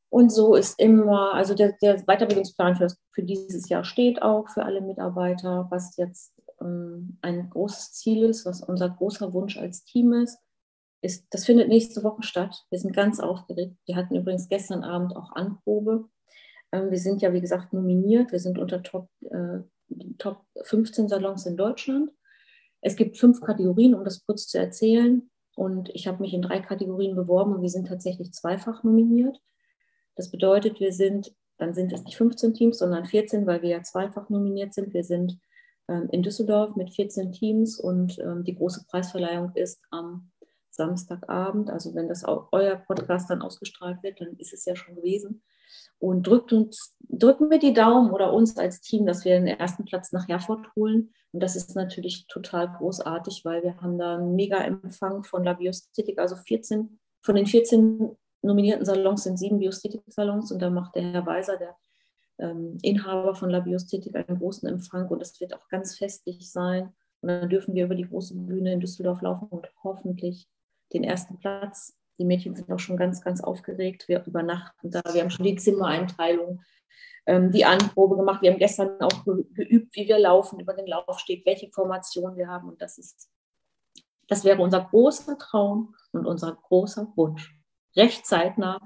Und 0.09 0.33
so 0.33 0.55
ist 0.55 0.81
immer, 0.81 1.35
also 1.35 1.55
der, 1.55 1.73
der 1.83 2.03
Weiterbildungsplan 2.05 2.77
für, 2.77 2.89
für, 3.13 3.23
dieses 3.23 3.69
Jahr 3.69 3.85
steht 3.85 4.23
auch 4.23 4.49
für 4.49 4.65
alle 4.65 4.81
Mitarbeiter, 4.81 5.67
was 5.71 5.97
jetzt 5.97 6.33
ähm, 6.61 7.19
ein 7.23 7.51
großes 7.51 7.93
Ziel 7.93 8.25
ist, 8.25 8.47
was 8.47 8.63
unser 8.63 8.91
großer 8.91 9.33
Wunsch 9.33 9.57
als 9.57 9.85
Team 9.85 10.13
ist, 10.13 10.39
ist, 11.03 11.27
das 11.31 11.47
findet 11.47 11.69
nächste 11.69 12.03
Woche 12.03 12.23
statt. 12.23 12.65
Wir 12.71 12.79
sind 12.79 12.95
ganz 12.95 13.21
aufgeregt. 13.21 13.77
Wir 13.87 13.97
hatten 13.97 14.17
übrigens 14.17 14.49
gestern 14.49 14.85
Abend 14.85 15.17
auch 15.17 15.33
Anprobe. 15.33 16.09
Ähm, 16.73 16.91
wir 16.91 16.99
sind 16.99 17.23
ja, 17.23 17.33
wie 17.33 17.41
gesagt, 17.41 17.73
nominiert. 17.73 18.33
Wir 18.33 18.39
sind 18.39 18.59
unter 18.59 18.83
Top, 18.83 19.09
äh, 19.31 19.61
Top 20.19 20.45
15 20.63 21.09
Salons 21.09 21.47
in 21.47 21.57
Deutschland. 21.57 22.11
Es 22.81 22.97
gibt 22.97 23.19
fünf 23.19 23.41
Kategorien, 23.41 23.95
um 23.95 24.05
das 24.05 24.25
kurz 24.25 24.47
zu 24.47 24.59
erzählen. 24.59 25.31
Und 25.57 25.91
ich 25.91 26.07
habe 26.07 26.23
mich 26.23 26.33
in 26.33 26.43
drei 26.43 26.61
Kategorien 26.61 27.17
beworben 27.17 27.55
und 27.55 27.63
wir 27.63 27.69
sind 27.69 27.89
tatsächlich 27.89 28.33
zweifach 28.33 28.83
nominiert. 28.83 29.41
Das 30.17 30.31
bedeutet, 30.31 30.81
wir 30.81 30.93
sind, 30.93 31.35
dann 31.59 31.75
sind 31.75 31.93
es 31.93 32.05
nicht 32.05 32.17
15 32.17 32.55
Teams, 32.55 32.79
sondern 32.79 33.05
14, 33.05 33.47
weil 33.47 33.63
wir 33.63 33.71
ja 33.71 33.83
zweifach 33.83 34.29
nominiert 34.31 34.75
sind. 34.75 34.95
Wir 34.95 35.05
sind 35.05 35.39
ähm, 35.89 36.09
in 36.13 36.23
Düsseldorf 36.23 36.77
mit 36.77 36.91
14 36.95 37.33
Teams 37.33 37.79
und 37.79 38.19
ähm, 38.21 38.45
die 38.45 38.55
große 38.55 38.85
Preisverleihung 38.89 39.53
ist 39.55 39.81
am 39.91 40.31
Samstagabend. 40.81 41.71
Also 41.71 41.95
wenn 41.95 42.09
das 42.09 42.25
euer 42.27 42.77
Podcast 42.77 43.29
dann 43.29 43.43
ausgestrahlt 43.43 44.03
wird, 44.03 44.21
dann 44.21 44.37
ist 44.39 44.55
es 44.55 44.65
ja 44.65 44.75
schon 44.75 44.97
gewesen. 44.97 45.43
Und 45.99 46.27
drückt 46.27 46.53
uns, 46.53 46.97
drücken 47.01 47.51
wir 47.51 47.59
die 47.59 47.75
Daumen 47.75 48.11
oder 48.11 48.33
uns 48.33 48.57
als 48.57 48.81
Team, 48.81 49.05
dass 49.05 49.25
wir 49.25 49.35
den 49.35 49.47
ersten 49.47 49.85
Platz 49.85 50.13
nach 50.13 50.29
Herford 50.29 50.75
holen. 50.75 51.13
Und 51.33 51.41
das 51.43 51.57
ist 51.57 51.77
natürlich 51.77 52.27
total 52.27 52.73
großartig, 52.73 53.45
weil 53.45 53.63
wir 53.63 53.77
haben 53.81 53.99
da 53.99 54.17
einen 54.17 54.35
mega 54.35 54.59
Empfang 54.59 55.23
von 55.23 55.45
La 55.45 55.53
Biosthetik, 55.53 56.19
also 56.19 56.37
14 56.37 56.99
von 57.23 57.35
den 57.35 57.47
14 57.47 58.17
nominierten 58.43 58.87
Salons 58.87 59.25
sind 59.25 59.39
sieben 59.39 59.59
Biosthetik-Salons 59.59 60.51
und 60.53 60.63
da 60.63 60.71
macht 60.71 60.95
der 60.97 61.13
Herr 61.13 61.27
Weiser, 61.27 61.59
der 61.59 61.77
ähm, 62.39 62.79
Inhaber 62.83 63.35
von 63.35 63.51
La 63.51 63.61
Biosthetik, 63.61 64.17
einen 64.17 64.39
großen 64.39 64.69
Empfang 64.69 65.07
und 65.09 65.21
das 65.21 65.39
wird 65.41 65.55
auch 65.55 65.69
ganz 65.69 65.99
festlich 65.99 66.51
sein. 66.51 66.95
Und 67.21 67.29
dann 67.29 67.51
dürfen 67.51 67.75
wir 67.75 67.85
über 67.85 67.95
die 67.95 68.09
große 68.09 68.35
Bühne 68.35 68.73
in 68.73 68.81
Düsseldorf 68.81 69.21
laufen 69.21 69.49
und 69.51 69.71
hoffentlich 69.85 70.49
den 70.93 71.05
ersten 71.05 71.39
Platz. 71.39 71.97
Die 72.19 72.25
Mädchen 72.25 72.55
sind 72.55 72.71
auch 72.71 72.79
schon 72.79 72.97
ganz, 72.97 73.23
ganz 73.23 73.41
aufgeregt. 73.41 74.09
Wir 74.09 74.25
übernachten 74.27 74.91
da. 74.91 75.03
Wir 75.13 75.23
haben 75.23 75.31
schon 75.31 75.47
die 75.47 75.57
Zimmereinteilung, 75.57 76.63
ähm, 77.27 77.51
die 77.51 77.65
Anprobe 77.65 78.17
gemacht. 78.17 78.43
Wir 78.43 78.53
haben 78.53 78.59
gestern 78.59 79.01
auch 79.01 79.25
geübt, 79.25 79.95
wie 79.95 80.07
wir 80.07 80.19
laufen 80.19 80.61
über 80.61 80.75
den 80.75 80.87
Laufsteg, 80.87 81.47
welche 81.47 81.71
Formation 81.71 82.37
wir 82.37 82.49
haben. 82.49 82.69
Und 82.69 82.83
das 82.83 82.99
ist, 82.99 83.31
das 84.29 84.45
wäre 84.45 84.61
unser 84.61 84.85
großer 84.85 85.39
Traum 85.39 85.95
und 86.13 86.27
unser 86.27 86.55
großer 86.55 87.11
Wunsch 87.17 87.61
recht 87.97 88.27
zeitnah 88.27 88.81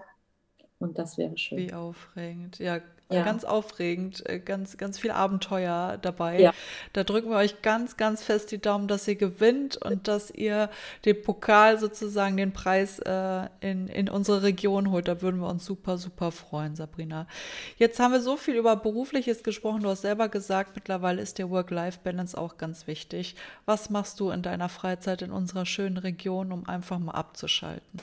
Und 0.79 0.99
das 0.99 1.19
wäre 1.19 1.37
schön. 1.39 1.59
Wie 1.59 1.73
aufregend. 1.73 2.59
Ja, 2.59 2.81
Ja. 3.11 3.23
ganz 3.23 3.45
aufregend. 3.45 4.29
äh, 4.29 4.41
Ganz, 4.41 4.77
ganz 4.77 4.99
viel 4.99 5.11
Abenteuer 5.11 5.99
dabei. 6.01 6.41
Ja. 6.41 6.55
Da 6.93 7.05
drücken 7.05 7.31
wir 7.31 7.37
euch 7.37 7.63
ganz, 7.63 7.97
ganz 7.97 8.23
fest 8.25 8.51
die 8.51 8.59
Daumen, 8.61 8.89
dass 8.89 9.07
ihr 9.09 9.15
gewinnt 9.17 9.77
und 9.77 10.09
dass 10.09 10.31
ihr 10.31 10.71
den 11.05 11.23
Pokal 11.23 11.79
sozusagen, 11.79 12.37
den 12.37 12.53
Preis 12.53 12.99
äh, 13.01 13.49
in, 13.61 13.89
in 13.89 14.09
unsere 14.09 14.43
Region 14.43 14.91
holt. 14.91 15.09
Da 15.09 15.23
würden 15.23 15.41
wir 15.41 15.49
uns 15.49 15.65
super, 15.65 15.99
super 15.99 16.33
freuen, 16.33 16.77
Sabrina. 16.77 17.27
Jetzt 17.77 17.99
haben 18.01 18.13
wir 18.13 18.21
so 18.21 18.37
viel 18.37 18.57
über 18.57 18.77
Berufliches 18.77 19.43
gesprochen. 19.43 19.83
Du 19.83 19.89
hast 19.91 20.03
selber 20.03 20.29
gesagt, 20.29 20.73
mittlerweile 20.75 21.23
ist 21.23 21.39
der 21.39 21.51
Work-Life-Balance 21.51 22.37
auch 22.39 22.57
ganz 22.59 22.87
wichtig. 22.87 23.37
Was 23.67 23.91
machst 23.91 24.19
du 24.21 24.31
in 24.31 24.43
deiner 24.43 24.69
Freizeit 24.69 25.23
in 25.23 25.31
unserer 25.33 25.67
schönen 25.67 25.99
Region, 25.99 26.53
um 26.53 26.67
einfach 26.69 26.99
mal 26.99 27.13
abzuschalten? 27.13 28.01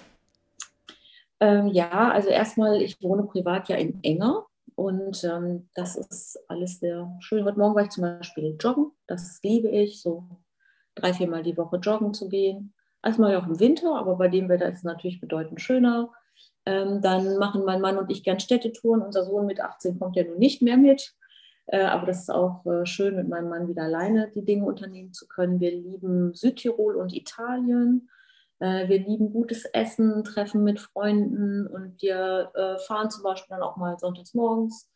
Ähm, 1.39 1.67
ja, 1.67 2.11
also 2.11 2.29
erstmal, 2.29 2.81
ich 2.81 3.01
wohne 3.01 3.23
privat 3.23 3.67
ja 3.69 3.75
in 3.77 4.03
Enger 4.03 4.45
und 4.75 5.23
ähm, 5.23 5.69
das 5.75 5.95
ist 5.95 6.39
alles 6.47 6.79
sehr 6.79 7.15
schön. 7.19 7.45
Heute 7.45 7.59
Morgen 7.59 7.75
war 7.75 7.83
ich 7.83 7.89
zum 7.89 8.03
Beispiel 8.03 8.55
joggen, 8.59 8.91
das 9.07 9.39
liebe 9.43 9.69
ich, 9.69 10.01
so 10.01 10.25
drei, 10.95 11.13
viermal 11.13 11.43
die 11.43 11.57
Woche 11.57 11.77
joggen 11.77 12.13
zu 12.13 12.29
gehen. 12.29 12.73
Das 13.01 13.17
mache 13.17 13.31
ich 13.31 13.37
auch 13.37 13.47
im 13.47 13.59
Winter, 13.59 13.95
aber 13.95 14.15
bei 14.15 14.27
dem 14.27 14.49
Wetter 14.49 14.69
ist 14.69 14.79
es 14.79 14.83
natürlich 14.83 15.19
bedeutend 15.19 15.61
schöner. 15.61 16.11
Ähm, 16.65 17.01
dann 17.01 17.37
machen 17.37 17.65
mein 17.65 17.81
Mann 17.81 17.97
und 17.97 18.11
ich 18.11 18.23
gern 18.23 18.39
Städtetouren. 18.39 19.01
Unser 19.01 19.25
Sohn 19.25 19.45
mit 19.45 19.59
18 19.59 19.99
kommt 19.99 20.15
ja 20.15 20.23
nun 20.23 20.37
nicht 20.37 20.61
mehr 20.61 20.77
mit. 20.77 21.15
Äh, 21.67 21.83
aber 21.83 22.05
das 22.05 22.21
ist 22.21 22.29
auch 22.29 22.65
äh, 22.65 22.85
schön, 22.85 23.15
mit 23.15 23.27
meinem 23.27 23.49
Mann 23.49 23.67
wieder 23.67 23.83
alleine 23.83 24.29
die 24.33 24.45
Dinge 24.45 24.65
unternehmen 24.65 25.13
zu 25.13 25.27
können. 25.27 25.59
Wir 25.59 25.71
lieben 25.71 26.33
Südtirol 26.33 26.95
und 26.95 27.13
Italien. 27.13 28.09
Äh, 28.61 28.87
wir 28.87 28.99
lieben 28.99 29.33
gutes 29.33 29.65
Essen, 29.65 30.23
Treffen 30.23 30.63
mit 30.63 30.79
Freunden 30.79 31.65
und 31.65 31.99
wir 32.01 32.51
äh, 32.53 32.77
fahren 32.85 33.09
zum 33.09 33.23
Beispiel 33.23 33.55
dann 33.55 33.63
auch 33.63 33.75
mal 33.75 33.97
sonntags 33.97 34.35
morgens 34.35 34.87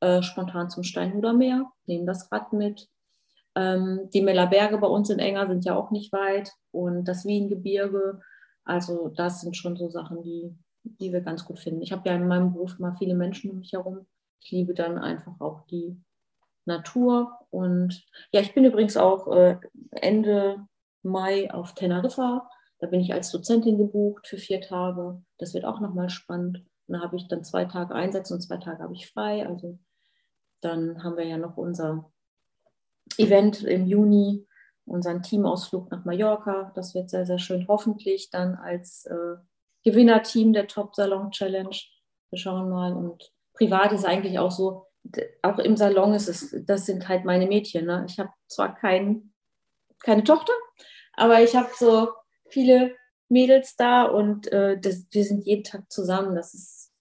äh, 0.00 0.22
spontan 0.22 0.68
zum 0.68 0.82
Steinhuder 0.82 1.32
Meer, 1.32 1.72
nehmen 1.86 2.06
das 2.06 2.30
Rad 2.30 2.52
mit. 2.52 2.86
Ähm, 3.54 4.10
die 4.12 4.20
Mellerberge 4.20 4.76
bei 4.76 4.86
uns 4.86 5.08
in 5.08 5.18
Enger 5.18 5.48
sind 5.48 5.64
ja 5.64 5.74
auch 5.74 5.90
nicht 5.90 6.12
weit 6.12 6.52
und 6.70 7.06
das 7.06 7.24
Wiengebirge. 7.24 8.20
Also 8.64 9.08
das 9.08 9.40
sind 9.40 9.56
schon 9.56 9.78
so 9.78 9.88
Sachen, 9.88 10.22
die, 10.22 10.54
die 10.82 11.10
wir 11.10 11.22
ganz 11.22 11.46
gut 11.46 11.58
finden. 11.58 11.80
Ich 11.80 11.92
habe 11.92 12.06
ja 12.06 12.14
in 12.14 12.28
meinem 12.28 12.52
Beruf 12.52 12.78
immer 12.78 12.94
viele 12.98 13.14
Menschen 13.14 13.50
um 13.50 13.58
mich 13.60 13.72
herum. 13.72 14.06
Ich 14.42 14.50
liebe 14.50 14.74
dann 14.74 14.98
einfach 14.98 15.40
auch 15.40 15.62
die 15.68 15.98
Natur. 16.66 17.32
Und 17.48 18.04
ja, 18.32 18.42
ich 18.42 18.52
bin 18.52 18.66
übrigens 18.66 18.98
auch 18.98 19.56
Ende 19.92 20.66
Mai 21.02 21.50
auf 21.50 21.74
Teneriffa. 21.74 22.46
Da 22.78 22.86
bin 22.86 23.00
ich 23.00 23.12
als 23.12 23.30
Dozentin 23.32 23.76
gebucht 23.76 24.28
für 24.28 24.38
vier 24.38 24.60
Tage. 24.60 25.22
Das 25.38 25.54
wird 25.54 25.64
auch 25.64 25.80
nochmal 25.80 26.10
spannend. 26.10 26.64
Und 26.86 26.94
da 26.94 27.00
habe 27.00 27.16
ich 27.16 27.28
dann 27.28 27.44
zwei 27.44 27.64
Tage 27.64 27.94
Einsatz 27.94 28.30
und 28.30 28.40
zwei 28.40 28.56
Tage 28.56 28.82
habe 28.82 28.94
ich 28.94 29.10
frei. 29.10 29.46
Also 29.46 29.78
dann 30.60 31.02
haben 31.02 31.16
wir 31.16 31.26
ja 31.26 31.36
noch 31.36 31.56
unser 31.56 32.10
Event 33.16 33.62
im 33.62 33.86
Juni, 33.86 34.46
unseren 34.84 35.22
Teamausflug 35.22 35.90
nach 35.90 36.04
Mallorca. 36.04 36.72
Das 36.74 36.94
wird 36.94 37.10
sehr, 37.10 37.26
sehr 37.26 37.38
schön. 37.38 37.66
Hoffentlich 37.68 38.30
dann 38.30 38.54
als 38.54 39.06
äh, 39.06 39.36
Gewinnerteam 39.84 40.52
der 40.52 40.66
Top 40.66 40.94
Salon 40.94 41.30
Challenge. 41.30 41.76
Wir 42.30 42.38
schauen 42.38 42.70
mal. 42.70 42.94
Und 42.94 43.32
privat 43.54 43.92
ist 43.92 44.04
eigentlich 44.04 44.38
auch 44.38 44.50
so, 44.50 44.86
auch 45.42 45.58
im 45.58 45.76
Salon 45.76 46.14
ist 46.14 46.28
es, 46.28 46.54
das 46.64 46.86
sind 46.86 47.08
halt 47.08 47.24
meine 47.24 47.46
Mädchen. 47.46 47.86
Ne? 47.86 48.04
Ich 48.08 48.18
habe 48.18 48.30
zwar 48.46 48.74
kein, 48.74 49.32
keine 50.00 50.24
Tochter, 50.24 50.52
aber 51.14 51.42
ich 51.42 51.56
habe 51.56 51.70
so 51.76 52.08
viele 52.48 52.96
Mädels 53.28 53.76
da 53.76 54.04
und 54.04 54.50
äh, 54.52 54.78
das, 54.80 55.06
wir 55.10 55.24
sind 55.24 55.44
jeden 55.44 55.64
Tag 55.64 55.90
zusammen. 55.90 56.34
Das 56.34 56.54
ist 56.54 56.92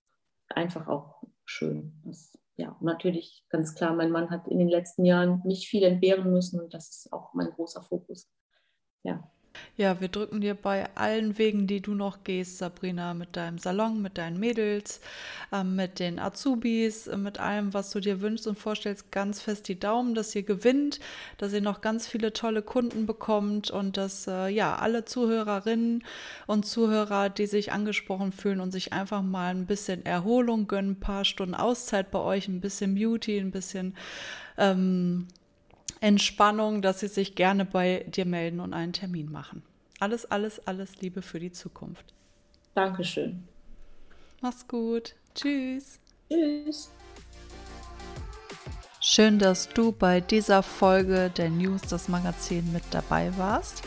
einfach 0.50 0.88
auch 0.88 1.24
schön. 1.46 1.94
Das, 2.06 2.38
ja, 2.56 2.76
natürlich 2.82 3.46
ganz 3.50 3.76
klar, 3.76 3.94
mein 3.94 4.12
Mann 4.12 4.30
hat 4.30 4.48
in 4.48 4.60
den 4.60 4.68
letzten 4.68 5.06
Jahren 5.06 5.42
nicht 5.46 5.68
viel 5.68 5.84
entbehren 5.84 6.32
müssen 6.32 6.60
und 6.60 6.74
das 6.74 6.90
ist 6.90 7.14
auch 7.14 7.34
mein 7.34 7.52
großer 7.52 7.84
Fokus. 7.84 8.30
Ja. 9.04 9.32
Ja, 9.78 10.02
wir 10.02 10.08
drücken 10.08 10.42
dir 10.42 10.56
bei 10.56 10.90
allen 10.96 11.38
Wegen, 11.38 11.68
die 11.68 11.82
du 11.82 11.94
noch 11.94 12.24
gehst, 12.24 12.58
Sabrina, 12.58 13.14
mit 13.14 13.36
deinem 13.36 13.60
Salon, 13.60 14.02
mit 14.02 14.18
deinen 14.18 14.40
Mädels, 14.40 15.02
ähm, 15.52 15.76
mit 15.76 16.00
den 16.00 16.18
Azubis, 16.18 17.06
äh, 17.06 17.16
mit 17.16 17.40
allem, 17.40 17.74
was 17.76 17.92
du 17.92 18.00
dir 18.00 18.22
wünschst 18.22 18.48
und 18.48 18.58
vorstellst, 18.58 19.12
ganz 19.12 19.40
fest 19.40 19.68
die 19.68 19.80
Daumen, 19.80 20.16
dass 20.16 20.34
ihr 20.34 20.44
gewinnt, 20.44 21.00
dass 21.38 21.54
ihr 21.54 21.62
noch 21.62 21.82
ganz 21.82 22.08
viele 22.08 22.34
tolle 22.34 22.64
Kunden 22.64 23.06
bekommt 23.06 23.70
und 23.70 23.98
dass 23.98 24.28
äh, 24.28 24.48
ja 24.48 24.78
alle 24.78 25.06
Zuhörerinnen 25.06 26.04
und 26.48 26.66
Zuhörer, 26.66 27.30
die 27.30 27.46
sich 27.46 27.72
angesprochen 27.72 28.32
fühlen 28.32 28.60
und 28.60 28.72
sich 28.72 28.94
einfach 28.94 29.22
mal 29.22 29.52
ein 29.52 29.68
bisschen 29.68 30.06
Erholung 30.06 30.68
gönnen, 30.68 30.92
ein 30.92 31.00
paar 31.00 31.24
Stunden 31.24 31.54
Auszeit 31.54 32.10
bei 32.10 32.20
euch, 32.20 32.48
ein 32.48 32.62
bisschen 32.62 32.96
Beauty, 32.96 33.38
ein 33.38 33.52
bisschen 33.52 33.96
ähm, 34.58 35.28
Entspannung, 36.00 36.82
dass 36.82 37.00
sie 37.00 37.08
sich 37.08 37.36
gerne 37.36 37.66
bei 37.66 38.06
dir 38.08 38.26
melden 38.26 38.60
und 38.60 38.74
einen 38.74 38.94
Termin 38.94 39.32
machen. 39.32 39.64
Alles, 40.00 40.26
alles, 40.26 40.66
alles 40.68 41.02
Liebe 41.02 41.22
für 41.22 41.40
die 41.40 41.52
Zukunft. 41.52 42.14
Dankeschön. 42.76 43.48
Mach's 44.42 44.68
gut. 44.68 45.16
Tschüss. 45.34 46.00
Tschüss. 46.30 46.92
Schön, 49.00 49.40
dass 49.40 49.70
du 49.70 49.92
bei 49.92 50.22
dieser 50.22 50.62
Folge 50.62 51.32
der 51.36 51.50
News, 51.50 51.82
das 51.84 52.08
Magazin, 52.08 52.72
mit 52.74 52.84
dabei 52.92 53.36
warst. 53.38 53.84